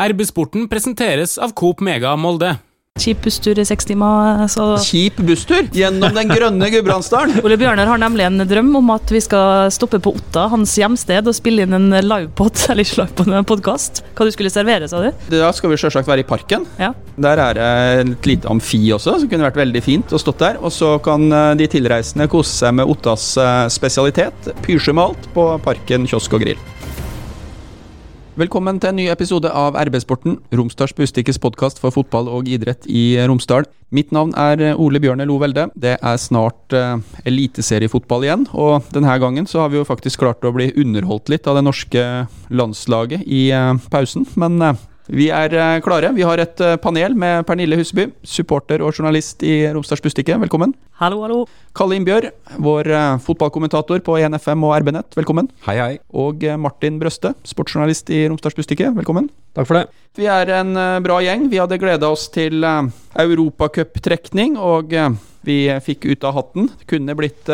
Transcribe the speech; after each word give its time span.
RB-sporten 0.00 0.64
presenteres 0.68 1.36
av 1.36 1.52
Coop 1.52 1.82
Mega 1.84 2.14
Molde. 2.16 2.54
Kjip 3.00 3.20
busstur 3.24 3.56
i 3.60 3.64
seks 3.64 3.86
timer. 3.88 4.42
Så 4.50 4.64
Kjip 4.82 5.20
busstur 5.24 5.68
gjennom 5.76 6.14
den 6.16 6.32
grønne 6.32 6.68
Gudbrandsdalen. 6.72 7.38
Ole 7.46 7.56
Bjørnar 7.60 7.88
har 7.88 8.00
nemlig 8.00 8.24
en 8.26 8.42
drøm 8.48 8.72
om 8.80 8.90
at 8.96 9.12
vi 9.12 9.20
skal 9.24 9.70
stoppe 9.72 10.00
på 10.02 10.14
Otta, 10.16 10.46
hans 10.52 10.74
hjemsted, 10.80 11.28
og 11.28 11.36
spille 11.36 11.64
inn 11.64 11.76
en 11.76 11.92
livepod, 11.92 12.56
eller 12.72 12.84
ikke 12.84 13.02
livepod, 13.02 13.30
men 13.30 13.42
en 13.42 13.48
podkast. 13.48 14.02
Hva 14.16 14.26
du 14.26 14.32
skulle 14.34 14.52
servere, 14.52 14.88
sa 14.90 15.04
du? 15.04 15.22
Da 15.32 15.52
skal 15.56 15.72
vi 15.72 15.80
selvsagt 15.84 16.08
være 16.08 16.24
i 16.24 16.28
parken. 16.28 16.66
Ja. 16.80 16.90
Der 17.20 17.44
er 17.44 17.60
det 17.60 17.70
et 18.00 18.32
lite 18.32 18.50
amfi 18.52 18.82
også, 18.96 19.18
som 19.20 19.30
kunne 19.30 19.48
vært 19.48 19.60
veldig 19.60 19.84
fint 19.84 20.16
å 20.16 20.20
stått 20.20 20.40
der. 20.42 20.60
Og 20.64 20.72
så 20.74 20.96
kan 21.04 21.28
eh, 21.28 21.54
de 21.60 21.68
tilreisende 21.76 22.28
kose 22.32 22.56
seg 22.64 22.76
med 22.80 22.88
Ottas 22.88 23.32
eh, 23.40 23.64
spesialitet, 23.72 24.52
pysjemalt, 24.64 25.30
på 25.36 25.50
Parken 25.64 26.08
kiosk 26.08 26.40
og 26.40 26.48
grill. 26.48 26.68
Velkommen 28.40 28.78
til 28.80 28.88
en 28.88 28.96
ny 28.96 29.04
episode 29.12 29.50
av 29.52 29.74
RB-sporten, 29.76 30.38
Romsdals 30.56 30.94
Bustikkes 30.96 31.36
podkast 31.42 31.76
for 31.76 31.92
fotball 31.92 32.30
og 32.32 32.46
idrett 32.48 32.86
i 32.88 33.18
Romsdal. 33.28 33.66
Mitt 33.92 34.14
navn 34.16 34.30
er 34.32 34.78
Ole 34.80 34.96
Bjørne 35.02 35.26
Lo 35.28 35.36
Velde. 35.42 35.66
Det 35.76 35.98
er 35.98 36.16
snart 36.22 36.72
uh, 36.72 37.02
eliteseriefotball 37.28 38.24
igjen, 38.24 38.46
og 38.56 38.88
denne 38.96 39.18
gangen 39.20 39.44
så 39.50 39.60
har 39.60 39.74
vi 39.74 39.76
jo 39.76 39.84
faktisk 39.84 40.22
klart 40.22 40.46
å 40.48 40.54
bli 40.56 40.70
underholdt 40.72 41.28
litt 41.28 41.50
av 41.50 41.58
det 41.58 41.66
norske 41.66 42.06
landslaget 42.48 43.28
i 43.28 43.50
uh, 43.52 43.74
pausen. 43.92 44.24
Men 44.40 44.56
uh, 44.64 44.72
vi 45.10 45.26
er 45.34 45.54
eh, 45.56 45.80
klare. 45.82 46.12
Vi 46.14 46.22
har 46.26 46.38
et 46.38 46.60
eh, 46.62 46.76
panel 46.80 47.16
med 47.18 47.42
Pernille 47.48 47.78
Huseby, 47.78 48.06
supporter 48.22 48.82
og 48.84 48.94
journalist 48.94 49.42
i 49.42 49.64
Romsdals 49.74 50.02
Bustikke. 50.04 50.36
Velkommen. 50.38 50.74
Hallo, 51.00 51.22
hallo. 51.24 51.38
Kalle 51.76 51.96
Innbjørg, 51.98 52.30
vår 52.62 52.90
eh, 52.94 53.16
fotballkommentator 53.24 54.04
på 54.06 54.18
1FM 54.20 54.66
og 54.68 54.76
RB-nett. 54.78 55.16
Velkommen. 55.18 55.50
Hei, 55.66 55.76
hei. 55.80 55.94
Og 56.14 56.44
Martin 56.62 57.00
Brøste, 57.02 57.34
sportsjournalist 57.48 58.12
i 58.14 58.22
Romsdals 58.28 58.58
Bustikke. 58.58 58.92
Velkommen. 59.00 59.26
Takk 59.58 59.66
for 59.66 59.80
det. 59.80 59.88
Vi 60.18 60.28
er 60.30 60.52
en 60.60 60.78
bra 61.02 61.18
gjeng. 61.24 61.48
Vi 61.50 61.58
hadde 61.58 61.80
gleda 61.82 62.10
oss 62.10 62.28
til 62.30 62.62
europacuptrekning, 62.62 64.54
og 64.58 64.94
vi 65.46 65.58
fikk 65.82 66.06
ut 66.12 66.26
av 66.28 66.36
hatten. 66.38 66.70
Det 66.78 66.86
kunne 66.94 67.16
blitt 67.18 67.50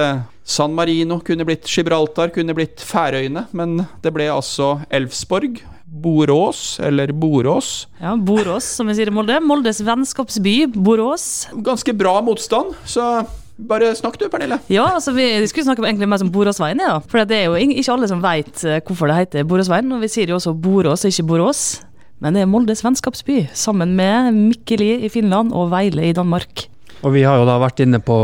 San 0.46 0.76
Marino, 0.76 1.22
kunne 1.24 1.46
blitt 1.48 1.68
Gibraltar, 1.70 2.34
kunne 2.34 2.56
blitt 2.56 2.84
Færøyene, 2.84 3.46
men 3.56 3.80
det 4.04 4.12
ble 4.16 4.28
altså 4.32 4.76
Elfsborg. 4.92 5.62
Borås, 6.02 6.76
eller 6.84 7.12
Borås. 7.12 7.86
Ja, 8.02 8.14
Borås, 8.16 8.68
som 8.76 8.90
vi 8.90 8.96
sier 8.98 9.10
i 9.10 9.14
Molde. 9.14 9.40
Moldes 9.44 9.80
vennskapsby, 9.86 10.58
Borås. 10.76 11.46
Ganske 11.66 11.94
bra 11.96 12.18
motstand, 12.24 12.76
så 12.84 13.24
bare 13.56 13.94
snakk 13.96 14.18
du, 14.20 14.26
Pernille. 14.28 14.58
Ja, 14.68 14.84
altså 14.98 15.14
vi 15.16 15.24
skulle 15.48 15.64
snakke 15.64 15.84
egentlig 15.86 16.08
mer 16.10 16.22
om 16.22 16.32
Boråsveien, 16.32 16.82
ja. 16.84 16.98
For 17.08 17.24
det 17.24 17.40
er 17.40 17.48
jo 17.48 17.56
ikke 17.56 17.88
alle 17.94 18.10
som 18.10 18.22
veit 18.24 18.64
eh, 18.68 18.82
hvorfor 18.84 19.08
det 19.08 19.20
heter 19.22 19.48
Boråsveien. 19.48 19.92
Og 19.96 20.04
vi 20.04 20.12
sier 20.12 20.32
jo 20.32 20.36
også 20.36 20.52
Borås, 20.52 21.06
ikke 21.08 21.26
Borås. 21.32 21.66
Men 22.20 22.36
det 22.36 22.44
er 22.44 22.48
Moldes 22.48 22.84
vennskapsby, 22.84 23.42
sammen 23.56 23.92
med 23.96 24.32
Mikkeli 24.36 25.02
i 25.04 25.12
Finland 25.12 25.52
og 25.56 25.70
Veile 25.72 26.08
i 26.08 26.14
Danmark. 26.16 26.68
Og 27.04 27.12
Vi 27.12 27.22
har 27.26 27.38
jo 27.38 27.44
da 27.48 27.58
vært 27.60 27.82
inne 27.84 28.00
på 28.02 28.16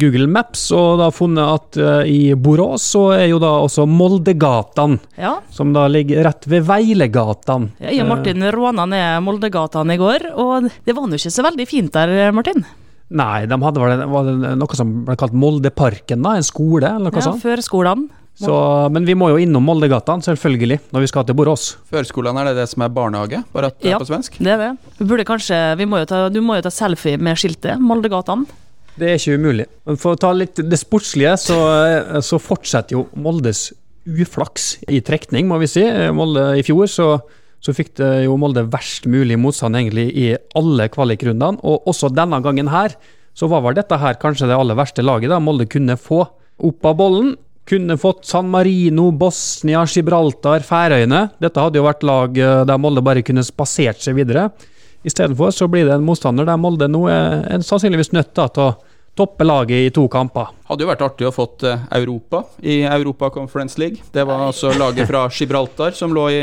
Google 0.00 0.26
Maps 0.30 0.66
og 0.74 0.98
da 1.00 1.08
funnet 1.14 1.52
at 1.54 1.78
uh, 1.78 2.00
i 2.08 2.34
Borås 2.34 2.88
så 2.94 3.04
er 3.14 3.28
jo 3.30 3.38
da 3.42 3.52
også 3.62 3.86
Moldegatene, 3.88 4.98
ja. 5.20 5.36
som 5.54 5.70
da 5.76 5.86
ligger 5.90 6.24
rett 6.26 6.48
ved 6.50 6.66
Veilegatene. 6.68 7.72
Ja, 7.78 7.92
jeg 7.94 8.04
og 8.04 8.10
Martin 8.10 8.44
råna 8.54 8.88
ned 8.90 9.22
Moldegatene 9.26 9.94
i 9.94 10.02
går, 10.02 10.28
og 10.34 10.68
det 10.84 10.96
var 10.96 11.08
nå 11.08 11.20
ikke 11.20 11.32
så 11.32 11.46
veldig 11.46 11.68
fint 11.70 11.94
der, 11.94 12.32
Martin? 12.34 12.66
Nei, 13.08 13.46
de 13.48 13.56
hadde 13.62 13.80
vel, 13.80 14.02
noe 14.60 14.76
som 14.76 14.90
ble 15.06 15.16
kalt 15.16 15.36
Moldeparken, 15.36 16.20
da? 16.24 16.36
En 16.36 16.44
skole, 16.44 16.84
eller 16.90 17.08
noe 17.08 17.22
ja, 17.22 17.28
sånt? 17.30 17.44
Førskolen. 17.44 18.08
Så, 18.38 18.54
men 18.94 19.02
vi 19.02 19.16
må 19.18 19.32
jo 19.32 19.40
innom 19.42 19.64
Moldegatan, 19.66 20.22
selvfølgelig, 20.22 20.78
når 20.94 21.02
vi 21.02 21.08
skal 21.10 21.24
til 21.26 21.34
Borås. 21.38 21.72
Førskolen, 21.90 22.38
er 22.38 22.50
det 22.50 22.60
det 22.60 22.68
som 22.70 22.84
er 22.86 22.92
barnehage, 22.94 23.40
bare 23.50 23.72
at 23.72 23.80
det 23.82 23.90
ja, 23.90 23.96
er 23.96 24.04
på 24.04 24.06
svensk? 24.06 24.38
det 24.38 24.52
er 24.52 24.62
det. 24.62 24.92
Vi 25.00 25.08
burde 25.10 25.26
kanskje, 25.26 25.58
vi 25.80 25.88
må 25.90 25.98
ta, 26.06 26.28
du 26.30 26.38
må 26.44 26.60
jo 26.60 26.66
ta 26.68 26.70
selfie 26.70 27.18
med 27.18 27.40
skiltet 27.40 27.82
Moldegatan. 27.82 28.46
Det 28.98 29.10
er 29.10 29.18
ikke 29.18 29.38
umulig. 29.38 29.66
Men 29.86 29.98
for 29.98 30.14
å 30.14 30.20
ta 30.22 30.30
litt 30.34 30.62
det 30.62 30.78
sportslige, 30.78 31.34
så, 31.40 31.58
så 32.22 32.38
fortsetter 32.42 32.98
jo 32.98 33.04
Moldes 33.18 33.68
uflaks 34.08 34.70
i 34.88 35.02
trekning, 35.04 35.50
må 35.50 35.58
vi 35.62 35.68
si. 35.70 35.84
Molde 36.14 36.50
I 36.58 36.64
fjor 36.66 36.88
så, 36.90 37.10
så 37.62 37.74
fikk 37.74 37.96
det 38.00 38.12
jo 38.24 38.38
Molde 38.40 38.64
verst 38.70 39.06
mulig 39.10 39.38
motstand 39.40 39.78
egentlig 39.78 40.08
i 40.14 40.32
alle 40.58 40.88
kvalikrundene, 40.94 41.62
og 41.62 41.90
også 41.90 42.10
denne 42.14 42.40
gangen 42.44 42.70
her 42.72 42.94
så 43.38 43.46
var 43.50 43.62
vel 43.62 43.76
dette 43.78 43.98
her 44.00 44.18
kanskje 44.18 44.48
det 44.50 44.56
aller 44.58 44.78
verste 44.78 45.04
laget 45.04 45.30
da 45.30 45.38
Molde 45.42 45.68
kunne 45.70 45.98
få 46.00 46.24
opp 46.58 46.88
av 46.90 46.96
bollen. 46.98 47.36
Kunne 47.68 47.98
fått 48.00 48.24
San 48.24 48.48
Marino, 48.48 49.10
Bosnia, 49.12 49.82
Gibraltar, 49.86 50.64
Færøyene. 50.64 51.26
Dette 51.42 51.60
hadde 51.60 51.80
jo 51.80 51.84
vært 51.84 52.06
lag 52.08 52.38
eh, 52.40 52.62
der 52.68 52.80
Molde 52.80 53.04
bare 53.04 53.24
kunne 53.26 53.44
spasert 53.44 54.00
seg 54.04 54.16
videre. 54.16 54.48
Istedenfor 55.06 55.52
så 55.54 55.68
blir 55.70 55.84
det 55.86 55.98
en 55.98 56.06
motstander 56.06 56.48
der 56.48 56.58
Molde 56.60 56.88
nå 56.90 57.04
er, 57.12 57.44
er 57.52 57.66
sannsynligvis 57.66 58.14
nødt 58.16 58.32
til 58.34 58.64
å 58.64 58.70
toppe 59.18 59.44
laget 59.44 59.84
i 59.84 59.92
to 59.94 60.06
kamper. 60.10 60.48
Hadde 60.70 60.84
jo 60.86 60.90
vært 60.90 61.04
artig 61.04 61.28
å 61.28 61.34
fått 61.34 61.66
eh, 61.68 61.84
Europa 62.00 62.46
i 62.62 62.80
Europa 62.88 63.30
Conference 63.34 63.78
League. 63.80 64.00
Det 64.14 64.24
var 64.24 64.48
altså 64.48 64.72
laget 64.78 65.10
fra 65.10 65.26
Gibraltar 65.28 65.96
som 65.98 66.16
lå 66.16 66.26
i 66.32 66.42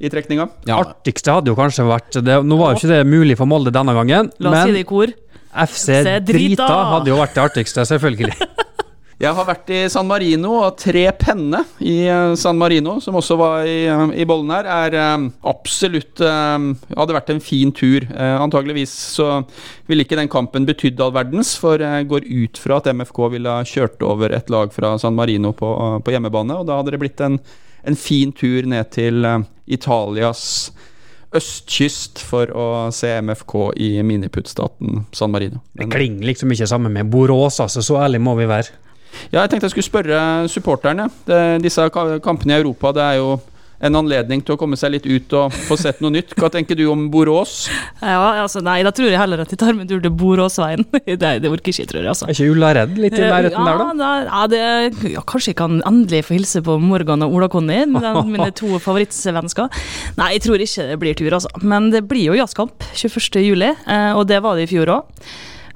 i 0.00 0.08
trekninga. 0.08 0.46
Ja. 0.64 0.78
Artigste 0.80 1.34
hadde 1.36 1.52
jo 1.52 1.56
kanskje 1.58 1.84
vært 1.84 2.16
det, 2.24 2.38
Nå 2.48 2.56
var 2.56 2.72
jo 2.72 2.80
ikke 2.80 2.88
det 2.88 3.02
mulig 3.04 3.36
for 3.36 3.48
Molde 3.50 3.72
denne 3.74 3.92
gangen, 3.92 4.30
La 4.40 4.48
oss 4.48 4.54
men 4.56 4.70
si 4.70 4.76
det 4.78 4.84
i 4.86 4.88
kor. 4.88 5.12
FC 5.50 6.00
Drita 6.24 6.68
hadde 6.94 7.12
jo 7.12 7.18
vært 7.20 7.36
det 7.36 7.42
artigste, 7.44 7.84
selvfølgelig. 7.84 8.32
Jeg 9.20 9.36
har 9.36 9.44
vært 9.44 9.68
i 9.68 9.82
San 9.92 10.06
Marino, 10.08 10.54
og 10.62 10.78
Tre 10.80 11.02
Penne 11.20 11.58
i 11.84 12.06
eh, 12.08 12.30
San 12.40 12.56
Marino, 12.56 12.94
som 13.04 13.18
også 13.20 13.36
var 13.36 13.66
i, 13.68 13.82
eh, 13.84 14.14
i 14.22 14.24
bollen 14.24 14.48
her, 14.54 14.64
er 14.64 14.96
um, 15.18 15.26
absolutt 15.44 16.22
Hadde 16.24 17.14
vært 17.14 17.30
en 17.32 17.42
fin 17.44 17.70
tur. 17.72 18.04
Antageligvis 18.16 18.92
så 19.16 19.42
ville 19.88 20.04
ikke 20.04 20.16
den 20.18 20.30
kampen 20.32 20.66
betydd 20.68 21.00
all 21.04 21.12
verdens, 21.12 21.52
for 21.60 21.80
jeg 21.80 22.08
går 22.08 22.26
ut 22.28 22.60
fra 22.60 22.80
at 22.80 22.88
MFK 22.96 23.20
ville 23.36 23.56
ha 23.60 23.66
kjørt 23.66 24.00
over 24.04 24.32
et 24.36 24.50
lag 24.52 24.72
fra 24.72 24.94
San 25.00 25.16
Marino 25.16 25.52
på, 25.56 25.68
på 26.04 26.14
hjemmebane, 26.14 26.56
og 26.56 26.68
da 26.68 26.80
hadde 26.80 26.96
det 26.96 27.02
blitt 27.02 27.24
en, 27.24 27.38
en 27.84 27.98
fin 27.98 28.32
tur 28.36 28.68
ned 28.68 28.92
til 28.96 29.26
Italias 29.68 30.44
østkyst 31.36 32.20
for 32.26 32.50
å 32.56 32.68
se 32.94 33.12
MFK 33.22 33.56
i 33.80 33.90
miniputtstaten 34.06 35.04
San 35.12 35.32
Marino. 35.32 35.60
Men, 35.72 35.86
det 35.86 35.96
klinger 35.96 36.30
liksom 36.32 36.52
ikke 36.56 36.68
sammen 36.70 36.96
med 36.96 37.10
Borås, 37.12 37.60
altså. 37.62 37.84
Så 37.84 38.00
ærlig 38.00 38.22
må 38.24 38.34
vi 38.40 38.48
være. 38.50 38.80
Ja, 39.30 39.42
jeg 39.42 39.52
tenkte 39.52 39.68
jeg 39.68 39.76
skulle 39.76 39.90
spørre 39.90 40.20
supporterne. 40.50 41.08
Det, 41.28 41.40
disse 41.64 41.86
kampene 41.92 42.56
i 42.56 42.60
Europa 42.60 42.92
det 42.96 43.06
er 43.06 43.20
jo 43.20 43.38
en 43.80 43.96
anledning 43.96 44.42
til 44.44 44.54
å 44.54 44.60
komme 44.60 44.76
seg 44.76 44.92
litt 44.92 45.06
ut 45.08 45.34
og 45.38 45.54
få 45.68 45.76
sett 45.80 46.02
noe 46.04 46.12
nytt. 46.12 46.34
Hva 46.38 46.50
tenker 46.52 46.76
du 46.76 46.84
om 46.92 47.06
Borås? 47.12 47.62
Ja, 48.02 48.42
altså 48.42 48.60
Nei, 48.64 48.80
da 48.84 48.92
tror 48.94 49.08
jeg 49.08 49.20
heller 49.20 49.40
at 49.44 49.52
de 49.52 49.56
tar 49.60 49.72
med 49.72 49.86
en 49.86 49.90
tur 49.90 50.02
til 50.04 50.12
Boråsveien. 50.20 50.84
det, 51.08 51.16
det 51.16 51.48
orker 51.50 51.72
ikke, 51.72 51.88
tror 51.88 52.02
jeg. 52.02 52.10
altså. 52.12 52.28
Er 52.28 52.36
ikke 52.36 52.50
Ullared 52.52 52.98
litt 53.00 53.16
i 53.16 53.22
nærheten 53.24 53.56
ja, 53.56 53.76
der, 53.80 54.00
da? 54.00 54.10
Ja, 54.28 54.42
det, 54.52 55.12
ja, 55.14 55.24
kanskje 55.24 55.54
jeg 55.54 55.60
kan 55.62 55.80
endelig 55.88 56.26
få 56.28 56.36
hilse 56.36 56.64
på 56.66 56.76
Morgan 56.82 57.24
og 57.24 57.36
Ola 57.38 57.48
Conny, 57.52 57.82
mine 58.34 58.50
to 58.56 58.74
favorittsvensker. 58.76 59.70
Nei, 60.20 60.34
jeg 60.36 60.44
tror 60.44 60.66
ikke 60.66 60.90
det 60.92 60.98
blir 61.00 61.16
tur, 61.16 61.38
altså. 61.40 61.52
Men 61.64 61.88
det 61.94 62.04
blir 62.10 62.28
jo 62.28 62.36
jazzkamp 62.36 62.84
21.07, 62.92 63.64
eh, 63.64 64.10
og 64.12 64.26
det 64.28 64.42
var 64.44 64.60
det 64.60 64.68
i 64.68 64.72
fjor 64.74 64.92
òg. 64.98 65.24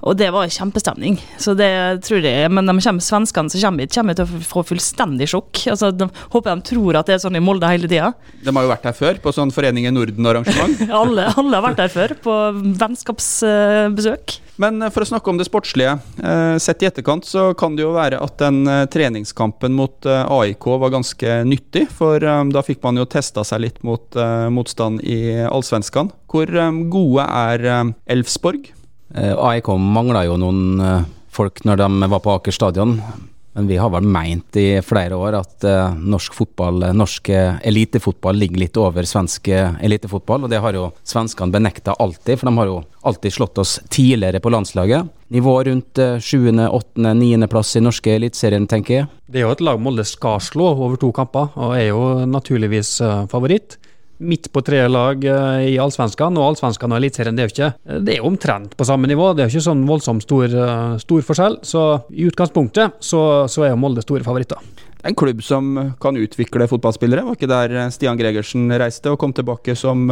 Og 0.04 0.16
det 0.20 0.28
var 0.34 0.50
kjempestemning. 0.52 1.16
Så 1.40 1.54
det 1.56 1.70
tror 2.04 2.24
jeg, 2.24 2.50
Men 2.52 2.68
de 2.68 2.76
kommer, 2.76 3.04
svenskene 3.04 3.50
som 3.50 3.62
kommer 3.62 3.86
hit, 3.86 3.94
kommer 3.94 4.16
til 4.18 4.26
å 4.26 4.42
få 4.44 4.64
fullstendig 4.68 5.30
sjokk. 5.32 5.64
Altså, 5.72 5.90
de, 5.96 6.10
håper 6.34 6.52
de 6.52 6.68
tror 6.70 7.00
at 7.00 7.08
det 7.08 7.16
er 7.16 7.24
sånn 7.24 7.40
i 7.40 7.44
Molde 7.44 7.70
hele 7.70 7.88
tida. 7.88 8.12
De 8.44 8.52
har 8.52 8.66
jo 8.66 8.72
vært 8.72 8.88
her 8.90 8.96
før, 8.96 9.20
på 9.24 9.32
sånn 9.32 9.52
Foreningen 9.54 9.96
Norden-arrangement. 9.96 10.86
alle, 11.02 11.28
alle, 11.32 11.56
har 11.56 11.68
vært 11.70 11.84
her 11.86 11.94
før, 11.94 12.16
på 12.24 12.38
vennskapsbesøk. 12.84 14.38
Men 14.60 14.82
eh, 14.82 14.92
for 14.94 15.04
å 15.04 15.08
snakke 15.08 15.32
om 15.32 15.40
det 15.40 15.48
sportslige. 15.48 15.96
Eh, 16.20 16.56
sett 16.62 16.84
i 16.84 16.88
etterkant 16.90 17.26
så 17.26 17.48
kan 17.58 17.76
det 17.76 17.86
jo 17.86 17.94
være 17.96 18.20
at 18.22 18.38
den 18.42 18.62
eh, 18.70 18.84
treningskampen 18.92 19.74
mot 19.74 20.06
AIK 20.06 20.68
var 20.84 20.94
ganske 20.94 21.40
nyttig. 21.48 21.86
For 21.94 22.20
da 22.20 22.62
fikk 22.64 22.82
man 22.84 23.00
jo 23.00 23.08
testa 23.08 23.44
seg 23.46 23.64
litt 23.64 23.82
mot 23.86 24.16
motstand 24.52 25.02
i 25.06 25.46
Allsvenskan. 25.46 26.10
Hvor 26.30 26.50
gode 26.92 27.24
er 27.24 27.94
Elfsborg? 28.10 28.68
Eh, 29.14 29.34
AIK 29.38 29.68
mangla 29.78 30.24
jo 30.26 30.34
noen 30.40 30.80
eh, 30.82 31.06
folk 31.30 31.62
når 31.66 31.84
de 31.84 32.10
var 32.10 32.22
på 32.24 32.34
Aker 32.34 32.54
stadion. 32.54 32.98
Men 33.54 33.68
vi 33.70 33.76
har 33.78 33.92
vel 33.94 34.02
meint 34.02 34.56
i 34.58 34.80
flere 34.82 35.14
år 35.14 35.36
at 35.38 35.62
uh, 35.62 35.92
norsk 35.94 36.34
fotball, 36.34 36.88
norsk 36.90 37.28
elitefotball 37.62 38.34
ligger 38.34 38.58
litt 38.64 38.80
over 38.82 39.06
svensk 39.06 39.46
elitefotball. 39.54 40.42
Og 40.42 40.50
det 40.50 40.58
har 40.58 40.74
jo 40.74 40.88
svenskene 41.06 41.54
benekta 41.54 41.94
alltid, 42.02 42.40
for 42.40 42.50
de 42.50 42.58
har 42.58 42.72
jo 42.72 42.80
alltid 43.06 43.36
slått 43.36 43.60
oss 43.62 43.76
tidligere 43.94 44.40
på 44.42 44.50
landslaget. 44.50 45.06
Nivå 45.38 45.54
rundt 45.70 46.02
uh, 46.02 46.18
7., 46.18 46.50
8., 46.66 47.14
9. 47.14 47.46
plass 47.52 47.76
i 47.78 47.84
norske 47.86 48.16
eliteserien, 48.16 48.66
tenker 48.66 48.96
jeg. 48.96 49.08
Det 49.30 49.38
er 49.38 49.46
jo 49.46 49.54
et 49.54 49.62
lag 49.70 49.78
Molde 49.86 50.02
skal 50.02 50.42
slå 50.42 50.72
over 50.74 50.98
to 50.98 51.14
kamper, 51.14 51.54
og 51.54 51.78
er 51.78 51.92
jo 51.92 52.02
naturligvis 52.26 52.96
favoritt 53.30 53.78
midt 54.18 54.50
på 54.52 54.62
tre 54.64 54.84
lag 54.88 55.24
uh, 55.24 55.60
i 55.64 55.76
Allsvenskan, 55.80 56.36
og 56.38 56.52
Allsvenskan 56.52 56.94
og 56.94 57.00
Eliteserien 57.00 57.36
det 57.36 57.44
er 57.44 57.48
jo 57.48 57.54
ikke 57.54 58.00
Det 58.06 58.14
er 58.14 58.20
jo 58.20 58.30
omtrent 58.30 58.76
på 58.78 58.86
samme 58.88 59.10
nivå, 59.10 59.32
det 59.34 59.44
er 59.44 59.50
jo 59.50 59.56
ikke 59.58 59.68
sånn 59.68 59.84
voldsomt 59.88 60.26
stor, 60.26 60.46
uh, 60.54 60.96
stor 61.02 61.26
forskjell. 61.26 61.58
Så 61.66 61.84
i 62.14 62.28
utgangspunktet 62.28 62.98
så, 63.02 63.22
så 63.50 63.66
er 63.66 63.74
jo 63.74 63.80
Molde 63.80 64.04
store 64.04 64.26
favoritter. 64.26 64.60
En 65.04 65.16
klubb 65.18 65.42
som 65.44 65.74
kan 66.00 66.16
utvikle 66.16 66.68
fotballspillere. 66.70 67.26
Var 67.26 67.36
ikke 67.36 67.48
der 67.50 67.74
eh, 67.76 67.90
Stian 67.92 68.16
Gregersen 68.16 68.72
reiste 68.80 69.12
og 69.12 69.18
kom 69.20 69.34
tilbake 69.36 69.74
som 69.76 70.06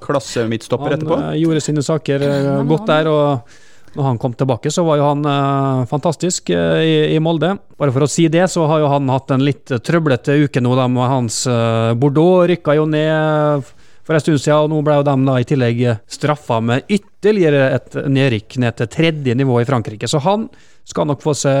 klassemidtstopper 0.00 0.96
etterpå? 0.96 1.18
Han 1.20 1.36
gjorde 1.36 1.60
sine 1.66 1.84
saker 1.84 2.24
godt 2.70 2.86
der. 2.88 3.10
og 3.12 3.58
når 3.94 4.04
han 4.04 4.20
kom 4.20 4.34
tilbake, 4.36 4.70
så 4.72 4.84
var 4.86 5.00
jo 5.00 5.08
han 5.08 5.24
eh, 5.28 5.86
fantastisk 5.90 6.50
eh, 6.54 6.84
i, 6.84 6.94
i, 7.14 7.18
Molde. 7.22 7.54
Bare 7.78 7.94
for 7.94 8.06
å 8.06 8.10
si 8.10 8.28
det, 8.32 8.46
så 8.52 8.66
har 8.70 8.82
jo 8.82 8.92
han 8.92 9.10
hatt 9.12 9.32
en 9.34 9.44
litt 9.44 9.72
trøblete 9.84 10.36
uke 10.44 10.62
nå, 10.64 10.74
da, 10.78 10.88
med 10.92 11.12
hans 11.12 11.42
eh, 11.50 11.92
Bordeaux 11.98 12.46
rykka 12.50 12.76
jo 12.78 12.88
ned 12.90 13.68
for 14.08 14.16
en 14.16 14.24
stund 14.24 14.40
siden, 14.40 14.64
og 14.64 14.72
nå 14.72 14.80
ble 14.86 14.96
jo 14.96 15.04
de 15.04 15.14
da 15.28 15.36
i 15.36 15.46
tillegg 15.48 15.84
straffa 16.08 16.62
med 16.64 16.88
ytterligere 16.88 17.66
et 17.76 17.98
nedrykk 18.08 18.56
ned 18.64 18.78
til 18.78 18.90
tredje 18.94 19.36
nivå 19.36 19.60
i 19.60 19.68
Frankrike. 19.68 20.08
Så 20.08 20.22
han 20.24 20.46
skal 20.88 21.10
nok 21.10 21.20
få 21.20 21.34
se 21.36 21.52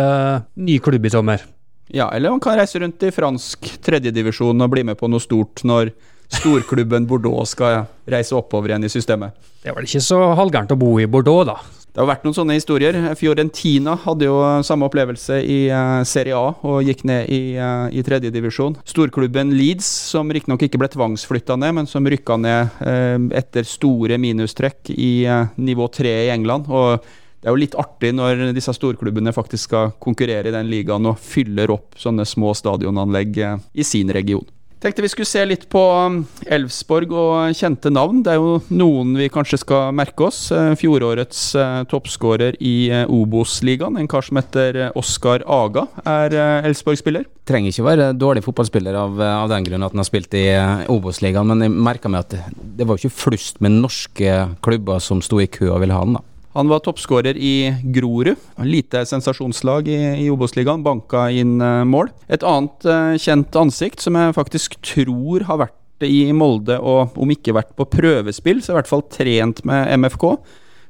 ny 0.56 0.78
klubb 0.80 1.04
i 1.04 1.12
sommer. 1.12 1.44
Ja, 1.92 2.08
eller 2.12 2.32
han 2.32 2.40
kan 2.40 2.56
reise 2.56 2.80
rundt 2.80 3.04
i 3.04 3.12
fransk 3.12 3.68
tredjedivisjon 3.84 4.64
og 4.64 4.72
bli 4.72 4.84
med 4.88 4.96
på 5.00 5.08
noe 5.12 5.20
stort 5.24 5.60
når 5.68 5.92
storklubben 6.28 7.06
Bordeaux 7.08 7.48
skal 7.48 7.86
reise 8.08 8.36
oppover 8.36 8.72
igjen 8.72 8.84
i 8.84 8.92
systemet. 8.92 9.36
Det 9.62 9.70
er 9.70 9.76
vel 9.76 9.88
ikke 9.88 10.04
så 10.04 10.20
halvgærent 10.36 10.74
å 10.74 10.80
bo 10.80 10.94
i 11.00 11.08
Bordeaux, 11.08 11.46
da. 11.48 11.56
Det 11.98 12.04
har 12.04 12.12
vært 12.12 12.26
noen 12.28 12.34
sånne 12.36 12.54
historier. 12.54 12.94
Fiorentina 13.18 13.96
hadde 14.04 14.28
jo 14.28 14.36
samme 14.62 14.86
opplevelse 14.86 15.40
i 15.42 15.56
uh, 15.66 16.04
Serie 16.06 16.36
A 16.38 16.52
og 16.54 16.86
gikk 16.86 17.00
ned 17.10 17.26
i, 17.34 17.56
uh, 17.58 17.90
i 17.90 18.04
tredjedivisjon. 18.06 18.76
Storklubben 18.86 19.50
Leeds, 19.58 19.88
som 20.12 20.30
riktignok 20.30 20.62
ikke 20.62 20.78
ble 20.78 20.86
tvangsflytta 20.92 21.56
ned, 21.58 21.74
men 21.74 21.90
som 21.90 22.06
rykka 22.06 22.36
ned 22.38 22.76
uh, 22.86 23.18
etter 23.34 23.66
store 23.66 24.14
minustrekk 24.22 24.92
i 24.94 25.26
nivå 25.58 25.88
tre 25.90 26.12
i 26.28 26.30
England. 26.36 26.70
og 26.70 27.02
det 27.38 27.50
er 27.50 27.54
jo 27.56 27.62
litt 27.64 27.74
artig 27.78 28.12
når 28.14 28.44
disse 28.54 28.76
storklubbene 28.78 29.34
faktisk 29.34 29.66
skal 29.66 29.90
konkurrere 29.98 30.52
i 30.52 30.54
den 30.54 30.70
ligaen 30.70 31.06
og 31.10 31.18
fyller 31.18 31.74
opp 31.74 31.98
sånne 31.98 32.26
små 32.26 32.54
stadionanlegg 32.54 33.42
i 33.74 33.86
sin 33.86 34.14
region. 34.14 34.46
Tenkte 34.78 35.02
vi 35.02 35.08
skulle 35.10 35.26
se 35.26 35.40
litt 35.42 35.64
på 35.72 35.80
um, 36.06 36.20
Elfsborg 36.46 37.10
og 37.10 37.56
kjente 37.58 37.90
navn. 37.90 38.20
Det 38.22 38.36
er 38.36 38.38
jo 38.38 38.60
noen 38.70 39.16
vi 39.18 39.26
kanskje 39.32 39.58
skal 39.64 39.90
merke 39.96 40.28
oss. 40.28 40.38
Eh, 40.54 40.76
fjorårets 40.78 41.40
uh, 41.58 41.80
toppskårer 41.90 42.54
i 42.62 42.76
uh, 42.94 43.10
Obos-ligaen, 43.10 43.98
en 43.98 44.10
kar 44.10 44.22
som 44.22 44.38
heter 44.38 44.78
Oskar 44.98 45.42
Aga, 45.50 45.88
er 46.06 46.38
Elfsborg-spiller. 46.70 47.26
Trenger 47.48 47.74
ikke 47.74 47.88
være 47.88 48.08
dårlig 48.14 48.44
fotballspiller 48.46 49.00
av, 49.02 49.18
av 49.18 49.50
den 49.50 49.66
grunn 49.66 49.82
at 49.82 49.96
han 49.96 50.04
har 50.04 50.06
spilt 50.06 50.38
i 50.38 50.46
Obos-ligaen, 50.94 51.50
men 51.50 51.66
jeg 51.66 51.74
merka 51.74 52.12
meg 52.12 52.28
at 52.28 52.54
det 52.78 52.86
var 52.86 53.00
ikke 53.00 53.16
flust 53.18 53.58
med 53.64 53.80
norske 53.80 54.42
klubber 54.62 55.02
som 55.02 55.24
sto 55.24 55.42
i 55.42 55.50
kø 55.50 55.72
og 55.72 55.82
ville 55.82 55.96
ha 55.96 56.06
han. 56.06 56.20
da. 56.20 56.27
Han 56.58 56.66
var 56.68 56.80
toppskårer 56.82 57.36
i 57.38 57.70
Grorud. 57.94 58.34
Lite 58.66 59.04
sensasjonslag 59.06 59.88
i, 59.88 59.98
i 60.24 60.30
Obos-ligaen. 60.30 60.82
Banka 60.82 61.28
inn 61.30 61.60
uh, 61.62 61.84
mål. 61.86 62.10
Et 62.26 62.42
annet 62.42 62.88
uh, 62.88 63.14
kjent 63.14 63.58
ansikt 63.60 64.02
som 64.02 64.18
jeg 64.18 64.34
faktisk 64.34 64.74
tror 64.82 65.46
har 65.46 65.60
vært 65.62 66.02
i 66.02 66.32
Molde, 66.34 66.80
og 66.82 67.14
om 67.14 67.30
ikke 67.30 67.54
vært 67.54 67.70
på 67.78 67.86
prøvespill, 67.92 68.58
så 68.62 68.74
i 68.74 68.78
hvert 68.80 68.90
fall 68.90 69.06
trent 69.06 69.62
med 69.70 69.86
MFK. 70.02 70.26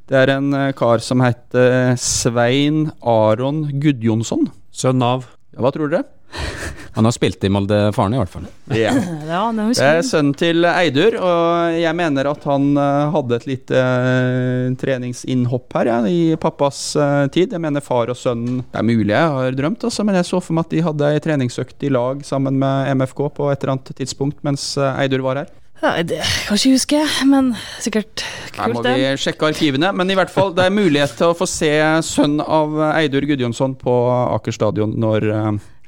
Det 0.09 0.17
er 0.17 0.32
en 0.38 0.49
uh, 0.56 0.70
kar 0.73 1.05
som 1.05 1.20
heter 1.20 1.93
Svein 2.00 2.87
Aron 3.05 3.67
Gudjonsson. 3.76 4.49
Sønn 4.73 5.05
av 5.05 5.29
Hva 5.59 5.73
tror 5.75 5.91
dere? 5.91 6.07
Han 6.99 7.07
har 7.07 7.15
spilt 7.15 7.45
i 7.45 7.51
Molde, 7.53 7.77
faren 7.95 8.15
i 8.15 8.19
hvert 8.19 8.31
fall. 8.33 8.47
Ja. 8.75 8.91
det 9.29 9.85
er 9.85 10.01
sønnen 10.07 10.33
til 10.39 10.67
Eidur, 10.67 11.15
og 11.23 11.77
jeg 11.79 11.95
mener 11.95 12.27
at 12.33 12.47
han 12.49 12.73
uh, 12.75 13.13
hadde 13.15 13.37
et 13.39 13.47
lite 13.47 13.83
uh, 13.85 14.73
treningsinnhopp 14.81 15.77
her 15.79 15.93
ja, 15.93 15.99
i 16.11 16.35
pappas 16.41 16.81
uh, 16.99 17.29
tid. 17.31 17.55
Jeg 17.55 17.63
mener 17.63 17.85
far 17.85 18.11
og 18.11 18.19
sønnen 18.19 18.65
Det 18.65 18.83
er 18.83 18.89
mulig 18.89 19.15
jeg 19.15 19.37
har 19.37 19.61
drømt, 19.61 19.87
altså, 19.87 20.07
men 20.09 20.19
jeg 20.19 20.27
så 20.27 20.43
for 20.43 20.59
meg 20.59 20.67
at 20.67 20.75
de 20.75 20.83
hadde 20.89 21.13
ei 21.15 21.23
treningsøkt 21.23 21.87
i 21.87 21.93
lag 21.95 22.27
sammen 22.27 22.59
med 22.59 22.91
MFK 22.99 23.23
på 23.39 23.53
et 23.53 23.63
eller 23.63 23.77
annet 23.77 23.95
tidspunkt 24.03 24.43
mens 24.47 24.73
Eidur 24.97 25.23
var 25.29 25.45
her. 25.45 25.55
Ja, 25.79 25.95
det 26.03 26.19
kan 26.49 26.59
ikke 26.59 26.75
huske, 26.75 27.01
men 27.31 27.53
sikkert 27.79 28.25
kult. 28.51 28.59
Her 28.59 28.75
må 28.75 28.83
vi 28.83 29.09
sjekke 29.23 29.53
arkivene. 29.53 29.93
Men 29.95 30.11
i 30.11 30.17
hvert 30.19 30.33
fall, 30.35 30.51
det 30.57 30.67
er 30.67 30.75
mulighet 30.75 31.15
til 31.21 31.31
å 31.31 31.39
få 31.39 31.47
se 31.47 31.71
sønn 32.07 32.41
av 32.43 32.75
Eidur 32.97 33.27
Gudjonsson 33.29 33.77
på 33.79 33.95
Aker 34.35 34.57
stadion 34.57 34.97
når 34.99 35.29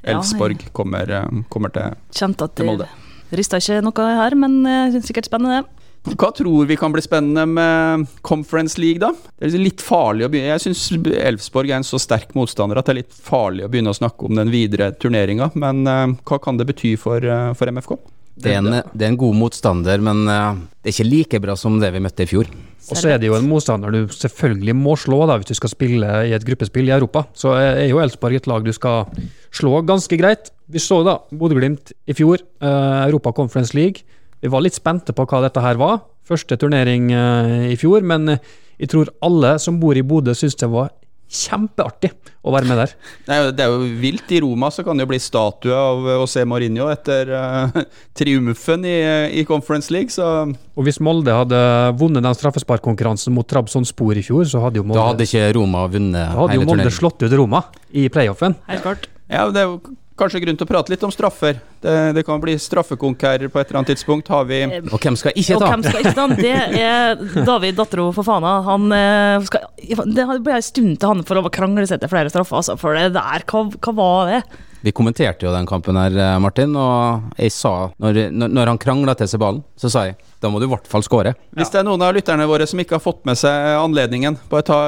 Elfsborg 0.01 0.63
ja, 0.63 0.71
kommer, 0.73 1.11
eh, 1.11 1.43
kommer, 1.49 1.69
til, 1.69 1.99
Kjent 2.15 2.41
at 2.41 2.55
til 2.57 2.71
Molde. 2.71 2.87
Rista 3.31 3.61
ikke 3.61 3.83
noe 3.85 4.07
her, 4.17 4.35
men 4.35 4.57
uh, 4.65 4.97
sikkert 5.05 5.29
spennende. 5.29 5.63
Hva 6.01 6.31
tror 6.33 6.65
vi 6.65 6.75
kan 6.81 6.91
bli 6.91 7.03
spennende 7.05 7.45
med 7.45 8.07
Conference 8.25 8.79
League, 8.81 8.99
da? 8.99 9.11
Det 9.37 9.51
er 9.51 9.61
litt 9.61 9.83
farlig 9.85 10.25
å 10.25 10.31
begynne 10.33 10.55
Jeg 10.55 10.63
syns 10.63 10.87
Elfsborg 11.13 11.69
er 11.69 11.77
en 11.77 11.85
så 11.85 11.99
sterk 12.01 12.33
motstander 12.33 12.79
at 12.81 12.89
det 12.89 12.95
er 12.95 12.99
litt 13.03 13.13
farlig 13.13 13.67
å 13.67 13.69
begynne 13.69 13.93
å 13.93 13.99
snakke 13.99 14.25
om 14.25 14.39
den 14.39 14.49
videre 14.51 14.89
turneringa. 14.97 15.51
Men 15.53 15.85
uh, 15.85 16.17
hva 16.25 16.41
kan 16.41 16.57
det 16.57 16.67
bety 16.71 16.95
for, 16.99 17.21
uh, 17.21 17.53
for 17.57 17.69
MFK? 17.69 17.99
Det 18.41 18.53
er, 18.53 18.61
en, 18.61 18.71
det 18.71 19.03
er, 19.03 19.09
en, 19.11 19.19
god 19.19 19.35
motstander, 19.37 20.01
men 20.01 20.23
uh, 20.29 20.55
det 20.81 20.89
er 20.89 20.95
ikke 20.95 21.09
like 21.09 21.41
bra 21.43 21.55
som 21.59 21.75
det 21.81 21.91
vi 21.93 22.01
møtte 22.03 22.23
i 22.23 22.29
fjor. 22.29 22.47
Og 22.89 22.97
så 22.97 23.11
er 23.11 23.19
det 23.21 23.27
jo 23.27 23.35
en 23.37 23.47
motstander 23.47 23.93
du 23.93 24.13
selvfølgelig 24.15 24.75
må 24.75 24.95
slå 24.99 25.19
da, 25.29 25.35
hvis 25.37 25.51
du 25.51 25.59
skal 25.59 25.73
spille 25.73 26.07
i 26.27 26.31
et 26.35 26.45
gruppespill 26.47 26.89
i 26.89 26.95
Europa. 26.95 27.25
Så 27.37 27.53
er 27.59 27.83
jo 27.91 27.99
Elsborg 28.01 28.39
et 28.39 28.47
lag 28.49 28.65
du 28.65 28.71
skal 28.75 29.11
slå 29.53 29.83
ganske 29.87 30.17
greit. 30.17 30.49
Vi 30.71 30.81
så 30.81 31.01
da 31.05 31.19
Bodø-Glimt 31.29 31.93
i 32.09 32.15
fjor, 32.17 32.41
uh, 32.63 33.03
Europa 33.05 33.35
Conference 33.37 33.77
League. 33.77 34.07
Vi 34.41 34.49
var 34.49 34.63
litt 34.65 34.79
spente 34.79 35.13
på 35.13 35.27
hva 35.27 35.43
dette 35.45 35.61
her 35.61 35.77
var. 35.81 36.01
Første 36.27 36.57
turnering 36.57 37.11
uh, 37.13 37.67
i 37.69 37.77
fjor, 37.79 38.01
men 38.07 38.37
jeg 38.81 38.89
tror 38.89 39.11
alle 39.21 39.57
som 39.61 39.77
bor 39.81 39.99
i 39.99 40.05
Bodø 40.07 40.33
syns 40.37 40.57
det 40.57 40.71
var 40.71 40.89
kjempeartig 41.31 42.11
å 42.41 42.53
være 42.53 42.67
med 42.69 42.79
der. 42.81 42.93
Nei, 43.29 43.37
det 43.55 43.63
er 43.63 43.71
jo 43.73 43.87
vilt. 44.01 44.31
I 44.33 44.41
Roma 44.43 44.71
så 44.73 44.83
kan 44.85 44.97
det 44.97 45.05
jo 45.05 45.11
bli 45.13 45.19
statue 45.21 45.77
av 45.77 46.09
José 46.21 46.43
Mourinho 46.49 46.89
etter 46.91 47.31
uh, 47.31 47.79
triumfen 48.17 48.85
i, 48.87 48.97
i, 49.39 49.45
Conference 49.47 49.93
League, 49.93 50.13
så 50.13 50.27
Og 50.51 50.85
hvis 50.87 51.01
Molde 51.03 51.35
hadde 51.35 51.61
vunnet 51.99 52.25
den 52.25 52.37
straffesparkkonkurransen 52.37 53.35
mot 53.35 53.47
Trabzon-Spor 53.47 54.19
i 54.19 54.25
fjor, 54.25 54.45
så 54.49 54.63
hadde 54.65 54.81
jo 54.81 54.87
Molde 54.87 54.99
Da 54.99 55.09
hadde 55.13 55.29
ikke 55.29 55.47
Roma 55.57 55.87
vunnet 55.87 56.21
hele 56.21 56.27
turneringen. 56.27 56.35
Da 56.35 56.43
hadde 56.43 56.59
jo 56.59 56.69
Molde 56.69 56.93
slått 56.99 57.25
ut 57.25 57.39
Roma 57.41 57.65
i 57.91 58.07
playoffen. 58.11 58.57
Helt 58.69 58.85
klart. 58.85 59.09
Ja, 59.31 59.47
det 59.53 59.63
er 59.63 59.69
jo 59.69 59.79
kanskje 60.21 60.41
grunn 60.45 60.59
til 60.59 60.67
å 60.67 60.69
prate 60.69 60.93
litt 60.93 61.03
om 61.05 61.11
straffer. 61.13 61.59
Det, 61.81 61.97
det 62.17 62.23
kan 62.27 62.41
bli 62.43 62.55
straffekonkurrer 62.61 63.51
på 63.51 63.61
et 63.61 63.69
eller 63.69 63.81
annet 63.81 63.93
tidspunkt. 63.95 64.31
Har 64.31 64.47
vi 64.49 64.63
Og 64.69 64.97
hvem 64.97 65.17
skal 65.19 65.35
ikke 65.35 65.57
ta? 65.57 65.59
Og 65.59 65.67
hvem 65.73 65.85
skal 65.87 66.01
ikke 66.05 66.17
ta? 66.17 66.27
Det 66.37 66.55
er 66.81 67.45
David 67.47 67.79
Dattero 67.79 68.09
Fofana. 68.15 68.57
Han 68.69 68.89
eh, 68.95 69.47
skal, 69.49 69.69
Det 70.05 70.27
ble 70.45 70.57
en 70.57 70.65
stund 70.65 70.97
til 71.01 71.13
han 71.13 71.23
for 71.27 71.41
å 71.41 71.53
krangle 71.53 71.87
seg 71.89 72.01
til 72.03 72.11
flere 72.11 72.31
straffer, 72.33 72.61
altså. 72.61 72.77
For 72.79 72.97
det 72.97 73.11
der, 73.17 73.47
hva, 73.49 73.65
hva 73.75 73.95
var 73.97 74.31
det? 74.31 74.41
Vi 74.81 74.93
kommenterte 74.97 75.45
jo 75.45 75.53
den 75.53 75.67
kampen 75.69 75.97
her, 75.99 76.15
eh, 76.17 76.37
Martin, 76.41 76.73
og 76.79 77.35
jeg 77.37 77.53
sa, 77.53 77.91
når, 78.01 78.23
når 78.33 78.71
han 78.73 78.81
krangla 78.81 79.13
til 79.17 79.29
seg 79.29 79.41
ballen, 79.43 79.61
så 79.77 79.91
sa 79.93 80.07
jeg 80.09 80.17
da 80.41 80.49
må 80.49 80.57
du 80.57 80.65
i 80.65 80.71
hvert 80.71 80.87
fall 80.89 81.03
skåre. 81.05 81.35
Hvis 81.53 81.69
det 81.69 81.83
er 81.83 81.85
noen 81.85 82.01
av 82.01 82.15
lytterne 82.17 82.47
våre 82.49 82.65
som 82.65 82.79
ikke 82.81 82.97
har 82.97 83.03
fått 83.03 83.21
med 83.29 83.37
seg 83.37 83.75
anledningen, 83.77 84.39
bare 84.49 84.65
ta 84.65 84.79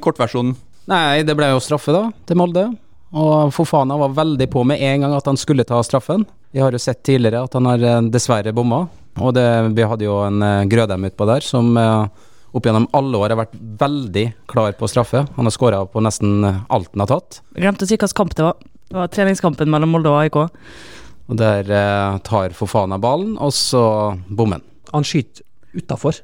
kortversjonen. 0.00 0.54
Nei, 0.88 1.20
det 1.26 1.36
ble 1.36 1.50
jo 1.52 1.60
straffe, 1.62 1.92
da, 1.94 2.06
til 2.26 2.40
Molde. 2.40 2.64
Og 3.12 3.52
Fofana 3.52 3.98
var 4.00 4.16
veldig 4.16 4.48
på 4.52 4.64
med 4.64 4.80
en 4.80 5.04
gang 5.04 5.14
at 5.16 5.28
han 5.28 5.38
skulle 5.40 5.66
ta 5.68 5.82
straffen. 5.84 6.24
Vi 6.52 6.60
har 6.62 6.72
jo 6.72 6.80
sett 6.80 7.02
tidligere 7.04 7.44
at 7.44 7.56
han 7.58 7.68
har 7.68 7.84
eh, 7.84 8.02
dessverre 8.12 8.54
bomma. 8.56 8.86
Og 9.20 9.34
det, 9.36 9.46
vi 9.76 9.84
hadde 9.84 10.06
jo 10.06 10.22
en 10.24 10.40
uh, 10.40 10.64
Grødem 10.64 11.04
utpå 11.04 11.26
der 11.28 11.44
som 11.44 11.74
uh, 11.76 12.08
opp 12.56 12.64
gjennom 12.64 12.86
alle 12.96 13.18
år 13.20 13.34
har 13.34 13.42
vært 13.42 13.58
veldig 13.82 14.24
klar 14.48 14.72
på 14.78 14.88
straffe. 14.88 15.26
Han 15.36 15.48
har 15.48 15.52
skåra 15.52 15.82
på 15.84 16.00
nesten 16.00 16.40
alt 16.44 16.88
han 16.94 17.04
har 17.04 17.10
tatt. 17.10 17.42
Glemte 17.52 17.84
å 17.84 17.90
si 17.90 17.98
hvilken 17.98 18.16
kamp 18.16 18.32
det 18.38 18.46
var. 18.46 18.56
Det 18.92 18.96
var 18.96 19.12
treningskampen 19.12 19.70
mellom 19.72 19.92
Molde 19.94 20.12
og 20.12 20.18
AIK. 20.20 20.38
Og 21.32 21.38
der 21.40 21.68
eh, 21.72 22.18
tar 22.26 22.52
Fofana 22.56 22.98
ballen, 23.00 23.38
og 23.40 23.54
så 23.56 23.84
bommen. 24.28 24.64
Han 24.92 25.06
skyter 25.06 25.46
utafor. 25.72 26.18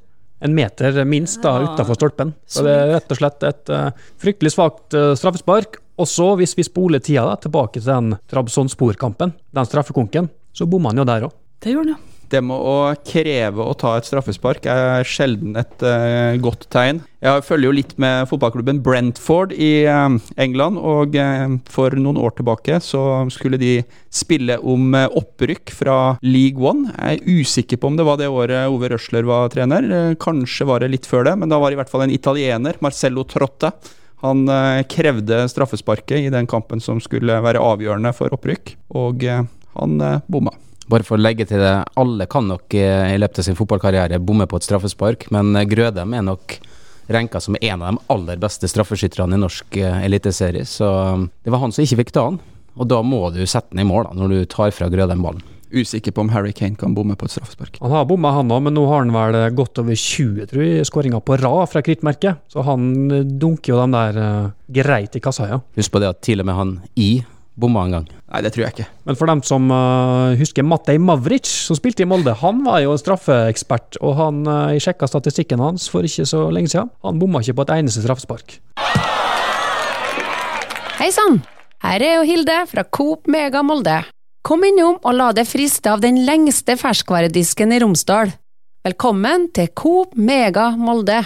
En 0.44 0.54
meter 0.54 1.00
minst 1.08 1.42
da, 1.42 1.56
ja. 1.58 1.72
utafor 1.72 1.98
stolpen. 1.98 2.32
Så 2.46 2.62
det 2.66 2.74
er 2.74 2.92
rett 2.94 3.14
og 3.14 3.18
slett 3.18 3.46
et 3.48 3.72
uh, 3.74 3.88
fryktelig 4.22 4.52
svakt 4.54 4.94
uh, 4.94 5.12
straffespark. 5.18 5.80
Og 5.98 6.06
så, 6.06 6.28
hvis 6.38 6.54
vi 6.54 6.66
spoler 6.66 7.02
tida 7.02 7.24
da, 7.26 7.34
tilbake 7.42 7.80
til 7.80 7.88
den 7.90 8.12
Trabzon-Spor-kampen, 8.30 9.34
den 9.34 9.66
straffekonken, 9.66 10.30
så 10.54 10.68
bommer 10.70 10.94
han 10.94 11.02
jo 11.02 11.08
der 11.08 11.26
òg. 11.26 11.34
Det 11.58 11.74
gjør 11.74 11.82
han, 11.82 11.96
ja. 11.96 12.17
Det 12.28 12.42
med 12.44 12.60
å 12.60 12.92
kreve 13.08 13.64
å 13.64 13.76
ta 13.78 13.94
et 13.96 14.04
straffespark 14.04 14.66
er 14.68 15.06
sjelden 15.08 15.56
et 15.56 15.84
uh, 15.84 16.36
godt 16.42 16.66
tegn. 16.72 17.00
Jeg 17.24 17.44
følger 17.46 17.70
jo 17.70 17.76
litt 17.78 17.94
med 18.00 18.28
fotballklubben 18.28 18.82
Brentford 18.84 19.54
i 19.56 19.86
uh, 19.88 20.18
England, 20.36 20.76
og 20.76 21.16
uh, 21.16 21.56
for 21.72 21.96
noen 21.96 22.20
år 22.20 22.36
tilbake 22.36 22.82
så 22.84 23.24
skulle 23.32 23.60
de 23.60 23.78
spille 24.12 24.58
om 24.60 24.92
opprykk 24.92 25.72
fra 25.72 25.96
League 26.20 26.60
One. 26.60 26.92
Jeg 26.92 27.22
er 27.22 27.40
usikker 27.40 27.80
på 27.80 27.88
om 27.88 27.96
det 27.96 28.06
var 28.10 28.20
det 28.20 28.28
året 28.28 28.68
Ove 28.68 28.92
Røsler 28.92 29.24
var 29.28 29.48
trener, 29.54 29.88
kanskje 30.20 30.68
var 30.68 30.84
det 30.84 30.92
litt 30.92 31.08
før 31.08 31.30
det, 31.30 31.36
men 31.40 31.48
da 31.48 31.56
var 31.56 31.72
det 31.72 31.78
i 31.78 31.82
hvert 31.82 31.92
fall 31.94 32.04
en 32.04 32.14
italiener, 32.14 32.76
Marcello 32.84 33.24
Trotte. 33.28 33.72
han 34.20 34.44
krevde 34.90 35.44
straffesparket 35.48 36.28
i 36.28 36.32
den 36.34 36.46
kampen 36.50 36.82
som 36.82 37.00
skulle 37.00 37.40
være 37.40 37.62
avgjørende 37.62 38.12
for 38.12 38.36
opprykk, 38.36 38.76
og 39.00 39.24
han 39.78 40.00
bomma. 40.28 40.58
Bare 40.88 41.04
for 41.04 41.18
å 41.18 41.22
legge 41.22 41.44
til 41.48 41.60
det, 41.60 41.72
alle 42.00 42.26
kan 42.30 42.48
nok 42.48 42.74
i 42.74 43.18
løpet 43.20 43.42
av 43.42 43.46
sin 43.46 43.58
fotballkarriere 43.58 44.20
bomme 44.24 44.48
på 44.48 44.56
et 44.56 44.68
straffespark, 44.68 45.28
men 45.34 45.52
Grødem 45.68 46.14
er 46.16 46.24
nok 46.24 46.58
renka 47.12 47.40
som 47.40 47.56
en 47.60 47.82
av 47.82 47.92
de 47.92 48.06
aller 48.14 48.40
beste 48.40 48.68
straffeskytterne 48.68 49.36
i 49.36 49.42
norsk 49.42 49.76
eliteserie, 49.80 50.64
så 50.68 50.88
det 51.44 51.52
var 51.52 51.60
han 51.60 51.74
som 51.76 51.84
ikke 51.84 52.02
fikk 52.02 52.14
ta 52.16 52.30
han. 52.30 52.40
Og 52.78 52.86
da 52.88 53.02
må 53.02 53.20
du 53.34 53.42
sette 53.44 53.74
den 53.74 53.82
i 53.82 53.88
mål, 53.88 54.06
da, 54.06 54.16
når 54.16 54.34
du 54.34 54.50
tar 54.50 54.72
fra 54.74 54.88
Grødem 54.92 55.22
ballen. 55.24 55.44
Usikker 55.68 56.14
på 56.16 56.22
om 56.24 56.30
Harry 56.32 56.54
Kane 56.56 56.78
kan 56.80 56.94
bomme 56.96 57.16
på 57.18 57.26
et 57.28 57.34
straffespark. 57.34 57.76
Han 57.82 57.92
har 57.92 58.06
bomma, 58.08 58.32
han 58.38 58.52
òg, 58.54 58.62
men 58.64 58.76
nå 58.78 58.86
har 58.88 59.02
han 59.02 59.12
vel 59.12 59.36
godt 59.56 59.82
over 59.82 59.98
20 59.98 60.48
tror 60.48 60.64
jeg, 60.64 60.86
skåringer 60.88 61.20
på 61.20 61.36
rad 61.42 61.68
fra 61.68 61.82
krittmerket. 61.84 62.40
Så 62.48 62.64
han 62.64 63.10
eh, 63.12 63.26
dunker 63.26 63.74
jo 63.74 63.80
dem 63.82 63.96
der 63.96 64.20
uh, 64.22 64.54
greit 64.64 65.18
i 65.18 65.22
kassa, 65.24 65.50
ja. 65.50 65.58
Husk 65.76 65.92
på 65.92 66.00
det 66.00 66.08
at 66.14 66.22
til 66.24 66.40
og 66.40 66.48
med 66.48 66.56
han 66.56 66.72
I 66.96 67.10
bomma 67.58 67.84
en 67.86 67.96
gang. 67.98 68.06
Nei, 68.28 68.42
det 68.44 68.52
tror 68.54 68.64
jeg 68.64 68.74
ikke. 68.76 68.88
Men 69.08 69.18
for 69.18 69.30
dem 69.30 69.42
som 69.46 69.68
uh, 69.72 70.36
husker 70.38 70.66
Matej 70.66 71.00
Mavric, 71.02 71.48
som 71.48 71.78
spilte 71.78 72.04
i 72.04 72.08
Molde, 72.08 72.34
han 72.40 72.62
var 72.66 72.82
jo 72.84 72.96
straffeekspert. 73.00 74.00
Og 74.04 74.16
han, 74.18 74.42
uh, 74.46 74.70
jeg 74.74 74.86
sjekka 74.88 75.08
statistikken 75.10 75.62
hans 75.62 75.88
for 75.92 76.06
ikke 76.06 76.26
så 76.28 76.46
lenge 76.54 76.72
siden. 76.72 76.92
Han 77.06 77.20
bomma 77.20 77.42
ikke 77.42 77.58
på 77.58 77.68
et 77.68 77.74
eneste 77.78 78.04
straffespark. 78.04 78.58
Hei 80.98 81.10
sann! 81.14 81.42
Her 81.84 82.02
er 82.02 82.16
jo 82.18 82.26
Hilde 82.26 82.56
fra 82.66 82.82
Coop 82.82 83.28
Mega 83.30 83.62
Molde. 83.62 84.00
Kom 84.42 84.64
innom 84.66 84.96
og 84.98 85.14
la 85.14 85.30
deg 85.36 85.46
friste 85.46 85.92
av 85.92 86.02
den 86.02 86.24
lengste 86.26 86.74
ferskvaredisken 86.80 87.74
i 87.74 87.78
Romsdal. 87.84 88.34
Velkommen 88.86 89.50
til 89.54 89.70
Coop 89.78 90.16
Mega 90.18 90.72
Molde. 90.78 91.20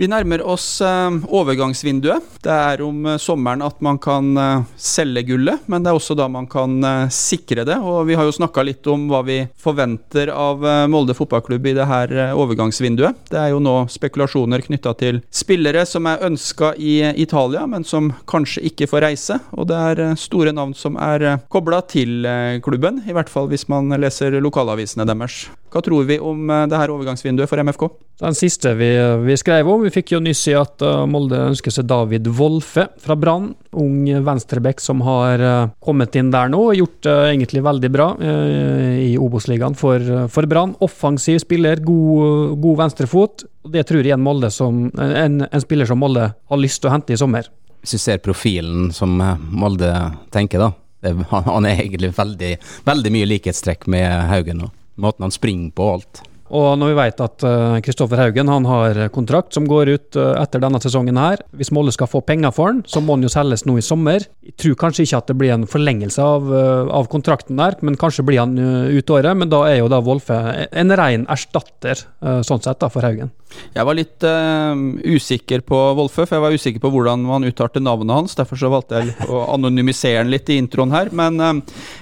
Vi 0.00 0.06
nærmer 0.08 0.40
oss 0.48 0.78
eh, 0.80 1.16
overgangsvinduet. 1.28 2.38
Det 2.40 2.52
er 2.54 2.80
om 2.80 3.04
eh, 3.04 3.18
sommeren 3.20 3.60
at 3.60 3.82
man 3.84 3.98
kan 4.00 4.30
eh, 4.32 4.62
selge 4.80 5.26
gullet, 5.28 5.66
men 5.68 5.84
det 5.84 5.90
er 5.90 5.98
også 5.98 6.16
da 6.16 6.24
man 6.24 6.46
kan 6.48 6.78
sikre 7.12 7.66
det. 7.68 7.76
Og 7.84 8.06
vi 8.08 8.16
har 8.16 8.24
jo 8.24 8.32
snakka 8.32 8.64
litt 8.64 8.88
om 8.88 9.10
hva 9.10 9.20
vi 9.26 9.36
forventer 9.60 10.32
av 10.32 10.64
Molde 10.88 11.12
fotballklubb 11.18 11.68
i 11.68 11.76
det 11.76 11.84
her 11.90 12.14
overgangsvinduet. 12.32 13.26
Det 13.28 13.42
er 13.42 13.52
jo 13.52 13.60
nå 13.60 13.74
spekulasjoner 13.92 14.64
knytta 14.64 14.96
til 15.02 15.20
spillere 15.28 15.84
som 15.84 16.08
er 16.08 16.24
ønska 16.30 16.72
i 16.80 16.96
Italia, 17.20 17.66
men 17.68 17.84
som 17.84 18.08
kanskje 18.30 18.64
ikke 18.72 18.88
får 18.88 19.04
reise. 19.04 19.36
Og 19.52 19.68
det 19.68 19.84
er 19.92 20.16
store 20.20 20.56
navn 20.56 20.72
som 20.72 20.96
er 20.96 21.42
kobla 21.52 21.84
til 21.84 22.24
klubben, 22.64 23.04
i 23.04 23.12
hvert 23.12 23.28
fall 23.28 23.52
hvis 23.52 23.68
man 23.68 23.92
leser 24.00 24.40
lokalavisene 24.40 25.04
deres. 25.12 25.50
Hva 25.70 25.82
tror 25.84 26.06
vi 26.08 26.18
om 26.18 26.50
eh, 26.50 26.66
det 26.70 26.78
her 26.80 26.92
overgangsvinduet 26.92 27.50
for 27.50 27.62
MFK? 27.62 27.84
Den 28.20 28.36
siste 28.36 28.74
vi, 28.76 28.88
vi 29.24 29.36
skrev 29.40 29.68
om, 29.70 29.84
vi 29.86 29.92
fikk 29.94 30.12
jo 30.12 30.20
nyss 30.20 30.42
i 30.50 30.56
at 30.58 30.82
uh, 30.84 31.06
Molde 31.08 31.38
ønsker 31.48 31.72
seg 31.72 31.86
David 31.88 32.26
Wolfe 32.36 32.84
fra 33.00 33.16
Brann. 33.16 33.54
Ung 33.80 34.02
venstrebekk 34.26 34.82
som 34.84 35.00
har 35.06 35.40
uh, 35.40 35.70
kommet 35.80 36.18
inn 36.20 36.28
der 36.34 36.50
nå 36.52 36.60
og 36.66 36.76
gjort 36.76 36.98
det 37.06 37.14
egentlig 37.30 37.62
veldig 37.64 37.90
bra 37.94 38.10
i 38.20 39.14
Obos-ligaen 39.16 39.78
for, 39.78 40.04
for 40.28 40.48
Brann. 40.50 40.74
Offensiv 40.84 41.40
spiller, 41.40 41.80
god, 41.80 42.58
god 42.60 42.82
venstrefot. 42.82 43.46
Det 43.72 43.86
tror 43.88 44.04
jeg 44.04 44.18
en, 44.18 44.26
Molde 44.26 44.52
som, 44.52 44.84
en, 45.00 45.40
en 45.48 45.64
spiller 45.64 45.88
som 45.88 46.02
Molde 46.02 46.28
har 46.34 46.60
lyst 46.60 46.82
til 46.82 46.90
å 46.90 46.94
hente 46.98 47.16
i 47.16 47.20
sommer. 47.20 47.48
Hvis 47.80 47.96
du 47.96 48.00
ser 48.00 48.20
profilen 48.20 48.90
som 48.92 49.20
eh, 49.20 49.38
Molde 49.50 49.90
tenker, 50.32 50.60
da. 50.60 50.72
Det, 51.00 51.14
han, 51.30 51.66
er 51.66 51.80
egentlig 51.80 52.12
veldig, 52.16 52.52
veldig 52.84 53.14
mye 53.14 53.30
likhetstrekk 53.34 53.88
med 53.92 54.08
Haugen. 54.30 54.66
Og 54.66 54.76
måten 55.02 55.26
han 55.26 55.34
springer 55.34 55.72
på 55.74 55.86
og 55.86 56.00
alt. 56.00 56.26
Og 56.50 56.72
når 56.80 56.88
vi 56.90 56.94
vet 56.98 57.20
at 57.22 57.44
Kristoffer 57.86 58.18
Haugen 58.18 58.48
han 58.50 58.64
har 58.66 58.98
kontrakt 59.14 59.54
som 59.54 59.68
går 59.70 59.92
ut 59.92 60.16
uh, 60.18 60.32
etter 60.40 60.58
denne 60.58 60.80
sesongen 60.82 61.20
her, 61.20 61.44
hvis 61.54 61.70
Molde 61.70 61.94
skal 61.94 62.10
få 62.10 62.24
penger 62.26 62.50
for 62.56 62.72
han, 62.72 62.80
så 62.90 62.98
må 62.98 63.14
han 63.14 63.22
jo 63.22 63.30
selges 63.30 63.62
nå 63.68 63.76
i 63.78 63.84
sommer. 63.86 64.26
Jeg 64.42 64.56
tror 64.58 64.74
kanskje 64.80 65.06
ikke 65.06 65.20
at 65.22 65.30
det 65.30 65.36
blir 65.38 65.54
en 65.54 65.68
forlengelse 65.70 66.26
av, 66.26 66.50
uh, 66.50 66.90
av 66.90 67.06
kontrakten 67.12 67.60
der, 67.62 67.78
men 67.86 67.98
kanskje 68.00 68.26
blir 68.26 68.42
han 68.42 68.58
ut 68.58 69.14
året. 69.14 69.30
Men 69.38 69.52
da 69.52 69.62
er 69.68 69.78
jo 69.78 69.92
da 69.92 70.02
Wolfe 70.02 70.40
en 70.66 70.96
ren 70.98 71.28
erstatter, 71.30 72.02
sånn 72.18 72.66
sett, 72.66 72.82
da, 72.82 72.90
for 72.90 73.06
Haugen. 73.06 73.30
Jeg 73.74 73.86
var 73.86 73.96
litt 73.98 74.26
uh, 74.26 74.74
usikker 75.06 75.62
på 75.66 75.78
Wolfe, 75.98 76.24
for 76.24 76.36
jeg 76.36 76.44
var 76.44 76.56
usikker 76.56 76.82
på 76.82 76.90
hvordan 76.94 77.22
man 77.26 77.46
uttalte 77.48 77.82
navnet 77.82 78.16
hans. 78.16 78.36
Derfor 78.38 78.60
så 78.60 78.70
valgte 78.72 79.00
jeg 79.00 79.30
å 79.30 79.44
anonymisere 79.54 80.24
den 80.24 80.32
litt 80.34 80.50
i 80.50 80.58
introen 80.60 80.94
her. 80.94 81.12
Men 81.14 81.38
uh, 81.40 81.52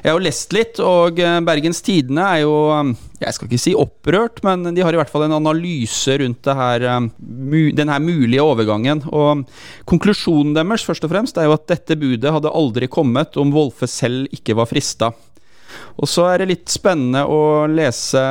jeg 0.02 0.10
har 0.10 0.18
jo 0.18 0.26
lest 0.26 0.56
litt, 0.56 0.80
og 0.84 1.20
uh, 1.20 1.38
Bergens 1.46 1.82
Tidende 1.84 2.24
er 2.24 2.44
jo 2.44 2.56
um, 2.72 2.94
jeg 3.18 3.34
skal 3.34 3.48
ikke 3.48 3.60
si 3.60 3.72
opprørt, 3.74 4.42
men 4.46 4.68
de 4.76 4.82
har 4.84 4.94
i 4.94 4.98
hvert 5.00 5.10
fall 5.10 5.24
en 5.26 5.34
analyse 5.40 6.14
rundt 6.20 6.48
her, 6.54 6.84
mu, 7.18 7.72
den 7.74 7.90
her 7.90 8.02
mulige 8.02 8.44
overgangen. 8.44 9.02
Og 9.10 9.42
Konklusjonen 9.90 10.54
deres 10.54 10.86
først 10.86 11.06
og 11.06 11.10
fremst 11.10 11.40
er 11.40 11.48
jo 11.48 11.56
at 11.56 11.66
dette 11.70 11.98
budet 11.98 12.30
hadde 12.34 12.52
aldri 12.54 12.86
kommet 12.90 13.34
om 13.40 13.50
Wolfe 13.54 13.90
selv 13.90 14.30
ikke 14.34 14.54
var 14.58 14.70
frista. 14.70 15.10
Og 15.98 16.10
så 16.10 16.28
er 16.30 16.42
det 16.42 16.50
litt 16.52 16.72
spennende 16.72 17.24
å 17.26 17.66
lese 17.70 18.22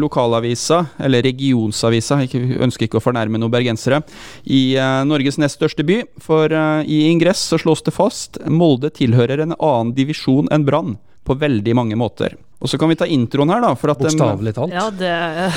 lokalavisa, 0.00 0.80
eller 1.02 1.24
regionsavisa, 1.26 2.22
jeg 2.24 2.58
ønsker 2.62 2.88
ikke 2.88 2.98
å 3.00 3.04
fornærme 3.04 3.40
noen 3.40 3.52
bergensere, 3.52 4.02
i 4.44 4.74
uh, 4.78 5.02
Norges 5.08 5.38
nest 5.40 5.60
største 5.60 5.86
by. 5.86 6.02
For 6.22 6.50
uh, 6.50 6.82
i 6.82 7.04
ingress 7.10 7.44
så 7.52 7.60
slås 7.62 7.84
det 7.86 7.94
fast 7.96 8.40
Molde 8.50 8.92
tilhører 8.94 9.44
en 9.44 9.56
annen 9.58 9.94
divisjon 9.96 10.50
enn 10.52 10.66
Brann 10.66 10.96
på 11.22 11.36
veldig 11.38 11.74
mange 11.78 11.98
måter. 11.98 12.34
Og 12.62 12.70
så 12.70 12.78
kan 12.78 12.90
vi 12.90 12.96
ta 12.98 13.06
introen 13.10 13.50
her, 13.50 13.62
da. 13.62 13.72
Bokstavelig 13.74 14.54
talt. 14.54 14.74
Ja, 14.74 14.86
det 14.94 15.10
er 15.10 15.56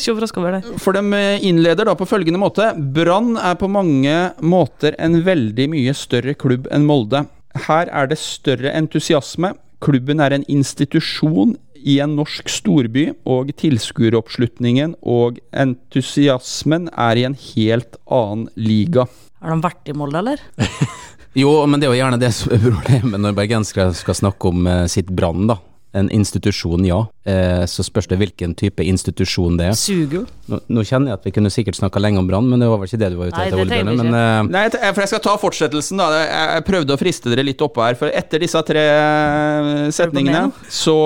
ikke 0.00 0.14
overraska 0.16 0.42
over 0.42 0.56
det. 0.56 0.78
For 0.82 0.96
de 0.96 1.22
innleder 1.46 1.86
da 1.86 1.94
på 1.98 2.08
følgende 2.10 2.42
måte. 2.42 2.72
Brann 2.74 3.36
er 3.38 3.54
på 3.58 3.70
mange 3.70 4.16
måter 4.42 4.98
en 4.98 5.20
veldig 5.26 5.68
mye 5.70 5.94
større 5.98 6.34
klubb 6.38 6.66
enn 6.74 6.86
Molde. 6.88 7.22
Her 7.68 7.90
er 7.94 8.10
det 8.10 8.18
større 8.18 8.74
entusiasme. 8.74 9.52
Klubben 9.84 10.22
er 10.24 10.34
en 10.36 10.46
institusjon 10.48 11.56
i 11.84 11.98
en 12.00 12.14
norsk 12.16 12.48
storby, 12.48 13.10
og 13.28 13.52
tilskueroppslutningen 13.60 14.96
og 15.04 15.40
entusiasmen 15.52 16.88
er 16.96 17.20
i 17.20 17.26
en 17.28 17.36
helt 17.52 17.98
annen 18.08 18.48
liga. 18.56 19.04
Har 19.44 19.52
de 19.52 19.66
vært 19.66 19.92
i 19.92 19.96
Molde, 19.96 20.22
eller? 20.24 20.44
Jo, 21.34 21.50
men 21.66 21.82
det 21.82 21.88
er 21.88 21.90
jo 21.90 21.98
gjerne 21.98 22.18
det 22.22 22.28
som 22.30 22.52
er 22.54 22.60
problemet 22.62 23.18
når 23.18 23.32
bergensere 23.34 23.88
skal 23.98 24.14
snakke 24.14 24.52
om 24.52 24.68
eh, 24.70 24.84
sitt 24.86 25.08
Brann, 25.10 25.48
da. 25.50 25.56
En 25.94 26.08
institusjon, 26.10 26.82
ja. 26.86 27.04
Eh, 27.24 27.64
så 27.70 27.84
spørs 27.86 28.08
det 28.10 28.18
hvilken 28.18 28.54
type 28.58 28.82
institusjon 28.82 29.58
det 29.60 29.68
er. 29.70 29.76
Suger. 29.78 30.24
Nå, 30.50 30.58
nå 30.66 30.82
kjenner 30.84 31.12
jeg 31.12 31.20
at 31.20 31.28
vi 31.28 31.32
kunne 31.36 31.52
sikkert 31.54 31.78
snakka 31.78 32.02
lenge 32.02 32.18
om 32.20 32.26
Brann, 32.28 32.48
men 32.50 32.60
det 32.60 32.68
var 32.68 32.80
vel 32.82 32.90
ikke 32.90 33.00
det 33.00 33.12
du 33.14 33.18
var 33.20 33.30
ute 33.30 33.38
Nei, 33.38 33.46
det 33.52 33.66
trenger 33.70 33.92
vi 33.92 33.94
Men 34.02 34.18
eh, 34.18 34.50
Nei, 34.56 34.64
for 34.74 35.04
jeg 35.04 35.12
skal 35.14 35.22
ta 35.24 35.36
fortsettelsen, 35.40 36.02
da. 36.02 36.24
Jeg 36.24 36.66
prøvde 36.66 36.96
å 36.96 37.00
friste 37.00 37.30
dere 37.32 37.46
litt 37.46 37.62
oppå 37.64 37.84
her. 37.86 37.98
For 38.00 38.10
etter 38.10 38.42
disse 38.42 38.60
tre 38.66 38.84
eh, 38.90 39.70
setningene 39.94 40.48
så 40.68 40.98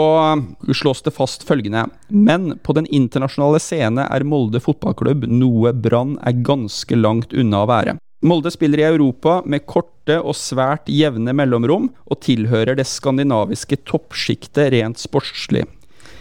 slås 0.73 1.05
det 1.05 1.15
fast 1.17 1.45
følgende. 1.49 1.87
Men 2.09 2.55
på 2.65 2.75
den 2.79 2.89
internasjonale 2.89 3.61
scene 3.63 4.09
er 4.09 4.27
Molde 4.29 4.63
fotballklubb 4.65 5.29
noe 5.29 5.77
Brann 5.77 6.17
er 6.27 6.41
ganske 6.45 6.97
langt 6.97 7.37
unna 7.37 7.65
å 7.65 7.71
være. 7.71 7.99
Molde 8.21 8.51
spiller 8.51 8.81
i 8.83 8.87
Europa 8.89 9.39
med 9.47 9.63
korte 9.71 10.17
og 10.19 10.35
svært 10.35 10.89
jevne 10.91 11.31
mellomrom, 11.37 11.87
og 12.11 12.19
tilhører 12.25 12.75
det 12.79 12.89
skandinaviske 12.91 13.79
toppsjiktet 13.87 14.73
rent 14.75 14.99
sportslig. 14.99 15.63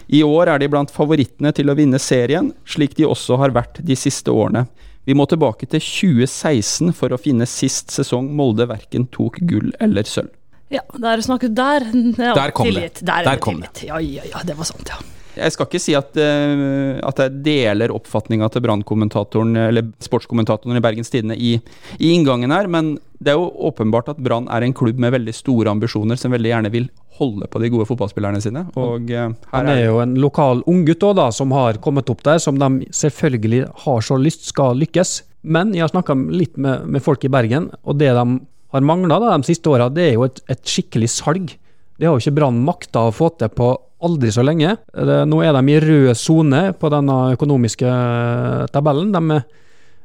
I 0.08 0.22
år 0.24 0.54
er 0.54 0.62
de 0.62 0.68
blant 0.70 0.92
favorittene 0.94 1.50
til 1.52 1.68
å 1.68 1.76
vinne 1.76 1.98
serien, 2.00 2.52
slik 2.64 2.94
de 2.96 3.08
også 3.08 3.36
har 3.42 3.52
vært 3.56 3.82
de 3.84 3.96
siste 3.98 4.30
årene. 4.32 4.64
Vi 5.08 5.16
må 5.16 5.26
tilbake 5.28 5.66
til 5.66 5.82
2016 5.82 6.94
for 6.96 7.12
å 7.12 7.18
finne 7.20 7.48
sist 7.48 7.90
sesong 7.92 8.30
Molde 8.36 8.68
verken 8.70 9.08
tok 9.10 9.40
gull 9.48 9.72
eller 9.82 10.06
sølv. 10.08 10.30
Ja, 10.68 10.82
der 11.00 11.22
snakket 11.24 11.54
Der, 11.56 11.86
ja, 12.20 12.34
Der 12.36 12.50
kom 12.52 12.68
det. 12.68 13.00
Der, 13.00 13.22
er 13.22 13.24
Der 13.24 13.38
kom 13.40 13.62
det. 13.64 13.86
Ja, 13.88 13.98
ja, 14.04 14.26
ja, 14.28 14.42
det 14.44 14.54
var 14.58 14.68
sant, 14.68 14.92
ja. 14.92 15.00
Jeg 15.38 15.54
skal 15.54 15.68
ikke 15.68 15.80
si 15.82 15.94
at, 15.98 16.16
eh, 16.20 16.98
at 17.06 17.22
jeg 17.22 17.42
deler 17.46 17.94
oppfatninga 17.94 18.48
til 18.52 18.64
Brann-kommentatoren, 18.64 19.56
eller 19.68 19.90
sportskommentatoren 20.04 20.78
i 20.78 20.84
Bergens 20.84 21.12
Tidende 21.12 21.38
i, 21.38 21.56
i 21.98 22.12
inngangen 22.14 22.54
her, 22.54 22.70
men 22.70 22.96
det 23.18 23.32
er 23.32 23.38
jo 23.38 23.50
åpenbart 23.70 24.12
at 24.12 24.20
Brann 24.22 24.46
er 24.52 24.62
en 24.62 24.74
klubb 24.76 25.00
med 25.02 25.14
veldig 25.14 25.34
store 25.34 25.72
ambisjoner, 25.72 26.18
som 26.18 26.34
veldig 26.34 26.52
gjerne 26.52 26.72
vil 26.74 26.90
holde 27.18 27.48
på 27.50 27.62
de 27.62 27.70
gode 27.72 27.86
fotballspillerne 27.88 28.42
sine. 28.42 28.64
Og 28.78 29.10
eh, 29.10 29.32
her 29.52 29.56
Han 29.56 29.72
er 29.72 29.82
jo 29.86 30.02
en 30.04 30.14
lokal 30.22 30.62
unggutt 30.70 31.06
da, 31.18 31.30
som 31.34 31.54
har 31.56 31.80
kommet 31.82 32.10
opp 32.10 32.22
der, 32.26 32.38
som 32.42 32.60
de 32.60 32.86
selvfølgelig 32.94 33.64
har 33.84 34.04
så 34.06 34.18
lyst 34.20 34.46
skal 34.50 34.78
lykkes. 34.78 35.22
Men 35.42 35.74
jeg 35.74 35.86
har 35.86 35.92
snakka 35.94 36.16
litt 36.30 36.56
med, 36.58 36.86
med 36.86 37.02
folk 37.02 37.24
i 37.26 37.32
Bergen, 37.32 37.70
og 37.82 37.98
det 37.98 38.12
de 38.14 38.26
har 38.74 38.84
mangla 38.84 39.18
de 39.22 39.42
siste 39.48 39.70
åra, 39.70 39.88
det 39.88 40.10
er 40.10 40.16
jo 40.18 40.26
et, 40.28 40.40
et 40.50 40.62
skikkelig 40.62 41.08
salg. 41.10 41.54
Det 41.98 42.06
har 42.06 42.14
jo 42.14 42.22
ikke 42.22 42.36
Brann 42.36 42.60
makta 42.62 43.08
å 43.08 43.14
få 43.14 43.32
til 43.38 43.50
på 43.50 43.72
aldri 44.04 44.30
så 44.32 44.44
lenge. 44.46 44.76
Nå 45.28 45.40
er 45.44 45.56
de 45.56 45.72
i 45.72 45.80
rød 45.82 46.12
sone 46.18 46.68
på 46.78 46.90
denne 46.92 47.16
økonomiske 47.34 47.88
eh, 47.88 48.66
tabellen. 48.74 49.10
De, 49.14 49.40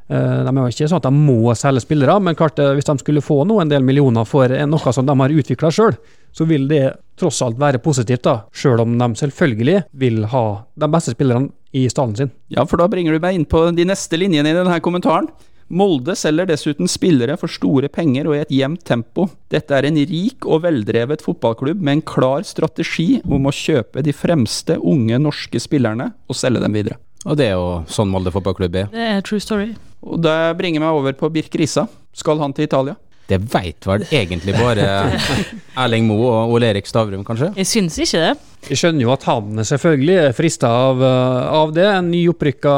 eh, 0.10 0.40
de 0.48 0.52
er 0.54 0.60
jo 0.62 0.74
ikke 0.74 0.90
sånn 0.90 1.02
at 1.02 1.08
de 1.08 1.14
må 1.14 1.56
selge 1.58 1.86
spillere, 1.86 2.18
men 2.24 2.38
klart 2.40 2.62
eh, 2.62 2.74
hvis 2.78 2.90
de 2.90 2.98
skulle 3.02 3.26
få 3.26 3.44
nå 3.48 3.60
en 3.62 3.72
del 3.72 3.86
millioner 3.86 4.28
for 4.30 4.50
noe 4.50 4.96
som 4.96 5.08
de 5.08 5.18
har 5.22 5.38
utvikla 5.40 5.72
sjøl, 5.74 5.98
så 6.34 6.48
vil 6.50 6.68
det 6.70 6.86
tross 7.20 7.44
alt 7.46 7.60
være 7.62 7.82
positivt, 7.84 8.26
da, 8.26 8.40
sjøl 8.50 8.82
om 8.82 8.98
de 8.98 9.12
selvfølgelig 9.20 9.84
vil 10.02 10.24
ha 10.32 10.46
de 10.74 10.90
beste 10.90 11.14
spillerne 11.14 11.54
i 11.74 11.86
stallen 11.90 12.18
sin. 12.18 12.34
Ja, 12.54 12.66
for 12.70 12.82
da 12.82 12.90
bringer 12.90 13.14
du 13.14 13.22
meg 13.22 13.38
inn 13.38 13.50
på 13.50 13.68
de 13.74 13.86
neste 13.86 14.18
linjene 14.18 14.50
i 14.50 14.58
denne 14.58 14.82
kommentaren. 14.86 15.30
Molde 15.74 16.14
selger 16.18 16.46
dessuten 16.50 16.90
spillere 16.92 17.34
for 17.40 17.50
store 17.50 17.90
penger 17.90 18.28
og 18.30 18.36
i 18.38 18.42
et 18.44 18.52
jevnt 18.54 18.84
tempo. 18.86 19.26
Dette 19.50 19.74
er 19.74 19.88
en 19.88 19.98
rik 19.98 20.46
og 20.46 20.62
veldrevet 20.68 21.24
fotballklubb 21.26 21.82
med 21.82 21.98
en 21.98 22.04
klar 22.14 22.46
strategi 22.46 23.24
om 23.26 23.50
å 23.50 23.54
kjøpe 23.54 24.04
de 24.06 24.14
fremste 24.14 24.78
unge 24.78 25.18
norske 25.22 25.62
spillerne 25.64 26.12
og 26.30 26.38
selge 26.38 26.62
dem 26.62 26.78
videre. 26.78 27.00
Og 27.24 27.40
det 27.40 27.50
er 27.50 27.56
jo 27.58 27.82
sånn 27.90 28.12
Molde 28.12 28.34
fotballklubb 28.36 28.78
er. 28.84 28.92
Det 28.94 29.08
er 29.16 29.26
true 29.26 29.42
story. 29.42 29.72
Og 30.04 30.20
det 30.22 30.38
bringer 30.60 30.84
meg 30.84 31.00
over 31.00 31.16
på 31.18 31.32
Birk 31.34 31.56
Risa. 31.58 31.88
Skal 32.14 32.42
han 32.44 32.54
til 32.54 32.68
Italia? 32.68 32.98
Det 33.34 33.40
veit 33.50 33.88
vel 33.90 34.06
egentlig 34.14 34.54
bare 34.58 34.88
Erling 35.84 36.06
Moe 36.06 36.30
og 36.30 36.54
Ole 36.56 36.70
Erik 36.70 36.90
Stavrum, 36.90 37.24
kanskje? 37.26 37.50
Jeg 37.58 37.70
syns 37.70 37.98
ikke 38.04 38.22
det. 38.22 38.34
Jeg 38.70 38.80
skjønner 38.80 39.04
jo 39.04 39.12
at 39.12 39.26
han 39.28 39.64
selvfølgelig 39.68 40.14
er 40.22 40.36
frista 40.38 40.70
av, 40.86 41.02
eh, 41.04 41.40
av 41.60 41.74
det. 41.76 41.88
En 41.90 42.12
ny 42.12 42.22
opprykka 42.32 42.76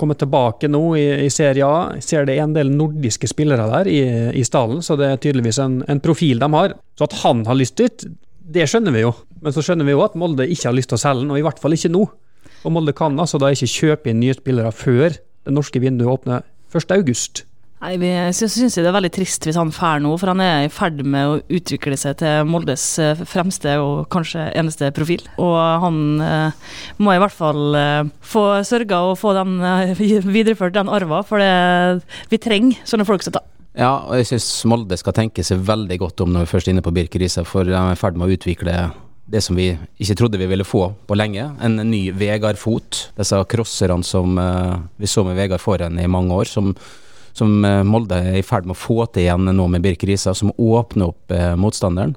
kommer 0.00 0.18
tilbake 0.20 0.68
nå 0.68 0.82
i, 1.00 1.06
i 1.24 1.30
Serie 1.32 1.64
A. 1.64 1.94
Jeg 1.96 2.06
ser 2.08 2.28
det 2.28 2.36
er 2.36 2.44
en 2.44 2.56
del 2.56 2.72
nordiske 2.74 3.30
spillere 3.30 3.68
der 3.70 3.90
i, 3.92 4.02
i 4.36 4.44
stallen, 4.46 4.82
så 4.84 4.98
det 5.00 5.08
er 5.08 5.22
tydeligvis 5.22 5.62
en, 5.62 5.80
en 5.88 6.02
profil 6.04 6.42
de 6.42 6.50
har. 6.58 6.76
Så 6.98 7.08
at 7.08 7.16
han 7.22 7.46
har 7.48 7.58
lyst 7.58 7.78
dit, 7.80 8.04
det 8.44 8.66
skjønner 8.68 8.92
vi 8.94 9.06
jo. 9.06 9.14
Men 9.40 9.54
så 9.54 9.64
skjønner 9.64 9.88
vi 9.88 9.94
jo 9.94 10.04
at 10.04 10.18
Molde 10.18 10.48
ikke 10.50 10.68
har 10.70 10.76
lyst 10.76 10.92
til 10.92 10.98
å 10.98 11.04
selge 11.06 11.24
den, 11.24 11.32
og 11.32 11.40
i 11.40 11.46
hvert 11.46 11.62
fall 11.62 11.76
ikke 11.76 11.92
nå. 11.94 12.04
Og 12.64 12.72
Molde 12.72 12.94
kan 12.96 13.16
altså 13.20 13.40
da 13.40 13.52
ikke 13.52 13.70
kjøpe 13.70 14.12
inn 14.12 14.20
nye 14.24 14.36
spillere 14.36 14.72
før 14.74 15.16
det 15.16 15.52
norske 15.52 15.80
vinduet 15.80 16.10
åpner 16.18 16.44
1.8. 16.74 17.44
Nei, 17.84 17.98
vi 18.00 18.10
syns 18.32 18.54
syns 18.56 18.78
det 18.78 18.86
er 18.88 18.94
veldig 18.96 19.10
trist 19.12 19.44
hvis 19.44 19.58
han 19.60 19.68
drar 19.68 19.98
nå, 20.00 20.14
for 20.16 20.30
han 20.32 20.40
er 20.40 20.62
i 20.64 20.70
ferd 20.72 21.02
med 21.04 21.28
å 21.28 21.40
utvikle 21.52 21.98
seg 22.00 22.16
til 22.22 22.46
Moldes 22.48 22.84
eh, 23.02 23.18
fremste 23.28 23.74
og 23.82 24.06
kanskje 24.14 24.46
eneste 24.56 24.88
profil. 24.96 25.20
Og 25.36 25.58
han 25.82 25.98
eh, 26.24 26.70
må 27.04 27.12
i 27.12 27.20
hvert 27.20 27.36
fall 27.36 27.76
eh, 27.76 28.08
få 28.24 28.46
sørga 28.64 29.02
og 29.10 29.18
få 29.20 29.34
den, 29.36 29.58
eh, 29.60 29.92
videreført 30.38 30.78
den 30.78 30.88
arva, 30.88 31.20
for 31.28 31.44
det, 31.44 32.06
vi 32.32 32.40
trenger 32.40 32.80
sånne 32.88 33.04
folk 33.04 33.26
som 33.26 33.36
det. 33.36 33.44
Ja, 33.76 33.92
og 34.06 34.16
jeg 34.16 34.30
syns 34.32 34.48
Molde 34.70 34.96
skal 34.96 35.18
tenke 35.20 35.44
seg 35.44 35.60
veldig 35.68 36.00
godt 36.00 36.24
om 36.24 36.32
når 36.32 36.46
vi 36.46 36.52
først 36.54 36.70
er 36.70 36.78
inne 36.78 36.86
på 36.86 36.94
Birk 36.94 37.20
Riise, 37.20 37.44
for 37.44 37.68
de 37.68 37.76
er 37.76 37.92
i 37.92 38.00
ferd 38.00 38.16
med 38.16 38.30
å 38.30 38.38
utvikle 38.38 38.78
det 39.28 39.40
som 39.44 39.56
vi 39.56 39.70
ikke 40.00 40.16
trodde 40.20 40.40
vi 40.40 40.48
ville 40.48 40.66
få 40.66 40.88
på 41.08 41.16
lenge. 41.16 41.46
En 41.64 41.80
ny 41.88 42.06
Vegard 42.16 42.60
Fot. 42.60 43.08
Disse 43.16 43.40
crosserne 43.50 44.04
som 44.06 44.38
eh, 44.40 44.76
vi 45.00 45.08
så 45.10 45.24
med 45.26 45.36
Vegard 45.36 45.60
foran 45.60 46.00
i 46.00 46.08
mange 46.10 46.36
år, 46.36 46.48
som, 46.48 46.72
som 47.34 47.64
eh, 47.66 47.82
Molde 47.86 48.20
er 48.20 48.40
i 48.40 48.46
ferd 48.46 48.68
med 48.68 48.76
å 48.76 48.80
få 48.80 49.04
til 49.10 49.26
igjen 49.26 49.50
nå 49.50 49.70
med 49.70 49.84
Birk 49.84 50.06
Riise, 50.06 50.34
som 50.38 50.54
åpner 50.54 51.10
opp 51.10 51.34
eh, 51.34 51.54
motstanderen. 51.58 52.14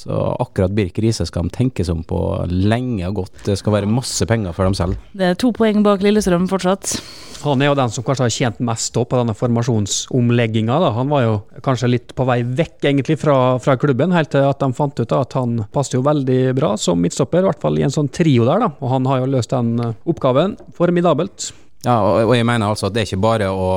Så 0.00 0.16
akkurat 0.40 0.72
Birk 0.72 0.96
Riise 1.02 1.26
skal 1.28 1.44
de 1.44 1.52
tenke 1.52 1.84
seg 1.84 1.98
om 1.98 2.04
på 2.06 2.18
lenge 2.48 3.04
og 3.10 3.18
godt. 3.18 3.42
Det 3.44 3.58
skal 3.60 3.74
være 3.74 3.90
masse 3.90 4.24
penger 4.24 4.54
for 4.56 4.64
dem 4.64 4.76
selv. 4.78 4.96
Det 5.12 5.26
er 5.26 5.36
to 5.36 5.50
poeng 5.52 5.82
bak 5.84 6.00
Lillestrøm 6.04 6.46
fortsatt. 6.48 6.94
Han 7.42 7.60
er 7.60 7.70
jo 7.70 7.76
den 7.76 7.92
som 7.92 8.04
kanskje 8.06 8.24
har 8.24 8.32
tjent 8.32 8.62
mest 8.64 8.96
på 8.96 9.18
denne 9.18 9.34
formasjonsomlegginga. 9.36 10.78
Han 10.96 11.12
var 11.12 11.24
jo 11.26 11.34
kanskje 11.66 11.90
litt 11.90 12.14
på 12.16 12.24
vei 12.28 12.38
vekk 12.44 12.88
egentlig 12.92 13.18
fra, 13.20 13.36
fra 13.60 13.76
klubben, 13.80 14.14
helt 14.16 14.32
til 14.32 14.46
at 14.48 14.60
de 14.62 14.70
fant 14.76 15.02
ut 15.02 15.08
da, 15.08 15.22
at 15.24 15.36
han 15.36 15.64
passet 15.72 15.98
jo 15.98 16.04
veldig 16.06 16.40
bra 16.56 16.74
som 16.80 17.00
midtstopper, 17.00 17.44
i 17.44 17.50
hvert 17.50 17.60
fall 17.60 17.80
i 17.80 17.84
en 17.84 17.92
sånn 17.92 18.08
trio 18.12 18.48
der. 18.48 18.64
da. 18.64 18.70
Og 18.80 18.94
han 18.94 19.08
har 19.10 19.20
jo 19.20 19.32
løst 19.34 19.52
den 19.52 19.74
eh, 19.84 19.98
oppgaven 20.08 20.56
formidabelt. 20.76 21.50
Ja, 21.84 21.98
og, 22.04 22.30
og 22.30 22.34
jeg 22.36 22.48
mener 22.48 22.72
altså 22.72 22.88
at 22.88 22.96
det 22.96 23.04
er 23.04 23.10
ikke 23.10 23.24
bare 23.24 23.52
å 23.52 23.68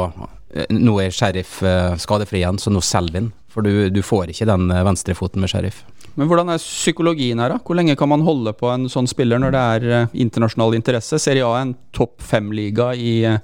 Nå 0.69 1.00
er 1.01 1.13
Sheriff 1.13 1.62
eh, 1.65 1.95
skadefri 1.98 2.43
igjen, 2.43 2.60
så 2.62 2.69
nå 2.74 2.81
selger 2.86 3.15
vi 3.15 3.22
den. 3.24 3.31
For 3.53 3.65
du, 3.65 3.89
du 3.93 4.01
får 4.05 4.31
ikke 4.33 4.48
den 4.50 4.69
eh, 4.74 4.83
venstrefoten 4.86 5.41
med 5.41 5.51
Sheriff. 5.51 5.83
Men 6.17 6.29
hvordan 6.29 6.51
er 6.53 6.62
psykologien 6.62 7.41
her, 7.41 7.55
da? 7.55 7.60
Hvor 7.65 7.77
lenge 7.77 7.95
kan 7.98 8.10
man 8.12 8.25
holde 8.25 8.53
på 8.57 8.69
en 8.69 8.86
sånn 8.91 9.10
spiller 9.10 9.41
når 9.41 9.53
det 9.53 9.65
er 9.75 9.86
eh, 9.89 10.15
internasjonal 10.25 10.77
interesse? 10.77 11.17
Serie 11.22 11.45
A 11.45 11.57
er 11.57 11.67
en 11.67 11.75
topp 11.95 12.22
fem-liga 12.22 12.91
i, 12.93 13.13
eh, 13.29 13.39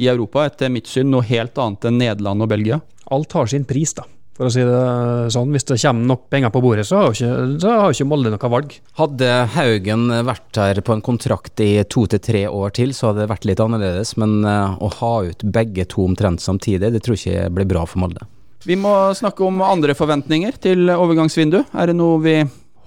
i 0.00 0.08
Europa, 0.12 0.44
etter 0.48 0.72
mitt 0.72 0.88
syn 0.88 1.12
noe 1.12 1.24
helt 1.28 1.56
annet 1.60 1.88
enn 1.88 2.00
Nederland 2.00 2.44
og 2.44 2.52
Belgia. 2.52 2.80
Alt 3.12 3.36
har 3.36 3.48
sin 3.52 3.64
pris, 3.68 3.96
da. 3.96 4.04
For 4.40 4.48
å 4.48 4.52
si 4.54 4.62
det 4.64 5.32
sånn. 5.34 5.50
Hvis 5.52 5.66
det 5.68 5.76
kommer 5.82 6.08
nok 6.08 6.22
penger 6.32 6.48
på 6.54 6.62
bordet, 6.64 6.86
så 6.88 6.96
har 6.96 7.10
jo 7.10 7.12
ikke, 7.12 7.58
så 7.60 7.72
har 7.76 7.92
ikke 7.92 8.06
Molde 8.08 8.30
noe 8.32 8.48
valg. 8.54 8.70
Hadde 8.96 9.28
Haugen 9.52 10.06
vært 10.24 10.56
her 10.56 10.80
på 10.80 10.94
en 10.96 11.02
kontrakt 11.04 11.60
i 11.60 11.74
to 11.84 12.06
til 12.08 12.22
tre 12.24 12.46
år 12.48 12.72
til, 12.78 12.94
så 12.96 13.10
hadde 13.10 13.26
det 13.26 13.32
vært 13.34 13.44
litt 13.50 13.60
annerledes. 13.60 14.14
Men 14.16 14.38
eh, 14.48 14.80
å 14.80 14.88
ha 14.96 15.12
ut 15.28 15.44
begge 15.44 15.84
to 15.92 16.06
omtrent 16.08 16.40
samtidig, 16.40 16.88
det 16.96 17.04
tror 17.04 17.20
jeg 17.20 17.36
ikke 17.36 17.52
blir 17.58 17.68
bra 17.74 17.84
for 17.84 18.00
Molde. 18.00 18.24
Vi 18.64 18.80
må 18.80 18.94
snakke 19.20 19.44
om 19.44 19.60
andre 19.60 19.92
forventninger 19.96 20.56
til 20.64 20.88
overgangsvindu. 20.96 21.60
Er 21.76 21.92
det 21.92 22.00
noe 22.00 22.16
vi 22.24 22.38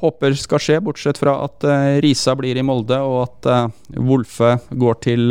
håper 0.02 0.34
skal 0.34 0.58
skje, 0.58 0.82
bortsett 0.82 1.22
fra 1.22 1.38
at 1.46 1.70
eh, 1.70 2.02
Risa 2.02 2.34
blir 2.40 2.58
i 2.58 2.66
Molde, 2.66 2.98
og 2.98 3.28
at 3.28 3.54
eh, 3.54 3.98
Wolfe 4.02 4.56
går 4.74 5.04
til 5.06 5.30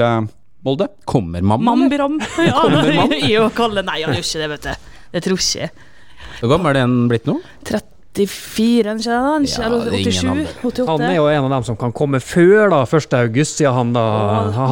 Molde? 0.63 0.93
Kommer 1.03 1.43
mamma? 1.43 1.75
Mambram. 1.75 2.21
Ja, 2.47 2.63
i 3.27 3.41
å 3.43 3.51
kalle 3.51 3.83
Nei, 3.83 4.05
han 4.07 4.15
gjør 4.15 4.29
ikke 4.29 4.47
det, 4.47 4.55
vet 4.55 4.69
du. 4.71 4.93
Det 5.17 5.27
tror 5.27 5.43
ikke 5.43 5.67
jeg. 5.67 5.89
Hvor 6.43 6.57
gammel 6.57 6.73
er 6.75 6.81
den 6.83 7.07
blitt 7.07 7.29
nå? 7.29 7.37
34, 7.63 7.85
ikke 8.13 8.97
det? 8.99 9.07
Ja, 9.07 9.21
Eller 9.63 9.87
det 9.87 9.93
er 9.95 10.01
ingen 10.03 10.43
87? 10.43 10.57
88? 10.67 10.87
Han 10.91 11.05
er 11.07 11.15
jo 11.17 11.29
en 11.31 11.47
av 11.47 11.53
dem 11.55 11.67
som 11.69 11.79
kan 11.79 11.95
komme 11.95 12.19
før 12.19 12.73
da, 12.73 12.81
1. 12.83 13.15
august, 13.21 13.61
siden 13.61 13.77
han 13.79 13.93
da 13.95 14.03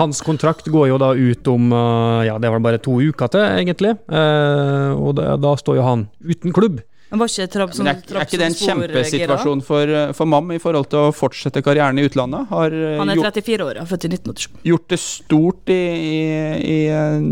Hans 0.02 0.20
kontrakt 0.26 0.66
går 0.68 0.90
jo 0.90 0.98
da 1.00 1.12
ut 1.14 1.50
om 1.52 1.70
eh, 1.72 2.26
Ja, 2.26 2.36
det 2.42 2.50
var 2.52 2.64
bare 2.64 2.82
to 2.82 2.98
uker 2.98 3.30
til, 3.32 3.46
egentlig. 3.62 3.94
Eh, 4.10 4.90
og 4.98 5.14
da, 5.20 5.36
da 5.40 5.54
står 5.62 5.78
jo 5.78 5.86
han 5.86 6.08
uten 6.26 6.52
klubb. 6.56 6.82
Men 7.10 7.22
var 7.22 7.30
ikke 7.30 7.46
Trapp 7.50 7.72
som 7.74 7.86
Men 7.86 7.96
er, 7.96 8.02
er 8.18 8.26
ikke 8.26 8.38
det 8.38 8.48
en 8.50 8.58
kjempesituasjon 8.58 9.62
for, 9.66 9.94
eh, 10.02 10.12
for 10.14 10.30
Mam 10.30 10.52
i 10.54 10.60
forhold 10.62 10.90
til 10.92 11.08
å 11.08 11.14
fortsette 11.14 11.62
karrieren 11.66 11.98
i 11.98 12.04
utlandet? 12.06 12.50
Har 12.52 12.74
eh, 12.74 12.98
Han 13.00 13.14
er 13.14 13.22
34 13.30 13.66
år, 13.66 13.80
ja, 13.80 13.86
født 13.88 14.06
i 14.06 14.12
1987. 14.18 14.60
gjort 14.68 14.90
det 14.92 15.00
stort 15.02 15.72
i, 15.74 15.80
i, 15.96 16.20
i 16.60 16.78
eh, 16.92 17.24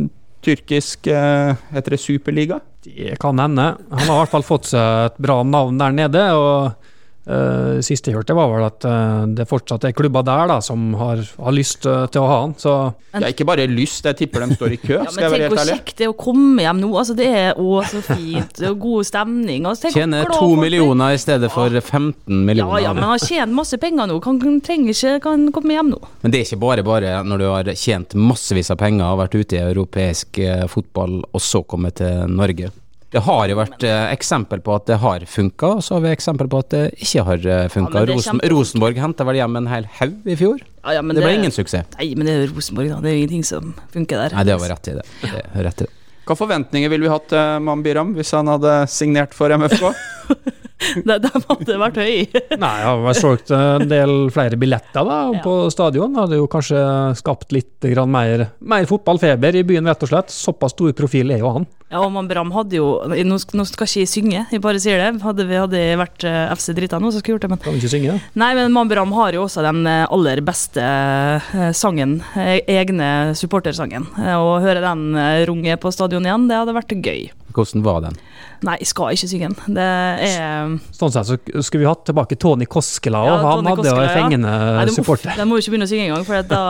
tyrkisk 0.46 1.10
eh, 1.12 1.52
Heter 1.74 1.94
det 1.94 2.00
superliga? 2.02 2.62
Det 2.96 3.16
kan 3.20 3.38
hende. 3.38 3.76
Han 3.90 4.04
har 4.06 4.14
i 4.14 4.20
hvert 4.22 4.32
fall 4.32 4.46
fått 4.46 4.70
seg 4.72 5.08
et 5.10 5.18
bra 5.22 5.42
navn 5.46 5.78
der 5.80 5.94
nede. 5.94 6.24
og 6.34 6.87
eh, 7.28 7.80
Siste 7.84 8.10
jeg 8.10 8.18
hørte, 8.18 8.34
var 8.36 8.48
vel 8.50 8.64
at 8.66 8.84
uh, 8.88 9.26
det 9.36 9.46
fortsatt 9.48 9.84
er 9.86 9.94
klubber 9.96 10.24
der 10.26 10.48
da, 10.50 10.56
som 10.64 10.94
har, 10.98 11.20
har 11.38 11.54
lyst 11.54 11.86
uh, 11.86 12.06
til 12.10 12.24
å 12.24 12.28
ha 12.30 12.38
han. 12.42 12.54
Så 12.58 12.72
Men- 13.12 13.22
Jeg 13.22 13.26
har 13.26 13.34
ikke 13.34 13.46
bare 13.48 13.66
lyst, 13.70 14.04
jeg 14.04 14.16
tipper 14.18 14.44
de 14.44 14.56
står 14.58 14.74
i 14.74 14.78
kø. 14.80 14.96
Ja, 14.98 15.04
skal 15.10 15.24
jeg 15.24 15.30
men 15.30 15.40
være 15.40 15.48
tenk 15.48 15.58
hvor 15.58 15.70
kjekt 15.72 16.00
det 16.00 16.06
er 16.08 16.12
å 16.12 16.16
komme 16.18 16.64
hjem 16.64 16.80
nå. 16.82 16.90
Altså, 17.00 17.16
det 17.18 17.28
er 17.28 17.60
å 17.60 17.82
så 17.88 18.02
fint. 18.04 18.52
Det 18.58 18.66
er 18.70 18.74
god 18.82 19.08
stemning. 19.08 19.68
Altså, 19.68 19.86
tenk 19.86 19.98
Tjener 19.98 20.32
to 20.32 20.50
millioner 20.58 21.14
i 21.16 21.20
stedet 21.22 21.52
for 21.54 21.68
15 21.80 22.44
millioner. 22.48 22.82
ja, 22.84 22.92
men 22.96 23.06
han 23.06 23.22
tjener 23.22 23.54
masse 23.54 23.78
penger 23.80 24.10
nå. 24.10 24.18
Kan, 24.24 24.40
kan, 24.42 24.58
trenger 24.64 24.96
ikke 24.96 25.14
kan 25.28 25.46
komme 25.54 25.76
hjem 25.76 25.94
nå. 25.94 26.02
Men 26.24 26.34
det 26.34 26.42
er 26.42 26.48
ikke 26.50 26.62
bare 26.64 26.84
bare 26.86 27.14
når 27.24 27.44
du 27.44 27.46
har 27.52 27.72
tjent 27.78 28.18
massevis 28.18 28.72
av 28.74 28.80
penger 28.80 29.06
og 29.12 29.22
vært 29.24 29.38
ute 29.38 29.58
i 29.58 29.64
europeisk 29.64 30.42
fotball, 30.68 31.20
og 31.32 31.42
så 31.42 31.62
komme 31.66 31.92
til 31.94 32.28
Norge. 32.32 32.72
Det 33.08 33.22
har 33.24 33.48
jo 33.48 33.54
vært 33.56 33.84
eh, 33.88 34.10
eksempel 34.12 34.60
på 34.60 34.74
at 34.76 34.84
det 34.90 34.98
har 35.00 35.22
funka, 35.24 35.70
og 35.78 35.84
så 35.84 35.94
har 35.96 36.02
vi 36.04 36.10
eksempel 36.12 36.48
på 36.52 36.58
at 36.60 36.68
det 36.74 36.82
ikke 37.00 37.22
har 37.24 37.46
eh, 37.54 37.68
funka. 37.72 37.88
Ja, 37.88 38.02
men 38.02 38.08
det 38.10 38.12
er 38.12 38.18
Rosen, 38.18 38.34
kjempe- 38.34 38.50
Rosenborg 38.52 39.00
henta 39.00 39.24
vel 39.24 39.38
hjem 39.40 39.56
en 39.62 39.70
hel 39.72 39.86
haug 40.00 40.28
i 40.28 40.36
fjor. 40.36 40.58
Ja, 40.82 40.98
ja, 40.98 41.04
men 41.04 41.16
det 41.16 41.24
ble 41.24 41.30
ingen 41.38 41.54
suksess. 41.54 41.88
Nei, 41.96 42.10
men 42.18 42.28
det 42.28 42.34
er 42.34 42.42
jo 42.44 42.50
Rosenborg, 42.52 42.90
da. 42.92 42.98
Det 43.00 43.08
er 43.08 43.16
jo 43.16 43.22
ingenting 43.22 43.46
som 43.48 43.72
funker 43.94 44.20
der. 44.26 44.36
Nei, 44.36 44.44
det 44.50 44.58
var 44.60 44.74
rett 44.74 44.92
i 44.92 44.98
det. 44.98 45.06
det 45.24 45.40
er 45.46 45.66
rett 45.70 45.80
i 45.80 45.88
det. 45.88 45.94
Hva 46.28 46.36
forventninger 46.36 46.92
ville 46.92 47.06
vi 47.08 47.14
hatt 47.14 47.30
til 47.32 47.62
Mambiram 47.64 48.10
hvis 48.18 48.34
han 48.36 48.50
hadde 48.52 48.74
signert 48.92 49.32
for 49.32 49.48
MFK? 49.56 49.88
det, 51.08 51.16
det 51.24 51.30
hadde 51.34 51.78
vært 51.80 51.98
høy. 52.02 52.28
Nei, 52.62 52.74
jeg 52.82 52.86
har 52.88 53.00
vel 53.04 53.18
solgt 53.18 53.50
en 53.54 53.88
del 53.90 54.12
flere 54.34 54.58
billetter 54.60 55.06
da, 55.08 55.18
Ja. 55.34 55.40
på 55.44 55.56
stadion. 55.74 56.14
Hadde 56.18 56.38
jo 56.38 56.46
kanskje 56.50 56.78
skapt 57.18 57.50
litt 57.54 57.88
grann 57.92 58.10
mer, 58.12 58.48
mer 58.60 58.86
fotballfeber 58.90 59.58
i 59.58 59.64
byen, 59.66 59.88
rett 59.90 60.06
og 60.06 60.12
slett. 60.12 60.30
Såpass 60.34 60.76
stor 60.76 60.94
profil 60.98 61.34
er 61.34 61.42
jo 61.42 61.50
han. 61.58 61.66
Ja, 61.88 62.02
og 62.04 62.10
man 62.12 62.26
Bram 62.28 62.50
hadde 62.52 62.76
jo 62.76 62.88
Nå, 63.08 63.38
skal, 63.40 63.56
nå 63.56 63.64
skal 63.64 63.86
ikke 63.88 64.02
jeg 64.02 64.08
synge, 64.12 64.42
jeg 64.52 64.60
bare 64.60 64.80
sier 64.82 65.00
det. 65.00 65.22
Hadde 65.24 65.46
vi 65.48 65.56
hadde 65.56 65.78
vært 65.96 66.26
eh, 66.28 66.50
FC 66.52 66.74
Drita 66.76 66.98
nå, 67.00 67.08
så 67.14 67.22
skulle 67.22 67.32
jeg 67.32 67.38
gjort 67.38 67.46
det, 67.46 67.50
men 67.54 67.62
Kan 67.64 67.72
vi 67.78 67.80
ikke 67.80 67.92
synge? 67.94 68.16
Nei, 68.36 68.50
men 68.58 68.74
Man 68.76 68.90
Bram 68.92 69.14
har 69.16 69.32
jo 69.38 69.46
også 69.46 69.64
den 69.64 69.80
eh, 69.88 70.04
aller 70.12 70.42
beste 70.44 70.84
eh, 70.84 71.70
sangen, 71.72 72.18
egne 72.36 73.32
supportersangen. 73.40 74.04
Å 74.20 74.58
høre 74.60 74.84
den 74.84 75.16
runge 75.48 75.78
på 75.80 75.92
stadion 75.96 76.28
igjen, 76.28 76.44
det 76.50 76.60
hadde 76.60 76.76
vært 76.76 76.92
gøy. 77.00 77.30
Hvordan 77.56 77.82
var 77.88 78.04
den? 78.04 78.20
Nei, 78.66 78.74
jeg 78.82 78.90
skal 78.90 79.14
ikke 79.14 79.28
synge 79.30 79.48
den. 79.52 79.76
Det 79.76 79.86
er 80.26 80.72
Sånn 80.96 81.12
sett 81.14 81.28
så 81.28 81.36
skulle 81.62 81.84
vi 81.84 81.88
hatt 81.88 82.04
tilbake 82.08 82.38
Tony 82.40 82.66
Koskela, 82.70 83.20
òg. 83.22 83.30
Ja, 83.30 83.36
han 83.44 83.68
hadde 83.70 83.86
jo 83.86 83.96
fengende 84.10 84.34
en 84.34 84.46
ja. 84.48 84.68
fengende 84.74 84.96
supporter. 84.96 85.34
den 85.38 85.50
må 85.50 85.58
jo 85.58 85.64
ikke 85.64 85.74
begynne 85.76 85.86
å 85.86 85.92
synge 85.92 86.08
engang, 86.08 86.26
for 86.26 86.48
da 86.50 86.62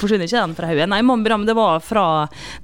forsvinner 0.00 0.28
ikke 0.28 0.40
den 0.40 0.56
fra 0.56 0.70
hodet. 0.70 0.88
Nei, 0.92 1.00
Man 1.06 1.24
Bram, 1.26 1.46
det 1.48 1.56
var 1.58 1.80
fra 1.84 2.06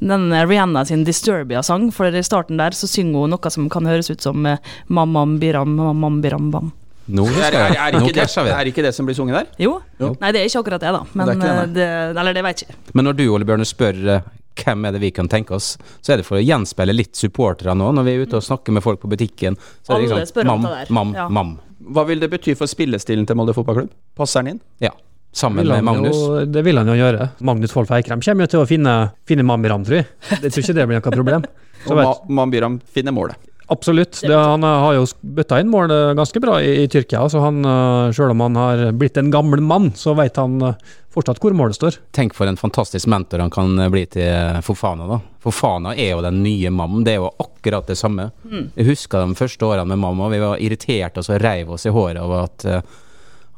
den 0.01 0.29
Rihanna 0.49 0.85
sin 0.89 1.05
Disturbia-sang, 1.09 1.91
for 1.95 2.09
i 2.09 2.25
starten 2.25 2.61
der 2.61 2.77
så 2.77 2.89
synger 2.91 3.27
hun 3.27 3.35
noe 3.35 3.53
som 3.53 3.69
kan 3.73 3.89
høres 3.89 4.09
ut 4.13 4.25
som 4.25 4.47
eh, 4.49 4.61
Mamam 4.89 5.39
Biram, 5.43 5.77
Mamam 5.77 6.23
Biram 6.25 6.51
Bam. 6.53 6.73
No, 7.13 7.25
Er, 7.27 7.51
er, 7.51 7.73
er, 7.75 7.97
Nå 7.97 8.07
ikke 8.07 8.23
det, 8.23 8.53
er 8.55 8.69
ikke 8.71 8.85
det 8.87 8.93
som 8.95 9.09
blir 9.09 9.17
sunget 9.19 9.41
der? 9.41 9.49
Jo? 9.65 9.73
Jo. 9.99 10.13
Nei, 10.21 10.31
det 10.35 10.45
er 10.45 10.47
ikke 10.47 10.63
akkurat 10.63 10.85
det, 10.85 10.93
da. 10.95 11.03
Men 11.19 11.33
Det 11.33 11.49
er 11.51 11.73
det, 11.75 11.89
eh, 11.89 12.21
eller 12.23 12.37
det 12.37 12.45
vet 12.47 12.63
jeg 12.63 12.71
ikke. 12.71 12.93
Men 12.95 13.09
når 13.09 13.19
du, 13.19 13.25
Ole 13.35 13.49
Bjørne, 13.49 13.67
spør 13.67 13.99
eh, 14.15 14.29
hvem 14.59 14.87
er 14.89 14.93
det 14.97 15.01
vi 15.03 15.11
kan 15.15 15.29
tenke 15.29 15.55
oss, 15.57 15.77
så 16.01 16.13
er 16.15 16.21
det 16.23 16.27
for 16.29 16.39
å 16.39 16.43
gjenspeile 16.45 16.95
litt 16.95 17.15
supportere 17.19 17.75
nå. 17.79 17.93
Når 17.97 18.05
vi 18.09 18.15
er 18.17 18.27
ute 18.27 18.37
og 18.41 18.43
snakker 18.47 18.73
med 18.77 18.83
folk 18.85 19.01
på 19.03 19.11
butikken, 19.13 19.57
så 19.83 19.95
er 19.97 20.03
det 20.05 20.11
liksom 20.27 20.47
mam, 20.47 20.67
mam, 20.91 21.15
Ja. 21.17 21.29
mam. 21.29 21.55
Hva 21.83 22.05
vil 22.07 22.21
det 22.23 22.29
bety 22.31 22.55
for 22.55 22.67
spillestilen 22.71 23.27
til 23.27 23.35
Molde 23.37 23.55
fotballklubb? 23.57 23.91
Passer 24.15 24.43
den 24.45 24.55
inn? 24.57 24.61
Ja. 24.81 24.91
Sammen 25.35 25.67
med 25.67 25.83
Magnus. 25.83 26.15
Jo, 26.15 26.45
det 26.45 26.63
vil 26.63 26.77
han 26.77 26.87
jo 26.87 26.93
gjøre. 26.95 27.31
Magnus 27.41 27.73
Wolff 27.75 27.91
Eikrem 27.97 28.21
kommer 28.21 28.45
jo 28.45 28.51
til 28.53 28.61
å 28.61 28.67
finne, 28.69 28.93
finne 29.27 29.43
Mamiram, 29.49 29.83
tror 29.87 30.03
jeg. 30.03 30.07
Jeg 30.43 30.53
tror 30.53 30.63
ikke 30.63 30.75
det 30.77 30.85
blir 30.91 31.01
noe 31.01 31.15
problem. 31.17 31.47
Så 31.87 31.91
Og 31.95 31.97
vet, 31.99 32.05
Ma 32.29 32.43
Mam 32.43 32.51
Biram 32.53 32.77
finner 32.93 33.13
målet. 33.17 33.37
absolutt. 33.73 34.21
Det, 34.21 34.37
han 34.37 34.63
har 34.63 34.93
jo 34.99 35.07
bøtta 35.25 35.59
inn 35.63 35.71
mål 35.73 35.89
ganske 36.19 36.39
bra 36.45 36.59
i, 36.61 36.83
i 36.85 36.89
Tyrkia. 36.93 37.25
Så 37.33 37.41
han, 37.41 37.63
eh, 37.65 38.13
selv 38.13 38.35
om 38.37 38.41
han 38.45 38.55
har 38.61 38.83
blitt 38.93 39.17
en 39.17 39.31
gammel 39.33 39.63
mann, 39.65 39.91
så 39.97 40.13
vet 40.15 40.37
han 40.37 40.61
eh, 40.69 40.75
fortsatt 41.13 41.41
hvor 41.43 41.55
målet 41.57 41.79
står. 41.79 41.99
Tenk 42.17 42.35
for 42.37 42.49
en 42.49 42.59
fantastisk 42.61 43.09
mentor 43.11 43.45
han 43.45 43.53
kan 43.53 43.79
eh, 43.79 43.91
bli 43.93 44.05
til 44.11 44.63
Fofana, 44.65 45.09
da. 45.11 45.21
Fofana 45.43 45.95
er 45.97 46.15
jo 46.15 46.25
den 46.25 46.43
nye 46.45 46.73
Mam. 46.73 47.03
Det 47.05 47.17
er 47.17 47.23
jo 47.23 47.31
akkurat 47.43 47.89
det 47.91 47.99
samme. 47.99 48.31
Jeg 48.77 48.89
husker 48.89 49.25
de 49.27 49.39
første 49.39 49.67
årene 49.67 49.89
med 49.91 50.03
mamma. 50.03 50.29
vi 50.31 50.41
var 50.43 50.61
irritert 50.63 51.19
og 51.19 51.27
så 51.27 51.39
reiv 51.43 51.73
oss 51.75 51.87
i 51.87 51.93
håret 51.95 52.23
over 52.23 52.47
at 52.47 52.67
uh, 52.69 53.01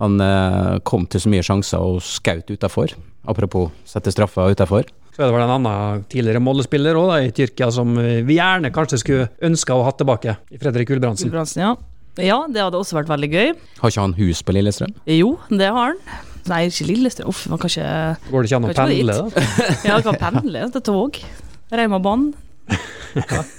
han 0.00 0.16
uh, 0.20 0.80
kom 0.82 1.04
til 1.06 1.20
så 1.20 1.30
mye 1.32 1.44
sjanser 1.44 1.84
og 1.84 2.00
skaut 2.02 2.50
utafor. 2.50 2.96
Apropos 3.28 3.70
sette 3.88 4.12
straffer 4.12 4.56
utafor. 4.56 4.88
Så 5.14 5.22
er 5.22 5.28
det 5.28 5.36
vel 5.36 5.44
en 5.44 5.54
annen 5.54 6.04
tidligere 6.10 6.42
Molde-spiller 6.42 6.96
også, 6.98 7.12
da, 7.12 7.18
i 7.22 7.32
Tyrkia 7.36 7.68
som 7.70 7.92
eh, 8.02 8.24
vi 8.26 8.34
gjerne 8.40 8.72
kanskje 8.74 8.98
skulle 8.98 9.28
ønska 9.46 9.76
å 9.76 9.84
ha 9.86 9.92
tilbake. 9.94 10.34
Fredrik 10.58 10.90
Ulbrandsen. 10.90 11.30
Gulbrandsen, 11.30 11.62
ja. 11.62 11.76
ja, 12.18 12.40
det 12.50 12.64
hadde 12.64 12.80
også 12.80 12.98
vært 12.98 13.12
veldig 13.12 13.30
gøy. 13.30 13.52
Har 13.78 13.94
ikke 13.94 14.08
han 14.08 14.18
hus 14.18 14.42
på 14.42 14.56
Lillestrøm? 14.56 14.96
Jo, 15.06 15.36
det 15.54 15.70
har 15.70 15.94
han. 15.94 16.33
Nei, 16.50 16.60
ikke 16.68 16.86
Lillestrøm. 16.90 17.30
Uff, 17.32 17.46
man 17.48 17.60
kan 17.60 17.72
ikke 17.72 18.30
Går 18.30 18.44
det 18.44 18.50
ikke 18.50 18.58
an 18.60 18.68
å 18.68 18.72
pendle, 18.76 19.18
da? 19.18 19.44
Ja, 19.88 19.98
kan 20.04 20.18
pendle 20.20 20.64
til 20.74 20.84
tog. 20.90 21.20
Reimabanen. 21.72 22.32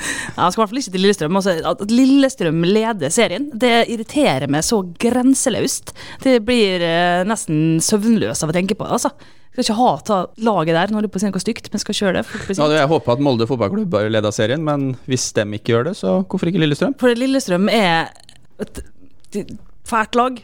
Ja, 0.00 0.46
Jeg 0.46 0.54
skal 0.54 0.62
i 0.62 0.62
hvert 0.62 0.70
fall 0.70 0.78
ikke 0.80 0.92
til 0.94 1.02
Lillestrøm. 1.04 1.36
Altså, 1.36 1.52
at 1.68 1.90
Lillestrøm 1.92 2.62
leder 2.64 3.12
serien, 3.12 3.50
det 3.52 3.72
irriterer 3.92 4.48
meg 4.48 4.64
så 4.64 4.78
grenseløst. 5.02 5.92
Det 6.24 6.38
blir 6.46 6.80
eh, 6.86 7.20
nesten 7.28 7.82
søvnløs 7.84 8.40
av 8.40 8.52
å 8.52 8.56
tenke 8.56 8.78
på 8.78 8.86
det. 8.86 8.96
Altså. 8.96 9.12
Skal 9.50 9.66
ikke 9.66 9.76
ha 9.76 10.20
laget 10.46 10.76
der, 10.78 10.88
nå 10.88 10.96
holder 10.96 11.08
jeg 11.10 11.12
på 11.12 11.20
å 11.20 11.22
si 11.24 11.28
noe 11.28 11.42
stygt, 11.42 11.68
men 11.72 11.82
skal 11.82 11.98
kjøre 11.98 12.22
det. 12.22 12.54
Ja, 12.54 12.70
jeg 12.78 12.90
håper 12.94 13.16
at 13.16 13.24
Molde 13.26 13.48
fotballklubb 13.50 13.98
leder 14.14 14.32
serien, 14.32 14.62
men 14.64 14.94
hvis 15.10 15.26
de 15.36 15.44
ikke 15.58 15.74
gjør 15.74 15.90
det, 15.90 15.96
så 15.98 16.20
hvorfor 16.22 16.48
ikke 16.48 16.62
Lillestrøm? 16.62 16.96
For 17.02 17.18
Lillestrøm 17.18 17.68
er 17.74 18.08
et 18.62 18.80
et 19.30 19.52
fælt 19.86 20.16
lag. 20.18 20.40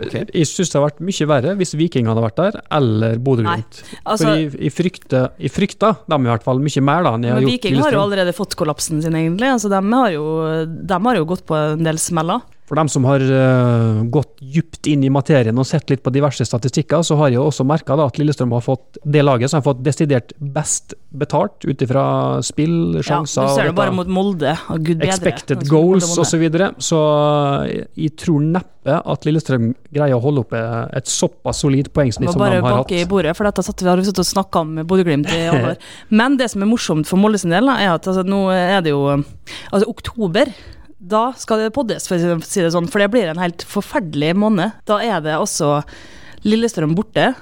Jeg 0.00 0.46
syns 0.48 0.70
det 0.70 0.78
hadde 0.78 0.86
vært 0.88 1.00
mye 1.04 1.26
verre 1.28 1.56
hvis 1.60 1.74
Viking 1.76 2.06
hadde 2.08 2.22
vært 2.24 2.36
der, 2.40 2.60
eller 2.72 3.18
Bodø-Glimt. 3.18 3.82
altså- 4.04 4.24
For 4.24 4.36
jeg, 4.36 4.52
jeg, 4.60 4.72
frykter, 4.72 5.30
jeg 5.38 5.50
frykter 5.52 5.96
dem 6.08 6.26
i 6.26 6.30
hvert 6.30 6.42
fall 6.46 6.58
mye 6.58 6.82
mer 6.82 7.02
da 7.04 7.14
enn 7.14 7.22
jeg 7.28 7.32
har 7.32 7.40
gjort 7.40 7.50
Viking 7.52 7.76
har 7.82 7.92
jo 7.92 8.00
allerede 8.06 8.34
fått 8.34 8.56
kollapsen 8.56 9.02
sin, 9.02 9.12
egentlig. 9.12 9.48
Altså, 9.52 9.68
de, 9.68 9.80
har 9.92 10.10
jo, 10.12 10.24
de 10.66 10.98
har 11.04 11.16
jo 11.16 11.24
gått 11.24 11.44
på 11.46 11.54
en 11.56 11.84
del 11.84 11.96
smeller. 11.98 12.40
For 12.70 12.78
dem 12.78 12.86
som 12.86 13.02
har 13.08 13.18
uh, 13.18 14.04
gått 14.14 14.36
dypt 14.38 14.86
inn 14.86 15.02
i 15.02 15.08
materien 15.10 15.58
og 15.58 15.66
sett 15.66 15.90
litt 15.90 16.04
på 16.06 16.12
diverse 16.14 16.44
statistikker, 16.46 17.02
så 17.02 17.16
har 17.18 17.32
jeg 17.34 17.42
også 17.42 17.64
merka 17.66 17.96
at 17.98 18.20
Lillestrøm 18.20 18.54
har 18.54 18.62
fått 18.62 19.00
det 19.02 19.24
laget 19.26 19.50
som 19.50 19.58
har 19.58 19.66
fått 19.66 19.80
desidert 19.82 20.30
best 20.38 20.94
betalt 21.10 21.66
ut 21.66 21.82
ifra 21.82 22.04
spill, 22.46 23.00
Ja, 23.02 23.18
du 23.24 23.26
ser 23.26 23.72
det 23.72 23.74
bare 23.74 23.90
mot 23.90 24.06
Molde. 24.06 24.54
og 24.70 24.86
Gud 24.86 25.00
bedre. 25.02 25.10
expected 25.10 25.64
Altså, 25.64 25.72
goals 25.74 26.06
osv. 26.14 26.30
Så, 26.30 26.38
videre. 26.44 26.70
så 26.78 27.02
eh, 27.66 27.84
jeg 28.06 28.14
tror 28.22 28.46
neppe 28.54 29.00
at 29.02 29.26
Lillestrøm 29.26 29.72
greier 29.90 30.14
å 30.14 30.22
holde 30.22 30.46
oppe 30.46 30.62
et 30.94 31.10
såpass 31.10 31.64
solid 31.66 31.90
poengsnitt 31.90 32.30
som 32.30 32.38
de 32.38 32.44
bare 32.46 32.62
har 32.62 32.68
hatt. 32.70 32.84
banke 32.86 33.02
i 33.02 33.08
bordet, 33.10 33.34
for 33.34 33.50
dette 33.50 33.66
satt 33.66 33.82
vi, 33.82 33.90
har 33.90 34.06
sittet 34.06 34.22
og 34.22 34.30
snakka 34.30 34.62
om 34.62 34.84
Bodø-Glimt 34.86 35.26
i 35.34 35.42
alle 35.50 35.74
år. 35.74 35.88
Men 36.14 36.38
det 36.38 36.52
som 36.54 36.62
er 36.62 36.70
morsomt 36.70 37.10
for 37.10 37.18
Molde 37.18 37.42
sin 37.42 37.50
del, 37.50 37.66
er 37.74 37.96
at 37.98 38.06
altså, 38.06 38.22
nå 38.22 38.46
er 38.54 38.78
det 38.86 38.94
jo 38.94 39.08
Altså, 39.10 39.88
oktober. 39.90 40.54
Da 41.10 41.32
skal 41.34 41.64
det 41.64 41.72
poddes, 41.74 42.04
for 42.06 42.14
å 42.22 42.36
si 42.46 42.62
det 42.62 42.70
sånn, 42.70 42.86
for 42.90 43.02
det 43.02 43.08
blir 43.10 43.30
en 43.32 43.40
helt 43.42 43.64
forferdelig 43.66 44.30
måned. 44.38 44.76
Da 44.86 45.00
er 45.02 45.22
det 45.24 45.34
også 45.40 45.80
Lillestrøm 46.46 46.92
borte, 46.96 47.32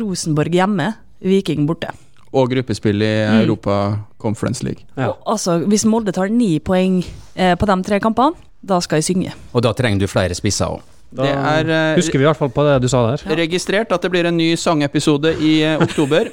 Rosenborg 0.00 0.54
hjemme, 0.56 0.94
Viking 1.20 1.66
borte. 1.68 1.90
Og 2.32 2.50
gruppespill 2.52 3.02
i 3.04 3.12
Mm. 3.28 3.40
Europa 3.42 3.74
Conference 4.20 4.62
League. 4.64 4.84
Ja. 4.96 5.10
Og, 5.10 5.22
altså, 5.34 5.58
hvis 5.68 5.84
Molde 5.88 6.12
tar 6.12 6.28
ni 6.32 6.58
poeng 6.58 7.02
eh, 7.36 7.54
på 7.56 7.66
de 7.68 7.76
tre 7.84 7.98
kampene, 8.00 8.34
da 8.64 8.80
skal 8.80 8.98
jeg 9.00 9.04
synge. 9.14 9.32
Og 9.54 9.62
da 9.62 9.72
trenger 9.72 10.00
du 10.00 10.06
flere 10.06 10.34
spisser 10.36 10.66
òg. 10.66 10.80
Da 11.12 11.22
Det 11.24 11.32
er 11.32 11.70
eh, 11.72 11.96
husker 11.96 12.18
vi 12.18 12.24
i 12.24 12.28
hvert 12.28 12.36
fall 12.36 12.50
på 12.52 12.64
det 12.64 12.82
du 12.82 12.88
sa 12.88 13.10
der. 13.10 13.24
registrert 13.36 13.92
at 13.92 14.02
det 14.02 14.10
blir 14.10 14.26
en 14.26 14.36
ny 14.36 14.54
sangepisode 14.56 15.36
i 15.40 15.62
eh, 15.64 15.76
oktober. 15.80 16.28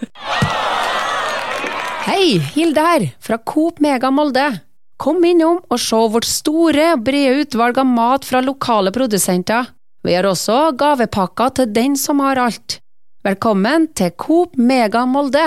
Hei, 2.05 2.37
Hilde 2.55 2.79
her, 2.81 3.05
fra 3.19 3.37
Coop 3.37 3.79
Mega 3.81 4.11
Molde. 4.11 4.61
Kom 4.95 5.25
innom 5.27 5.57
og 5.67 5.79
se 5.83 5.97
vårt 6.07 6.23
store, 6.23 6.93
brede 7.03 7.41
utvalg 7.43 7.81
av 7.81 7.87
mat 7.89 8.23
fra 8.23 8.39
lokale 8.39 8.93
produsenter. 8.95 9.67
Vi 10.07 10.13
har 10.15 10.23
også 10.23 10.69
gavepakker 10.79 11.51
til 11.57 11.73
den 11.75 11.97
som 11.99 12.21
har 12.23 12.39
alt. 12.39 12.77
Velkommen 13.27 13.89
til 13.91 14.13
Coop 14.15 14.55
Mega 14.55 15.01
Molde. 15.03 15.43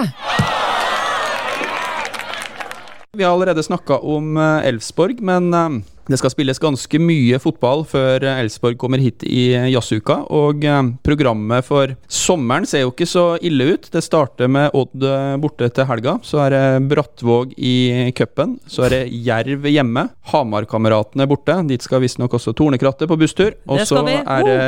Vi 3.17 3.25
har 3.25 3.33
allerede 3.33 3.65
snakka 3.65 4.03
om 4.05 4.37
eh, 4.37 4.69
Elfsborg, 4.69 5.23
men 5.25 5.49
eh, 5.57 5.79
det 6.09 6.19
skal 6.21 6.33
spilles 6.33 6.61
ganske 6.63 7.01
mye 7.03 7.39
fotball 7.43 7.85
før 7.89 8.25
Elsborg 8.39 8.79
kommer 8.81 9.03
hit 9.03 9.25
i 9.29 9.51
jazzuka. 9.73 10.23
Og 10.35 10.65
eh, 10.65 10.81
programmet 11.05 11.67
for 11.67 11.93
sommeren 12.09 12.67
ser 12.69 12.87
jo 12.87 12.93
ikke 12.95 13.09
så 13.09 13.27
ille 13.45 13.75
ut. 13.75 13.91
Det 13.93 14.03
starter 14.05 14.49
med 14.51 14.73
Odd 14.79 15.05
eh, 15.05 15.37
borte 15.43 15.69
til 15.75 15.89
helga. 15.91 16.17
Så 16.25 16.41
er 16.47 16.57
det 16.57 16.65
Brattvåg 16.89 17.53
i 17.61 17.77
cupen. 18.17 18.57
Så 18.71 18.87
er 18.89 18.97
det 18.97 19.03
Jerv 19.27 19.69
hjemme. 19.69 20.09
Hamarkameratene 20.33 21.29
borte. 21.29 21.59
Dit 21.69 21.85
skal 21.85 22.03
visstnok 22.05 22.39
også 22.39 22.57
Tornekrattet 22.57 23.11
på 23.11 23.21
busstur. 23.21 23.53
Og 23.69 23.85
så 23.89 24.01
er 24.09 24.49
det 24.49 24.59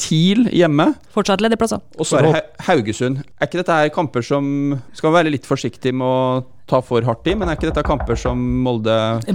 TIL 0.00 0.46
hjemme. 0.54 0.90
Fortsatt 1.12 1.44
ledige 1.44 1.60
plasser. 1.60 1.84
Og 2.00 2.08
så 2.08 2.22
er 2.22 2.30
det 2.30 2.44
Haugesund. 2.70 3.20
Er 3.36 3.50
ikke 3.50 3.60
dette 3.60 3.80
her 3.82 3.92
kamper 3.92 4.24
som 4.24 4.46
Skal 4.96 5.12
være 5.12 5.30
litt 5.32 5.46
forsiktig 5.48 5.92
med 5.96 6.06
å 6.08 6.55
ta 6.66 6.80
for 6.84 7.04
hardt 7.06 7.28
i, 7.30 7.34
men 7.38 7.48
er 7.48 7.58
ikke 7.58 7.68
dette 7.70 7.84
kamper 7.86 8.18
som 8.18 8.40
Molde 8.64 8.96
i 9.28 9.34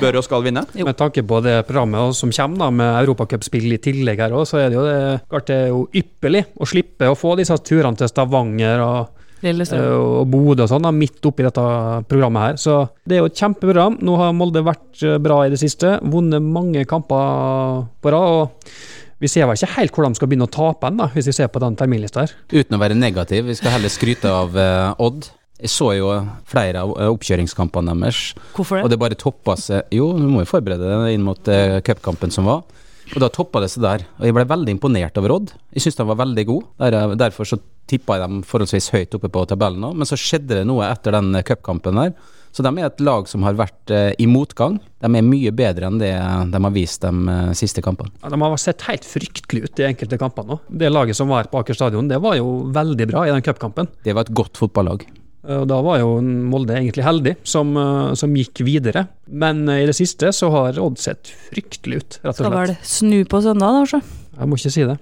bør 0.00 0.20
og 0.20 0.26
skal 0.26 0.44
vinne? 0.46 0.62
Jo. 0.78 0.86
Med 0.88 0.98
tanke 0.98 1.24
på 1.26 1.40
det 1.44 1.58
programmet 1.68 2.16
som 2.18 2.32
kommer 2.34 2.66
da, 2.66 2.70
med 2.70 3.00
europacupspill 3.02 3.68
i 3.74 3.80
tillegg 3.82 4.22
her 4.22 4.36
også, 4.36 4.56
så 4.56 4.62
er 4.62 4.70
det 4.70 4.78
jo 4.78 4.86
det, 4.86 4.96
klart 5.30 5.50
det 5.50 5.58
er 5.58 5.70
jo 5.72 5.84
ypperlig 6.02 6.44
å 6.54 6.68
slippe 6.70 7.10
å 7.10 7.18
få 7.18 7.34
disse 7.40 7.56
turene 7.66 7.98
til 7.98 8.10
Stavanger 8.10 8.82
og, 8.84 9.24
eh, 9.42 9.86
og 9.90 10.26
Bodø 10.30 10.66
og 10.66 10.70
sånn 10.70 10.86
midt 10.96 11.26
oppi 11.26 11.46
dette 11.46 11.64
programmet 12.10 12.46
her. 12.46 12.60
Så 12.62 12.78
det 13.04 13.18
er 13.18 13.24
jo 13.24 13.30
et 13.32 13.40
kjempeprogram. 13.40 13.98
Nå 14.06 14.20
har 14.22 14.36
Molde 14.36 14.62
vært 14.66 15.02
eh, 15.02 15.18
bra 15.22 15.42
i 15.44 15.50
det 15.52 15.58
siste, 15.62 15.98
vunnet 16.06 16.44
mange 16.44 16.86
kamper 16.88 17.90
på 18.02 18.14
rad. 18.14 18.36
og 18.36 18.94
vi 19.16 19.30
ser 19.32 19.46
vel 19.48 19.56
ikke 19.56 19.78
helt 19.78 19.96
hvor 19.96 20.04
de 20.04 20.18
skal 20.18 20.28
begynne 20.28 20.44
å 20.44 20.52
tape 20.52 20.90
hen, 20.90 21.00
hvis 21.14 21.30
vi 21.30 21.34
ser 21.38 21.48
på 21.48 21.60
den 21.62 21.76
terminlista 21.78 22.26
her. 22.26 22.34
Uten 22.52 22.76
å 22.76 22.80
være 22.82 22.98
negativ, 22.98 23.46
vi 23.48 23.56
skal 23.56 23.78
heller 23.78 23.92
skryte 23.92 24.28
av 24.28 24.56
eh, 24.60 25.04
Odd. 25.06 25.30
Jeg 25.56 25.72
så 25.72 25.90
jo 25.96 26.10
flere 26.48 26.82
av 26.84 26.94
eh, 27.00 27.12
oppkjøringskampene 27.12 27.94
deres, 28.02 28.34
Hvorfor 28.56 28.82
og 28.82 28.90
det? 28.90 28.96
det 28.96 29.02
bare 29.04 29.16
toppa 29.16 29.54
seg 29.56 29.94
Jo, 29.94 30.10
du 30.18 30.26
må 30.28 30.42
jo 30.44 30.50
forberede 30.50 30.90
deg 30.90 31.16
inn 31.16 31.24
mot 31.24 31.48
uh, 31.48 31.78
cupkampen 31.86 32.34
som 32.34 32.48
var. 32.48 32.66
Og 33.14 33.22
da 33.22 33.28
toppa 33.30 33.62
det 33.62 33.70
seg 33.70 33.84
der. 33.84 34.04
Og 34.18 34.26
jeg 34.26 34.34
ble 34.34 34.44
veldig 34.50 34.74
imponert 34.74 35.18
over 35.20 35.36
Odd. 35.36 35.52
Jeg 35.74 35.84
syns 35.84 35.98
de 35.98 36.06
var 36.08 36.18
veldig 36.18 36.44
gode. 36.48 36.70
Der, 36.82 37.14
derfor 37.18 37.46
så 37.48 37.58
tippa 37.86 38.16
jeg 38.16 38.24
dem 38.24 38.40
forholdsvis 38.46 38.90
høyt 38.94 39.14
oppe 39.18 39.30
på 39.32 39.44
tabellen 39.48 39.84
nå. 39.84 39.92
Men 39.94 40.08
så 40.08 40.18
skjedde 40.18 40.58
det 40.58 40.64
noe 40.68 40.88
etter 40.88 41.14
den 41.14 41.30
eh, 41.38 41.44
cupkampen 41.46 42.00
der. 42.00 42.16
Så 42.56 42.64
de 42.64 42.72
er 42.80 42.88
et 42.88 43.02
lag 43.04 43.28
som 43.28 43.44
har 43.46 43.58
vært 43.58 43.92
eh, 43.94 44.08
i 44.22 44.26
motgang. 44.30 44.78
De 45.04 45.10
er 45.10 45.26
mye 45.26 45.52
bedre 45.54 45.90
enn 45.90 46.00
det 46.00 46.14
de 46.50 46.62
har 46.66 46.74
vist 46.74 47.04
de 47.04 47.12
eh, 47.12 47.52
siste 47.58 47.84
kampene. 47.84 48.10
Ja, 48.24 48.32
de 48.32 48.40
har 48.42 48.56
sett 48.60 48.86
helt 48.88 49.06
fryktelig 49.06 49.68
ut 49.68 49.84
i 49.84 49.86
enkelte 49.90 50.18
kamper 50.20 50.48
nå. 50.48 50.58
Det 50.66 50.90
laget 50.90 51.18
som 51.18 51.30
var 51.30 51.50
på 51.52 51.62
Aker 51.62 51.78
stadion, 51.78 52.10
det 52.10 52.18
var 52.24 52.40
jo 52.40 52.64
veldig 52.74 53.08
bra 53.12 53.26
i 53.28 53.32
den 53.34 53.46
cupkampen. 53.46 53.92
Det 54.02 54.16
var 54.16 54.26
et 54.26 54.34
godt 54.34 54.58
fotballag. 54.58 55.06
Eh, 55.46 55.60
Og 55.62 55.68
Da 55.70 55.80
var 55.82 56.00
jo 56.02 56.16
Molde 56.20 56.74
egentlig 56.76 57.04
heldig, 57.06 57.36
som, 57.46 57.76
eh, 57.76 58.14
som 58.18 58.34
gikk 58.34 58.64
videre. 58.66 59.06
Men 59.28 59.68
eh, 59.68 59.82
i 59.84 59.86
det 59.86 59.94
siste 59.96 60.32
så 60.34 60.50
har 60.50 60.80
Odd 60.82 60.98
sett 60.98 61.30
fryktelig 61.50 61.96
ut, 62.02 62.18
rett 62.24 62.34
og 62.34 62.40
Skal 62.42 62.52
vel 62.54 62.72
slett. 62.74 62.90
snu 62.96 63.24
på 63.24 63.42
søndag, 63.44 63.78
da, 63.78 63.84
så. 63.86 64.02
Jeg 64.36 64.48
må 64.50 64.58
ikke 64.58 64.74
si 64.74 64.84
det. 64.84 64.98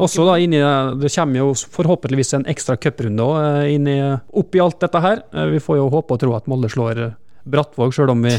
Også 0.00 0.24
da 0.24 0.38
inni, 0.40 0.56
det, 0.56 1.02
det 1.02 1.10
kommer 1.12 1.36
jo 1.42 1.50
forhåpentligvis 1.52 2.32
en 2.38 2.46
ekstra 2.48 2.78
cuprunde 2.80 3.20
òg 3.20 3.68
inn 3.74 3.86
i 3.92 3.98
oppi 4.40 4.62
alt 4.64 4.78
dette 4.80 5.02
her. 5.04 5.20
Vi 5.52 5.60
får 5.60 5.76
jo 5.76 5.90
håpe 5.92 6.14
og 6.16 6.22
tro 6.22 6.32
at 6.38 6.46
Molde 6.48 6.70
slår 6.72 7.02
Brattvåg, 7.44 7.92
sjøl 7.92 8.14
om 8.14 8.22
vi 8.24 8.32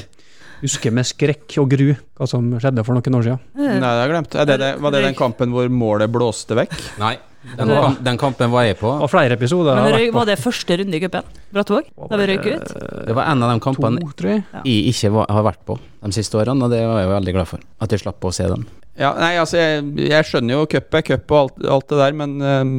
husker 0.63 0.93
med 0.95 1.05
skrekk 1.05 1.57
og 1.61 1.69
gru 1.75 1.91
hva 1.93 2.25
som 2.25 2.47
skjedde 2.57 2.85
for 2.87 2.95
noen 2.97 3.19
år 3.19 3.27
siden. 3.27 3.39
Nei, 3.59 3.75
det 3.77 3.85
har 3.85 3.99
jeg 4.01 4.11
glemt. 4.15 4.35
Er 4.39 4.49
det, 4.49 4.57
det, 4.63 4.71
var 4.81 4.95
det 4.95 5.03
den 5.05 5.17
kampen 5.19 5.53
hvor 5.53 5.69
målet 5.69 6.09
blåste 6.09 6.55
vekk? 6.57 6.73
Nei, 7.03 7.17
den, 7.43 7.69
kam 7.69 7.97
den 8.07 8.19
kampen 8.21 8.51
var 8.53 8.67
jeg 8.67 8.77
på. 8.79 8.89
Og 8.89 9.09
flere 9.11 9.35
episoder 9.37 9.75
Men 9.77 9.97
røy, 9.97 10.05
var 10.15 10.29
det 10.29 10.37
første 10.39 10.77
runde 10.79 10.97
i 10.97 11.01
cupen? 11.03 11.33
Brattvåg? 11.53 11.89
Da 12.09 12.19
vi 12.21 12.29
røyk 12.31 12.47
ut? 12.47 12.77
Det 13.09 13.17
var 13.17 13.31
en 13.33 13.43
av 13.43 13.51
de 13.51 13.63
kampene 13.63 13.99
to, 14.13 14.29
jeg. 14.29 14.45
jeg 14.63 14.93
ikke 14.93 15.11
var, 15.17 15.27
har 15.35 15.45
vært 15.51 15.65
på 15.67 15.77
de 15.77 16.15
siste 16.15 16.39
årene, 16.39 16.65
og 16.65 16.71
det 16.73 16.81
var 16.87 17.03
jeg 17.03 17.11
veldig 17.11 17.35
glad 17.35 17.51
for. 17.51 17.67
At 17.83 17.93
jeg 17.93 18.03
slapp 18.03 18.23
å 18.23 18.33
se 18.35 18.47
den. 18.51 18.65
Ja, 18.93 19.09
nei, 19.17 19.31
altså, 19.41 19.57
jeg, 19.57 19.85
jeg 20.05 20.25
skjønner 20.29 20.59
jo 20.59 20.65
cup 20.69 20.99
er 20.99 21.05
cup 21.07 21.31
og 21.33 21.39
alt, 21.39 21.63
alt 21.75 21.87
det 21.89 22.01
der, 22.03 22.17
men 22.17 22.35
eh, 22.45 22.73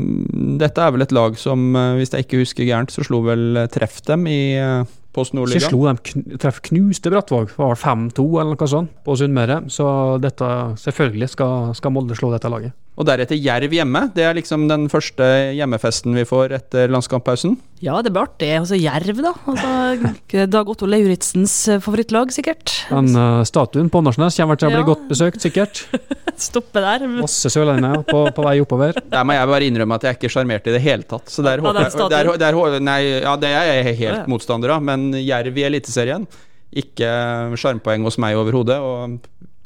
dette 0.63 0.85
er 0.85 0.93
vel 0.95 1.03
et 1.03 1.15
lag 1.15 1.39
som, 1.41 1.73
eh, 1.75 1.97
hvis 1.99 2.15
jeg 2.15 2.29
ikke 2.29 2.43
husker 2.45 2.69
gærent, 2.69 2.95
så 2.95 3.03
slo 3.07 3.25
vel 3.27 3.65
eh, 3.65 3.71
Treff 3.75 3.99
dem 4.07 4.29
i 4.31 4.39
uh, 4.63 4.85
Post 5.15 5.35
Så 5.35 5.61
slo 5.63 5.85
de 5.87 5.95
kn 6.03 6.39
treff 6.43 6.61
knuste 6.67 7.11
Brattvåg, 7.11 7.53
det 7.53 7.59
var 7.59 7.79
5-2 7.79 8.25
eller 8.43 8.55
noe 8.55 8.71
sånt 8.71 8.95
på 9.07 9.15
Sunnmøre. 9.19 9.61
Så 9.71 9.87
dette, 10.23 10.49
selvfølgelig 10.83 11.29
skal, 11.35 11.71
skal 11.79 11.95
Molde 11.95 12.19
slå 12.19 12.33
dette 12.35 12.51
laget. 12.51 12.75
Og 12.95 13.07
deretter 13.09 13.35
Jerv 13.35 13.73
hjemme. 13.75 14.05
Det 14.15 14.23
er 14.23 14.37
liksom 14.39 14.69
den 14.71 14.85
første 14.93 15.27
hjemmefesten 15.57 16.15
vi 16.15 16.23
får 16.29 16.53
etter 16.55 16.93
landskamppausen. 16.95 17.57
Ja, 17.83 17.97
det 18.07 18.13
blir 18.15 18.23
artig. 18.29 18.53
Altså 18.61 18.79
Jerv, 18.79 19.19
da. 19.25 19.33
Altså, 19.51 20.45
Dag 20.55 20.69
Otto 20.71 20.87
Lauritzens 20.87 21.57
favorittlag, 21.83 22.31
sikkert. 22.35 22.71
Den 22.93 23.11
uh, 23.19 23.41
statuen 23.49 23.91
på 23.91 23.99
Åndalsnes 23.99 24.39
kommer 24.39 24.61
til 24.61 24.69
å 24.71 24.75
bli 24.77 24.83
Ja. 24.85 24.87
godt 24.93 25.09
besøkt, 25.11 25.43
sikkert. 25.43 25.83
Stoppe 26.47 26.83
der. 26.85 27.07
Masse 27.19 27.51
sørlendinger 27.51 28.05
på, 28.07 28.21
på 28.35 28.45
vei 28.47 28.57
oppover. 28.63 29.01
Der 29.11 29.27
må 29.27 29.35
jeg 29.35 29.51
bare 29.51 29.69
innrømme 29.69 29.99
at 29.99 30.07
jeg 30.07 30.15
er 30.15 30.19
ikke 30.21 30.31
sjarmert 30.37 30.71
i 30.71 30.75
det 30.77 30.83
hele 30.85 31.07
tatt. 31.11 31.33
Så 31.35 31.43
der 31.47 31.59
Av 31.63 31.67
håper 31.67 31.89
jeg 31.91 32.13
der, 32.15 32.31
der, 32.45 32.79
Nei, 32.85 33.01
ja, 33.25 33.35
det 33.41 33.51
er 33.51 33.71
jeg 33.73 33.89
helt 33.91 34.05
Ja, 34.05 34.21
ja. 34.23 34.29
motstander 34.31 34.77
av, 34.77 34.85
men 34.87 35.11
Jerv 35.19 35.59
i 35.59 35.67
Eliteserien 35.67 36.27
Ikke 36.75 37.11
sjarmpoeng 37.59 38.07
hos 38.07 38.19
meg 38.23 38.39
overhodet. 38.39 38.79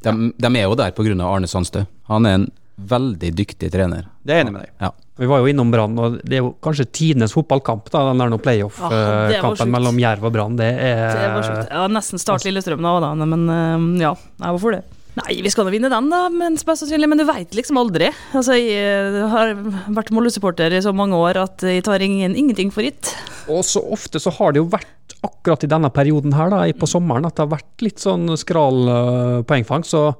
De, 0.04 0.12
de 0.32 0.50
er 0.54 0.64
jo 0.64 0.76
der 0.78 0.96
pga. 0.96 1.16
Arne 1.28 1.48
Sandstø. 1.50 1.84
Han 2.08 2.28
er 2.28 2.40
en 2.40 2.48
veldig 2.78 3.30
dyktig 3.34 3.70
trener. 3.74 4.06
det 4.22 4.34
er 4.34 4.40
jeg 4.40 4.46
enig 4.46 4.54
med 4.54 4.66
deg. 4.66 4.72
Ja. 4.84 4.92
Vi 5.18 5.26
var 5.26 5.40
jo 5.42 5.48
innom 5.50 5.72
Brann, 5.74 5.96
og 5.98 6.20
det 6.22 6.36
er 6.38 6.44
jo 6.44 6.52
kanskje 6.62 6.86
tidenes 6.94 7.32
fotballkamp, 7.34 7.88
da, 7.90 8.04
den 8.12 8.20
der 8.22 8.30
nå 8.30 8.38
Ja, 8.38 8.52
det 8.54 8.68
var 8.68 8.76
playoff-kampen 8.78 9.66
ah, 9.66 9.72
mellom 9.74 9.98
Jerv 9.98 10.28
og 10.28 10.36
Brann. 10.36 10.54
Det 10.60 10.68
er 10.68 11.02
Det 11.10 11.32
var 11.34 11.48
sjukt. 11.48 11.72
Ja, 11.74 11.88
nesten 11.90 12.22
Start 12.22 12.46
Lillestrøm 12.46 12.86
da, 12.86 12.92
da, 13.02 13.10
men 13.26 13.42
eh, 13.50 14.04
ja. 14.04 14.14
Nei, 14.38 14.52
hvorfor 14.54 14.76
det? 14.76 14.84
Nei, 15.18 15.40
vi 15.42 15.50
skal 15.50 15.66
nå 15.66 15.72
vinne 15.74 15.90
den, 15.90 16.12
da, 16.12 16.20
men, 16.30 16.60
sannsynlig, 16.62 17.10
men 17.10 17.18
du 17.18 17.26
veit 17.26 17.56
liksom 17.58 17.80
aldri. 17.82 18.12
Altså, 18.30 18.54
Jeg 18.54 18.78
eh, 18.78 19.18
har 19.32 19.56
vært 19.96 20.14
Molde-supporter 20.14 20.78
i 20.78 20.84
så 20.86 20.94
mange 20.94 21.18
år 21.18 21.42
at 21.42 21.66
jeg 21.66 21.82
tar 21.88 22.04
ingen, 22.04 22.38
ingenting 22.38 22.70
for 22.70 22.86
gitt. 22.86 23.10
Og 23.50 23.66
så 23.66 23.82
ofte 23.82 24.22
så 24.22 24.30
har 24.38 24.54
det 24.54 24.62
jo 24.62 24.70
vært 24.70 25.18
akkurat 25.26 25.66
i 25.66 25.72
denne 25.72 25.90
perioden 25.90 26.36
her, 26.38 26.54
da, 26.54 26.62
på 26.78 26.86
sommeren, 26.86 27.26
at 27.26 27.34
det 27.34 27.48
har 27.48 27.56
vært 27.56 27.82
litt 27.82 27.98
sånn 27.98 28.30
skral 28.38 29.42
poengfang. 29.50 29.82
Så 29.82 30.12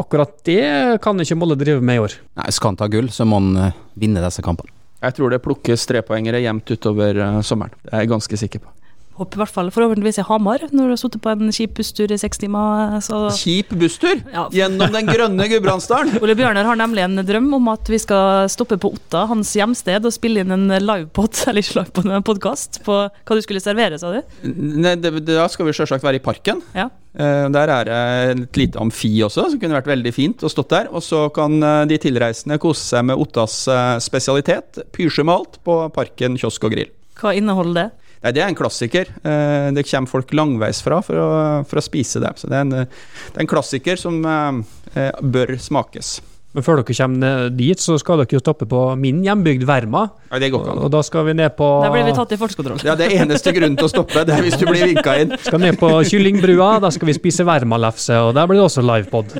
akkurat 0.00 0.32
det 0.46 0.62
kan 1.04 1.20
ikke 1.20 1.36
Molde 1.38 1.58
drive 1.60 1.84
med 1.84 1.98
i 1.98 2.02
år. 2.06 2.16
Nei, 2.38 2.48
Skal 2.54 2.72
han 2.72 2.80
ta 2.80 2.88
gull, 2.90 3.10
så 3.14 3.26
må 3.28 3.40
han 3.42 3.62
eh, 3.68 3.78
vinne 3.98 4.22
disse 4.24 4.44
kampene. 4.44 4.72
Jeg 4.98 5.14
tror 5.14 5.30
det 5.30 5.42
plukkes 5.44 5.86
trepoengere 5.86 6.40
jevnt 6.42 6.70
utover 6.74 7.20
eh, 7.22 7.40
sommeren. 7.46 7.74
Det 7.84 7.92
er 7.94 8.04
jeg 8.04 8.12
ganske 8.14 8.40
sikker 8.40 8.64
på. 8.64 8.72
Håper 9.18 9.34
i 9.34 9.40
hvert 9.42 9.50
fall 9.54 9.70
forhåpentligvis 9.74 10.20
i 10.22 10.24
Hamar, 10.28 10.62
når 10.70 10.90
du 10.90 10.92
har 10.94 11.00
sittet 11.00 11.22
på 11.24 11.32
en 11.32 11.48
kjip 11.54 11.72
busstur 11.78 12.12
i 12.14 12.18
seks 12.20 12.38
timer. 12.38 12.98
Så 13.02 13.24
Kjip 13.34 13.72
busstur 13.80 14.20
Ja. 14.32 14.44
gjennom 14.54 14.92
den 14.94 15.08
grønne 15.10 15.48
Gudbrandsdalen! 15.50 16.18
Ole 16.22 16.36
Bjørnar 16.38 16.68
har 16.68 16.78
nemlig 16.78 17.02
en 17.02 17.18
drøm 17.26 17.48
om 17.58 17.68
at 17.72 17.90
vi 17.90 17.98
skal 17.98 18.46
stoppe 18.52 18.78
på 18.78 18.92
Otta, 18.94 19.24
hans 19.30 19.50
hjemsted, 19.58 20.06
og 20.06 20.14
spille 20.14 20.44
inn 20.44 20.54
en 20.54 20.68
livepod, 20.78 21.34
eller 21.50 21.64
ikke 21.66 21.80
livepod, 21.80 22.06
en 22.14 22.26
podkast 22.26 22.80
på 22.86 23.00
hva 23.10 23.38
du 23.38 23.42
skulle 23.42 23.62
servere, 23.64 23.98
sa 23.98 24.14
du? 24.14 24.22
Nei, 24.46 24.94
det, 25.02 25.12
da 25.26 25.48
skal 25.50 25.66
vi 25.68 25.74
sjølsagt 25.76 26.06
være 26.06 26.20
i 26.22 26.24
parken. 26.24 26.62
Ja. 26.78 26.86
Eh, 27.18 27.48
Der 27.50 27.72
er 27.74 27.88
det 27.88 27.98
et 28.46 28.60
lite 28.62 28.78
amfi 28.78 29.10
også, 29.26 29.48
som 29.50 29.58
kunne 29.58 29.74
vært 29.80 29.90
veldig 29.90 30.12
fint 30.14 30.44
å 30.46 30.50
stått 30.52 30.70
der. 30.70 30.90
Og 30.94 31.02
så 31.02 31.24
kan 31.34 31.58
eh, 31.58 31.84
de 31.90 31.98
tilreisende 32.06 32.60
kose 32.62 32.84
seg 32.94 33.08
med 33.10 33.18
Ottas 33.18 33.64
eh, 33.72 33.96
spesialitet, 34.04 34.78
pysjemalt, 34.94 35.58
på 35.66 35.80
Parken 35.96 36.38
kiosk 36.38 36.68
og 36.70 36.76
grill. 36.76 36.92
Hva 37.18 37.32
inneholder 37.34 37.80
det? 37.80 37.88
Nei, 38.22 38.32
Det 38.32 38.42
er 38.42 38.48
en 38.48 38.58
klassiker. 38.58 39.10
Eh, 39.22 39.70
Det 39.72 39.86
kommer 39.90 40.10
folk 40.10 40.32
langveisfra 40.34 41.02
for 41.04 41.14
å, 41.22 41.28
for 41.68 41.78
å 41.78 41.84
spise 41.84 42.20
det. 42.20 42.32
Så 42.36 42.48
det 42.50 42.56
er 42.56 42.66
en, 42.66 42.72
eh, 42.72 42.88
det 43.32 43.36
er 43.36 43.46
en 43.46 43.52
klassiker 43.54 43.96
som 44.00 44.18
eh, 44.26 45.12
bør 45.22 45.56
smakes. 45.58 46.18
Men 46.58 46.64
før 46.66 46.80
dere 46.80 46.94
kommer 46.98 47.50
dit, 47.54 47.78
så 47.78 47.94
skal 48.02 48.18
dere 48.18 48.34
jo 48.34 48.40
stoppe 48.42 48.66
på 48.66 48.80
min 48.98 49.20
hjembygd 49.22 49.62
Verma. 49.68 50.08
Ja, 50.28 50.40
det 50.42 50.50
går 50.50 50.64
ikke 50.64 50.72
an. 50.74 50.80
Og 50.88 50.90
da 50.90 51.02
skal 51.06 51.28
vi 51.28 51.34
ned 51.38 51.54
på 51.54 51.68
Der 51.84 51.92
blir 51.94 52.06
vi 52.08 52.14
tatt 52.16 52.32
i 52.34 52.38
fartskontroll. 52.40 52.80
Ja, 52.82 52.96
Det 52.98 53.06
er 53.06 53.22
eneste 53.22 53.52
grunnen 53.54 53.78
til 53.78 53.86
å 53.86 53.90
stoppe, 53.92 54.24
det 54.26 54.34
er 54.34 54.42
hvis 54.42 54.58
du 54.58 54.66
blir 54.66 54.90
vinka 54.90 55.14
inn. 55.22 55.36
skal 55.38 55.62
ned 55.62 55.78
på 55.78 55.90
Kyllingbrua, 56.10 56.70
da 56.82 56.90
skal 56.94 57.12
vi 57.12 57.14
spise 57.14 57.46
Verma-lefse, 57.46 58.18
og 58.26 58.34
der 58.34 58.50
blir 58.50 58.58
det 58.58 58.66
også 58.66 58.82
livepod. 58.82 59.36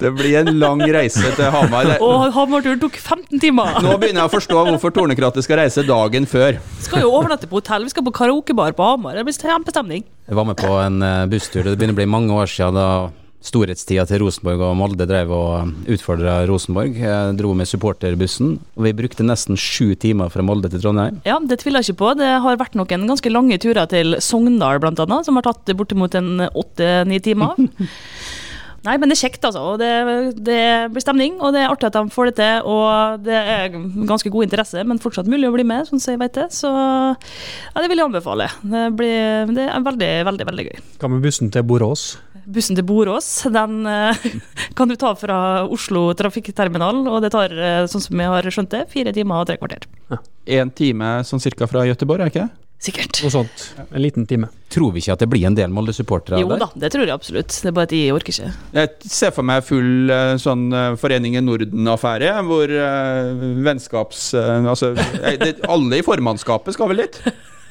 Det 0.00 0.12
blir 0.16 0.38
en 0.42 0.52
lang 0.60 0.84
reise 0.92 1.32
til 1.36 1.50
Hamar. 1.52 1.94
Og 2.06 2.28
Hamar-turen 2.36 2.80
tok 2.80 2.96
15 3.00 3.40
timer! 3.40 3.80
Nå 3.84 3.96
begynner 4.00 4.22
jeg 4.22 4.30
å 4.30 4.32
forstå 4.32 4.62
hvorfor 4.70 4.94
Tornekrattet 4.96 5.44
skal 5.44 5.62
reise 5.62 5.84
dagen 5.88 6.28
før. 6.28 6.60
Skal 6.84 7.04
jo 7.04 7.12
overnatte 7.16 7.48
på 7.50 7.60
hotell, 7.60 7.84
vi 7.88 7.92
skal 7.92 8.04
på 8.06 8.14
karaokebar 8.16 8.76
på 8.76 8.92
Hamar. 8.94 9.16
Det 9.18 9.26
blir 9.28 9.40
kjempestemning. 9.40 10.04
Jeg 10.30 10.38
var 10.38 10.46
med 10.46 10.60
på 10.60 10.70
en 10.78 11.00
busstur, 11.00 11.40
busstur. 11.40 11.64
Det 11.66 11.76
begynner 11.80 11.96
å 11.96 12.00
bli 12.00 12.10
mange 12.10 12.36
år 12.36 12.48
siden 12.50 12.76
da 12.76 12.88
storhetstida 13.44 14.04
til 14.08 14.20
Rosenborg 14.24 14.62
og 14.66 14.74
Molde 14.78 15.06
drev 15.08 15.32
og 15.32 15.88
utfordra 15.90 16.40
Rosenborg. 16.48 16.98
Jeg 17.00 17.36
dro 17.38 17.54
med 17.56 17.68
supporterbussen, 17.70 18.58
og 18.76 18.86
vi 18.86 18.94
brukte 18.96 19.26
nesten 19.26 19.58
sju 19.60 19.94
timer 20.00 20.32
fra 20.32 20.44
Molde 20.44 20.70
til 20.72 20.82
Trondheim. 20.84 21.22
Ja, 21.28 21.38
det 21.40 21.62
tviler 21.62 21.80
jeg 21.80 21.94
ikke 21.94 22.02
på. 22.04 22.12
Det 22.20 22.28
har 22.44 22.60
vært 22.60 22.76
noen 22.78 23.08
ganske 23.08 23.32
lange 23.32 23.58
turer 23.62 23.88
til 23.90 24.18
Sogndal, 24.20 24.82
annet, 24.90 25.26
som 25.26 25.40
har 25.40 25.48
tatt 25.48 25.72
bortimot 25.76 26.14
en 26.20 26.46
åtte-ni 26.50 27.20
timer. 27.24 27.56
Nei, 28.80 28.94
men 28.96 29.10
det 29.10 29.18
er 29.18 29.26
kjekt, 29.26 29.42
altså. 29.44 29.74
Det, 29.76 29.88
det 30.40 30.60
blir 30.92 31.02
stemning, 31.04 31.34
og 31.44 31.52
det 31.52 31.60
er 31.60 31.72
artig 31.72 31.90
at 31.90 31.98
de 31.98 32.12
får 32.14 32.30
det 32.30 32.34
til. 32.38 32.68
Og 32.72 33.26
det 33.26 33.36
er 33.36 33.74
ganske 34.08 34.32
god 34.32 34.46
interesse, 34.46 34.84
men 34.88 35.00
fortsatt 35.02 35.28
mulig 35.28 35.50
å 35.50 35.52
bli 35.52 35.66
med, 35.68 35.84
sånn 35.88 36.00
som 36.00 36.14
jeg 36.14 36.22
vet 36.22 36.38
det. 36.38 36.46
Så 36.56 36.70
ja, 36.72 37.76
det 37.76 37.90
vil 37.92 38.00
jeg 38.00 38.08
anbefale. 38.08 38.48
Det, 38.64 38.86
blir, 38.96 39.52
det 39.52 39.66
er 39.68 39.84
veldig, 39.84 40.10
veldig, 40.30 40.48
veldig 40.48 40.66
gøy. 40.70 40.80
Hva 41.02 41.12
med 41.12 41.26
bussen 41.26 41.52
til 41.52 41.66
Borås? 41.68 42.14
Bussen 42.50 42.78
til 42.78 42.86
Borås 42.86 43.28
den 43.52 43.84
eh, 43.88 44.24
kan 44.78 44.90
du 44.90 44.96
ta 44.98 45.12
fra 45.18 45.40
Oslo 45.70 46.10
trafikkterminal, 46.18 47.04
og 47.08 47.20
det 47.24 47.32
tar, 47.34 47.54
eh, 47.54 47.84
sånn 47.90 48.04
som 48.04 48.24
jeg 48.24 48.32
har 48.32 48.50
skjønt 48.50 48.74
det, 48.74 48.86
fire 48.92 49.14
timer 49.16 49.42
og 49.42 49.50
tre 49.50 49.60
kvarter. 49.60 49.86
En 50.50 50.72
time 50.74 51.20
sånn 51.26 51.42
cirka 51.42 51.68
fra 51.70 51.86
Gøteborg, 51.88 52.24
er 52.24 52.32
ikke 52.32 52.46
det? 52.46 52.50
Sikkert. 52.80 53.18
Noe 53.20 53.32
sånt. 53.34 53.64
En 53.90 54.00
liten 54.00 54.24
time. 54.24 54.48
Tror 54.72 54.94
vi 54.94 55.02
ikke 55.02 55.12
at 55.12 55.20
det 55.20 55.28
blir 55.28 55.44
en 55.44 55.56
del 55.56 55.68
Molde-supportere 55.74 56.38
Jo 56.40 56.56
da, 56.56 56.70
det 56.80 56.88
tror 56.94 57.04
jeg 57.04 57.12
absolutt. 57.12 57.52
Det 57.52 57.68
er 57.68 57.74
bare 57.76 57.90
at 57.90 57.92
jeg 57.92 58.14
orker 58.16 58.32
ikke. 58.32 58.52
Jeg 58.78 59.10
ser 59.12 59.34
for 59.36 59.44
meg 59.44 59.66
full 59.66 60.08
eh, 60.14 60.32
sånn 60.40 60.70
Foreningen 61.00 61.44
Norden-affære, 61.44 62.32
hvor 62.48 62.72
uh, 62.72 63.44
vennskaps... 63.66 64.30
Uh, 64.32 64.70
altså, 64.72 64.94
jeg, 64.96 65.42
det, 65.44 65.54
alle 65.68 66.00
i 66.00 66.06
formannskapet 66.06 66.78
skal 66.78 66.88
vel 66.94 67.02
litt, 67.04 67.20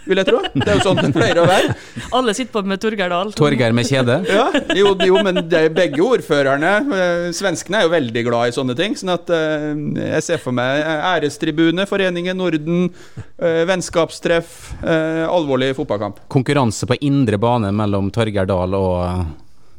vil 0.07 0.21
jeg 0.21 0.27
tro. 0.29 0.39
Det 0.53 0.67
er 0.67 0.77
jo 0.77 0.85
sånn 0.85 0.99
det 1.01 1.09
pleier 1.15 1.39
å 1.41 1.45
være. 1.49 1.73
Alle 2.15 2.35
sitter 2.37 2.53
på 2.53 2.63
med 2.69 2.81
Torgeir 2.81 3.11
Dahl. 3.11 3.33
Torgeir 3.37 3.75
med 3.75 3.87
kjede? 3.89 4.19
Ja, 4.29 4.47
jo, 4.77 4.93
jo, 5.05 5.19
men 5.25 5.43
det 5.51 5.63
er 5.67 5.75
begge 5.75 6.01
ordførerne 6.05 6.71
eh, 6.95 7.27
Svenskene 7.35 7.81
er 7.81 7.87
jo 7.87 7.93
veldig 7.93 8.23
glad 8.27 8.51
i 8.51 8.55
sånne 8.55 8.77
ting. 8.79 8.97
Sånn 8.99 9.13
at 9.13 9.29
eh, 9.35 9.67
jeg 10.15 10.25
ser 10.25 10.41
for 10.43 10.55
meg 10.55 10.81
eh, 10.81 11.05
ærestribune, 11.15 11.85
Foreningen 11.89 12.37
Norden, 12.39 12.89
vennskapstreff, 13.39 14.55
alvorlig 14.83 15.71
fotballkamp. 15.77 16.19
Konkurranse 16.31 16.87
på 16.89 16.97
indre 17.07 17.39
bane 17.41 17.71
mellom 17.75 18.09
Torgeir 18.13 18.47
Dahl 18.49 18.75
og 18.77 19.23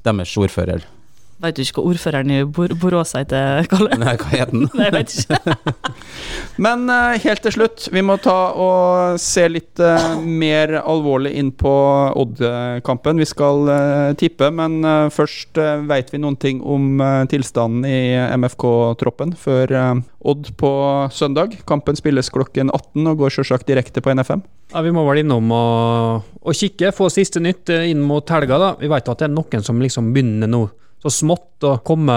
deres 0.06 0.32
ordfører. 0.40 0.86
Vet 1.40 1.56
du 1.56 1.62
ikke 1.64 1.80
hva 1.80 1.94
ordføreren 1.94 2.30
i 2.34 2.42
Bor 2.44 2.72
Borås 2.76 3.14
heter, 3.16 3.64
Kalle? 3.70 3.96
Nei, 4.00 4.12
hva 4.20 4.28
heter 4.28 4.50
den? 4.52 4.66
Nei, 4.76 4.88
jeg 4.90 4.92
vet 4.92 5.12
ikke. 5.22 5.54
Men 6.64 6.84
eh, 6.92 7.20
helt 7.22 7.40
til 7.46 7.54
slutt, 7.54 7.86
vi 7.94 8.02
må 8.04 8.18
ta 8.20 8.50
og 8.60 9.16
se 9.22 9.46
litt 9.48 9.80
eh, 9.80 10.08
mer 10.20 10.74
alvorlig 10.82 11.32
inn 11.40 11.52
på 11.56 11.72
Odd-kampen. 12.20 13.22
Vi 13.22 13.28
skal 13.28 13.70
eh, 13.72 14.10
tippe, 14.20 14.50
men 14.52 14.80
uh, 14.84 15.08
først 15.12 15.56
uh, 15.60 15.80
veit 15.88 16.10
vi 16.12 16.20
noen 16.20 16.36
ting 16.40 16.60
om 16.60 17.00
tilstanden 17.30 17.86
i 17.88 18.18
MFK-troppen 18.36 19.32
før 19.38 19.72
Odd 20.20 20.50
på 20.60 20.72
søndag. 21.14 21.54
Kampen 21.68 21.96
spilles 21.96 22.28
klokken 22.32 22.68
18 22.74 23.08
og 23.14 23.22
går 23.22 23.38
selvsagt 23.38 23.68
direkte 23.70 24.02
på 24.04 24.12
NFM. 24.12 24.42
Ja, 24.74 24.82
Vi 24.84 24.92
må 24.92 25.06
vel 25.08 25.22
innom 25.22 25.48
og, 25.56 26.28
og 26.42 26.56
kikke, 26.56 26.92
få 26.96 27.08
siste 27.12 27.40
nytt 27.40 27.72
inn 27.72 28.04
mot 28.04 28.28
helga. 28.28 28.60
da. 28.60 28.70
Vi 28.82 28.90
vet 28.92 29.08
at 29.08 29.22
det 29.22 29.30
er 29.30 29.34
noen 29.38 29.64
som 29.64 29.80
liksom 29.80 30.12
begynner 30.12 30.50
nå 30.50 30.66
så 31.00 31.12
smått 31.12 31.64
å 31.64 31.76
komme 31.84 32.14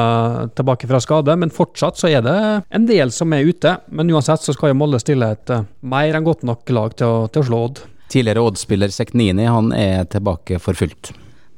tilbake 0.58 0.90
fra 0.90 1.00
skade, 1.04 1.36
men 1.40 1.54
fortsatt 1.54 2.00
så 2.00 2.12
er 2.12 2.24
det 2.26 2.38
en 2.68 2.88
del 2.90 3.14
som 3.16 3.34
er 3.36 3.48
ute. 3.48 3.78
Men 3.96 4.12
uansett 4.12 4.44
så 4.44 4.56
skal 4.56 4.74
jo 4.74 4.80
Molde 4.82 5.00
stille 5.04 5.32
et 5.36 5.54
eh, 5.56 5.66
mer 5.88 6.20
enn 6.20 6.28
godt 6.28 6.44
nok 6.48 6.76
lag 6.76 6.96
til 7.00 7.08
å, 7.08 7.26
til 7.32 7.44
å 7.44 7.48
slå 7.50 7.66
Odd. 7.70 7.84
Tidligere 8.12 8.44
Odd-spiller 8.44 8.92
Seknini 8.94 9.48
han 9.48 9.72
er 9.76 10.04
tilbake 10.12 10.60
for 10.62 10.78
fullt. 10.78 11.14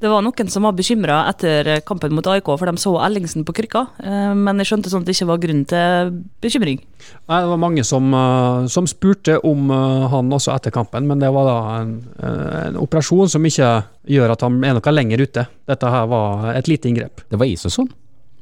Det 0.06 0.10
var 0.12 0.22
noen 0.22 0.50
som 0.54 0.62
var 0.68 0.76
bekymra 0.78 1.16
etter 1.32 1.80
kampen 1.82 2.14
mot 2.14 2.28
AIK, 2.30 2.46
for 2.62 2.70
de 2.70 2.78
så 2.78 2.92
Ellingsen 3.08 3.42
på 3.48 3.56
krykka. 3.58 3.82
Eh, 4.06 4.34
Men 4.38 4.60
jeg 4.62 4.70
skjønte 4.70 4.92
sånn 4.92 5.02
at 5.02 5.08
det 5.10 5.16
ikke 5.16 5.28
var 5.32 5.40
grunn 5.42 5.64
til 5.66 6.12
bekymring. 6.46 6.84
Nei, 7.26 7.40
Det 7.42 7.50
var 7.50 7.58
mange 7.58 7.84
som, 7.84 8.14
eh, 8.14 8.68
som 8.70 8.86
spurte 8.86 9.40
om 9.44 9.72
eh, 9.74 10.08
han 10.14 10.30
også 10.30 10.54
etter 10.54 10.70
kampen, 10.76 11.08
men 11.10 11.18
det 11.24 11.32
var 11.34 11.50
da 11.50 11.58
en, 11.82 11.96
en 12.22 12.78
operasjon 12.78 13.32
som 13.34 13.42
ikke 13.50 13.72
gjør 14.06 14.36
at 14.36 14.46
han 14.46 14.62
er 14.64 14.78
noe 14.78 14.94
lenger 14.94 15.26
ute. 15.26 15.48
Dette 15.66 15.90
her 15.90 16.06
var 16.06 16.54
et 16.54 16.68
lite 16.70 16.86
inngrep. 16.92 17.26
Det 17.32 17.40
var 17.42 17.50
is 17.50 17.66
og 17.66 17.74
sånn. 17.74 17.90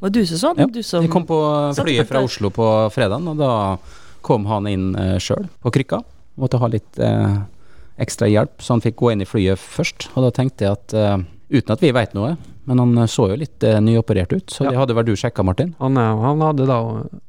Var 0.03 0.09
du 0.11 0.25
som 0.25 0.41
sånn? 0.43 0.59
Ja, 0.59 0.67
Du 0.67 0.83
som 0.83 1.01
Jeg 1.07 1.11
kom 1.15 1.23
på 1.25 1.39
flyet 1.79 2.09
fra. 2.11 2.19
Oslo 2.27 2.51
på 2.51 2.67
fredagen, 2.91 3.29
og 3.31 3.37
da 3.39 3.77
kom 4.21 4.45
han 4.51 4.67
inn 4.67 4.91
sjøl 5.23 5.47
på 5.63 5.71
krykka. 5.71 6.03
Måtte 6.35 6.59
ha 6.59 6.67
litt 6.67 6.99
eh, 6.99 7.37
ekstra 8.01 8.27
hjelp, 8.27 8.59
så 8.59 8.73
han 8.73 8.81
fikk 8.83 8.97
gå 8.99 9.11
inn 9.13 9.21
i 9.23 9.27
flyet 9.29 9.59
først. 9.61 10.09
Og 10.17 10.25
da 10.25 10.31
tenkte 10.33 10.65
jeg 10.65 10.75
at, 10.75 10.93
eh, 10.97 11.17
uten 11.51 11.73
at 11.75 11.81
vi 11.83 11.91
veit 11.95 12.13
noe, 12.13 12.35
men 12.65 12.79
han 12.79 12.97
eh, 12.97 13.09
så 13.11 13.29
jo 13.31 13.37
litt 13.39 13.63
eh, 13.63 13.79
nyoperert 13.83 14.33
ut, 14.33 14.47
så 14.49 14.63
Ja. 14.65 14.69
det 14.71 14.77
hadde 14.79 14.95
vel 14.95 15.05
du 15.05 15.15
sjekka, 15.15 15.43
Martin? 15.43 15.73
Han, 15.79 15.97
eh, 15.97 16.21
han 16.27 16.41
hadde 16.41 16.67
da 16.69 16.77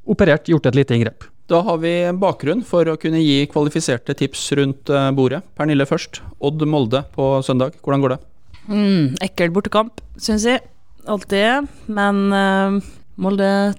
operert, 0.07 0.47
gjort 0.47 0.65
et 0.71 0.75
lite 0.75 0.95
inngrep. 0.95 1.23
Da 1.47 1.59
har 1.61 1.77
vi 1.77 1.91
en 2.07 2.17
bakgrunn 2.17 2.63
for 2.65 2.85
å 2.89 2.95
kunne 2.97 3.19
gi 3.21 3.45
kvalifiserte 3.51 4.15
tips 4.17 4.47
rundt 4.57 4.89
eh, 4.89 5.11
bordet. 5.13 5.43
Pernille 5.55 5.85
først. 5.85 6.21
Odd 6.41 6.63
Molde 6.65 7.03
på 7.13 7.27
søndag. 7.45 7.75
Hvordan 7.85 8.01
går 8.01 8.15
det? 8.15 8.19
mm, 8.67 9.17
Ekkel 9.21 9.51
bortekamp, 9.53 10.01
syns 10.17 10.45
jeg. 10.49 10.63
Alltid. 11.05 11.67
Men 11.85 12.23
uh, 12.33 12.79
Molde 13.21 13.75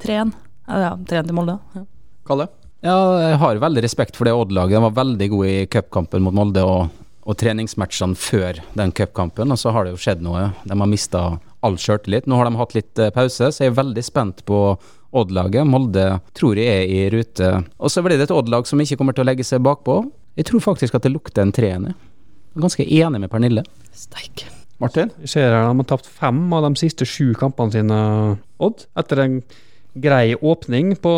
3-1. 0.00 0.32
Ja, 0.70 0.94
3-1 0.96 1.26
til 1.28 1.36
Molde. 1.36 1.58
Ja. 1.76 1.82
Kalle? 2.24 2.46
Ja, 2.80 2.94
jeg 3.20 3.36
har 3.42 3.60
veldig 3.60 3.82
respekt 3.84 4.16
for 4.16 4.24
det 4.24 4.32
Odd-laget. 4.32 4.78
De 4.78 4.84
var 4.86 4.94
veldig 4.96 5.28
gode 5.34 5.50
i 5.52 5.66
cupkampen 5.68 6.24
mot 6.24 6.32
Molde 6.32 6.62
og, 6.64 6.88
og 7.28 7.36
treningsmatchene 7.40 8.16
før 8.18 8.60
den 8.78 8.92
cupkampen, 8.96 9.52
og 9.52 9.60
så 9.60 9.72
har 9.74 9.84
det 9.84 9.94
jo 9.94 10.00
skjedd 10.00 10.22
noe. 10.24 10.50
De 10.64 10.76
har 10.76 10.88
mista 10.88 11.24
all 11.66 11.76
sjøltillit. 11.80 12.28
Nå 12.30 12.38
har 12.40 12.48
de 12.48 12.60
hatt 12.60 12.76
litt 12.76 13.00
eh, 13.02 13.12
pause, 13.14 13.50
så 13.52 13.64
jeg 13.64 13.72
er 13.72 13.78
veldig 13.80 14.04
spent 14.04 14.44
på 14.48 14.60
Odd-laget. 15.10 15.66
Molde 15.66 16.06
tror 16.38 16.58
jeg 16.60 16.70
er 16.70 16.86
i 16.86 17.02
rute. 17.12 17.50
Og 17.82 17.92
så 17.92 18.02
blir 18.04 18.16
det 18.16 18.28
et 18.28 18.34
Odd-lag 18.34 18.68
som 18.68 18.80
ikke 18.80 19.00
kommer 19.00 19.16
til 19.16 19.24
å 19.24 19.28
legge 19.30 19.46
seg 19.46 19.62
bakpå. 19.66 20.00
Jeg 20.38 20.46
tror 20.48 20.62
faktisk 20.64 20.96
at 20.96 21.04
det 21.04 21.10
lukter 21.10 21.42
en 21.42 21.52
treende 21.52 21.90
Jeg 21.90 22.60
er 22.60 22.62
ganske 22.62 22.86
enig 22.86 23.20
med 23.20 23.30
Pernille. 23.32 23.64
Steik. 23.92 24.46
Martin? 24.80 25.10
Vi 25.20 25.28
ser 25.28 25.50
her, 25.50 25.66
De 25.68 25.82
har 25.82 25.88
tapt 25.90 26.06
fem 26.06 26.38
av 26.56 26.64
de 26.64 26.70
siste 26.80 27.04
sju 27.04 27.34
kampene 27.38 27.74
sine, 27.74 27.98
Odd. 28.62 28.86
Etter 28.98 29.24
en 29.26 29.40
grei 30.00 30.36
åpning 30.36 30.94
på 31.02 31.12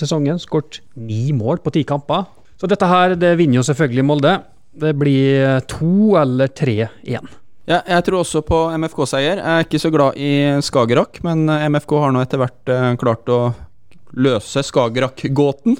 sesongen. 0.00 0.40
Skåret 0.40 0.80
ni 0.96 1.30
mål 1.36 1.60
på 1.62 1.74
ti 1.76 1.84
kamper. 1.84 2.26
Så 2.60 2.68
dette 2.68 2.88
her, 2.88 3.14
det 3.16 3.36
vinner 3.38 3.60
jo 3.60 3.68
selvfølgelig 3.68 4.04
Molde. 4.08 4.34
Det 4.72 4.92
blir 4.94 5.60
to 5.70 6.16
eller 6.20 6.46
tre 6.54 6.88
igjen. 7.02 7.28
Ja, 7.70 7.80
jeg 7.86 8.02
tror 8.06 8.24
også 8.24 8.40
på 8.42 8.64
MFK-seier. 8.82 9.38
Jeg 9.38 9.46
er 9.46 9.66
ikke 9.66 9.78
så 9.82 9.90
glad 9.94 10.16
i 10.18 10.58
Skagerrak, 10.64 11.20
men 11.26 11.44
eh, 11.52 11.68
MFK 11.70 11.92
har 12.02 12.14
nå 12.14 12.22
etter 12.24 12.40
hvert 12.42 12.72
eh, 12.72 12.94
klart 12.98 13.30
å 13.30 13.52
løse 14.18 14.64
Skagerrak-gåten. 14.66 15.76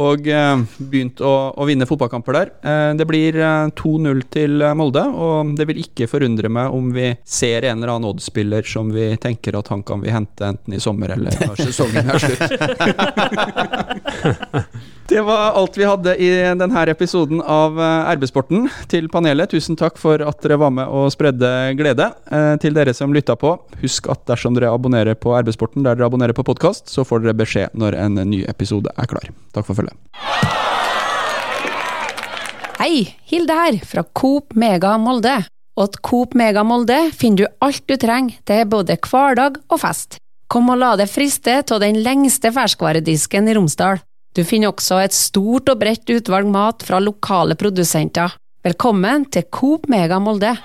Og 0.00 0.28
eh, 0.30 0.62
begynt 0.78 1.20
å, 1.26 1.32
å 1.58 1.66
vinne 1.66 1.88
fotballkamper 1.88 2.36
der. 2.38 2.52
Eh, 2.62 2.92
det 3.00 3.06
blir 3.08 3.36
eh, 3.40 3.72
2-0 3.76 4.22
til 4.32 4.62
eh, 4.62 4.76
Molde, 4.78 5.02
og 5.10 5.56
det 5.58 5.66
vil 5.72 5.82
ikke 5.82 6.06
forundre 6.08 6.48
meg 6.52 6.72
om 6.76 6.92
vi 6.94 7.10
ser 7.26 7.66
en 7.66 7.82
eller 7.82 7.96
annen 7.96 8.12
Odd-spiller 8.12 8.62
som 8.70 8.94
vi 8.94 9.10
tenker 9.20 9.58
at 9.58 9.72
han 9.74 9.82
kan 9.86 10.04
vi 10.04 10.14
hente 10.14 10.52
enten 10.54 10.78
i 10.78 10.80
sommer 10.82 11.16
eller 11.16 11.34
når 11.42 11.56
sesongen 11.66 12.14
er 12.14 12.18
slutt. 12.22 12.42
Det 15.14 15.22
var 15.22 15.52
alt 15.54 15.76
vi 15.78 15.84
hadde 15.86 16.12
i 16.18 16.28
denne 16.58 16.80
episoden 16.90 17.38
av 17.38 17.76
eh, 17.78 18.08
RB-sporten. 18.16 18.64
Til 18.90 19.06
panelet, 19.06 19.52
tusen 19.52 19.76
takk 19.78 19.94
for 19.94 20.18
at 20.18 20.40
dere 20.42 20.56
var 20.58 20.72
med 20.74 20.90
og 20.90 21.12
spredde 21.14 21.50
glede. 21.78 22.08
Eh, 22.34 22.56
til 22.58 22.74
dere 22.74 22.90
som 22.98 23.12
lytta 23.14 23.36
på, 23.38 23.52
husk 23.78 24.08
at 24.10 24.24
dersom 24.26 24.56
dere 24.56 24.72
abonnerer 24.74 25.14
på 25.14 25.30
RB-sporten 25.36 25.84
der 25.86 25.94
dere 25.94 26.08
abonnerer 26.10 26.34
på 26.34 26.42
podkast, 26.48 26.90
så 26.90 27.04
får 27.06 27.22
dere 27.22 27.36
beskjed 27.38 27.76
når 27.78 27.94
en 27.94 28.18
ny 28.26 28.40
episode 28.50 28.90
er 28.90 29.06
klar. 29.12 29.30
Takk 29.54 29.68
for 29.68 29.78
følget. 29.78 29.94
Hei, 32.80 33.04
Hilde 33.30 33.58
her, 33.60 33.78
fra 33.86 34.02
Coop 34.18 34.56
Mega 34.58 34.96
Molde. 34.98 35.36
Åt 35.78 36.00
Coop 36.02 36.34
Mega 36.34 36.64
Molde 36.66 36.98
finner 37.14 37.44
du 37.44 37.52
alt 37.62 37.86
du 37.86 37.94
trenger 38.02 38.42
til 38.50 38.66
både 38.66 38.98
hverdag 38.98 39.62
og 39.68 39.78
fest. 39.84 40.18
Kom 40.50 40.74
og 40.74 40.82
la 40.82 40.96
deg 40.98 41.06
friste 41.06 41.60
av 41.62 41.84
den 41.86 42.02
lengste 42.02 42.50
ferskvaredisken 42.58 43.46
i 43.46 43.54
Romsdal. 43.54 44.02
Du 44.34 44.42
finner 44.42 44.72
også 44.72 44.96
et 44.98 45.14
stort 45.14 45.70
og 45.70 45.78
bredt 45.78 46.10
utvalg 46.10 46.48
mat 46.50 46.82
fra 46.82 46.98
lokale 46.98 47.54
produsenter. 47.54 48.32
Velkommen 48.66 49.28
til 49.30 49.44
Coop 49.46 49.86
Mega 49.92 50.18
Molde. 50.18 50.56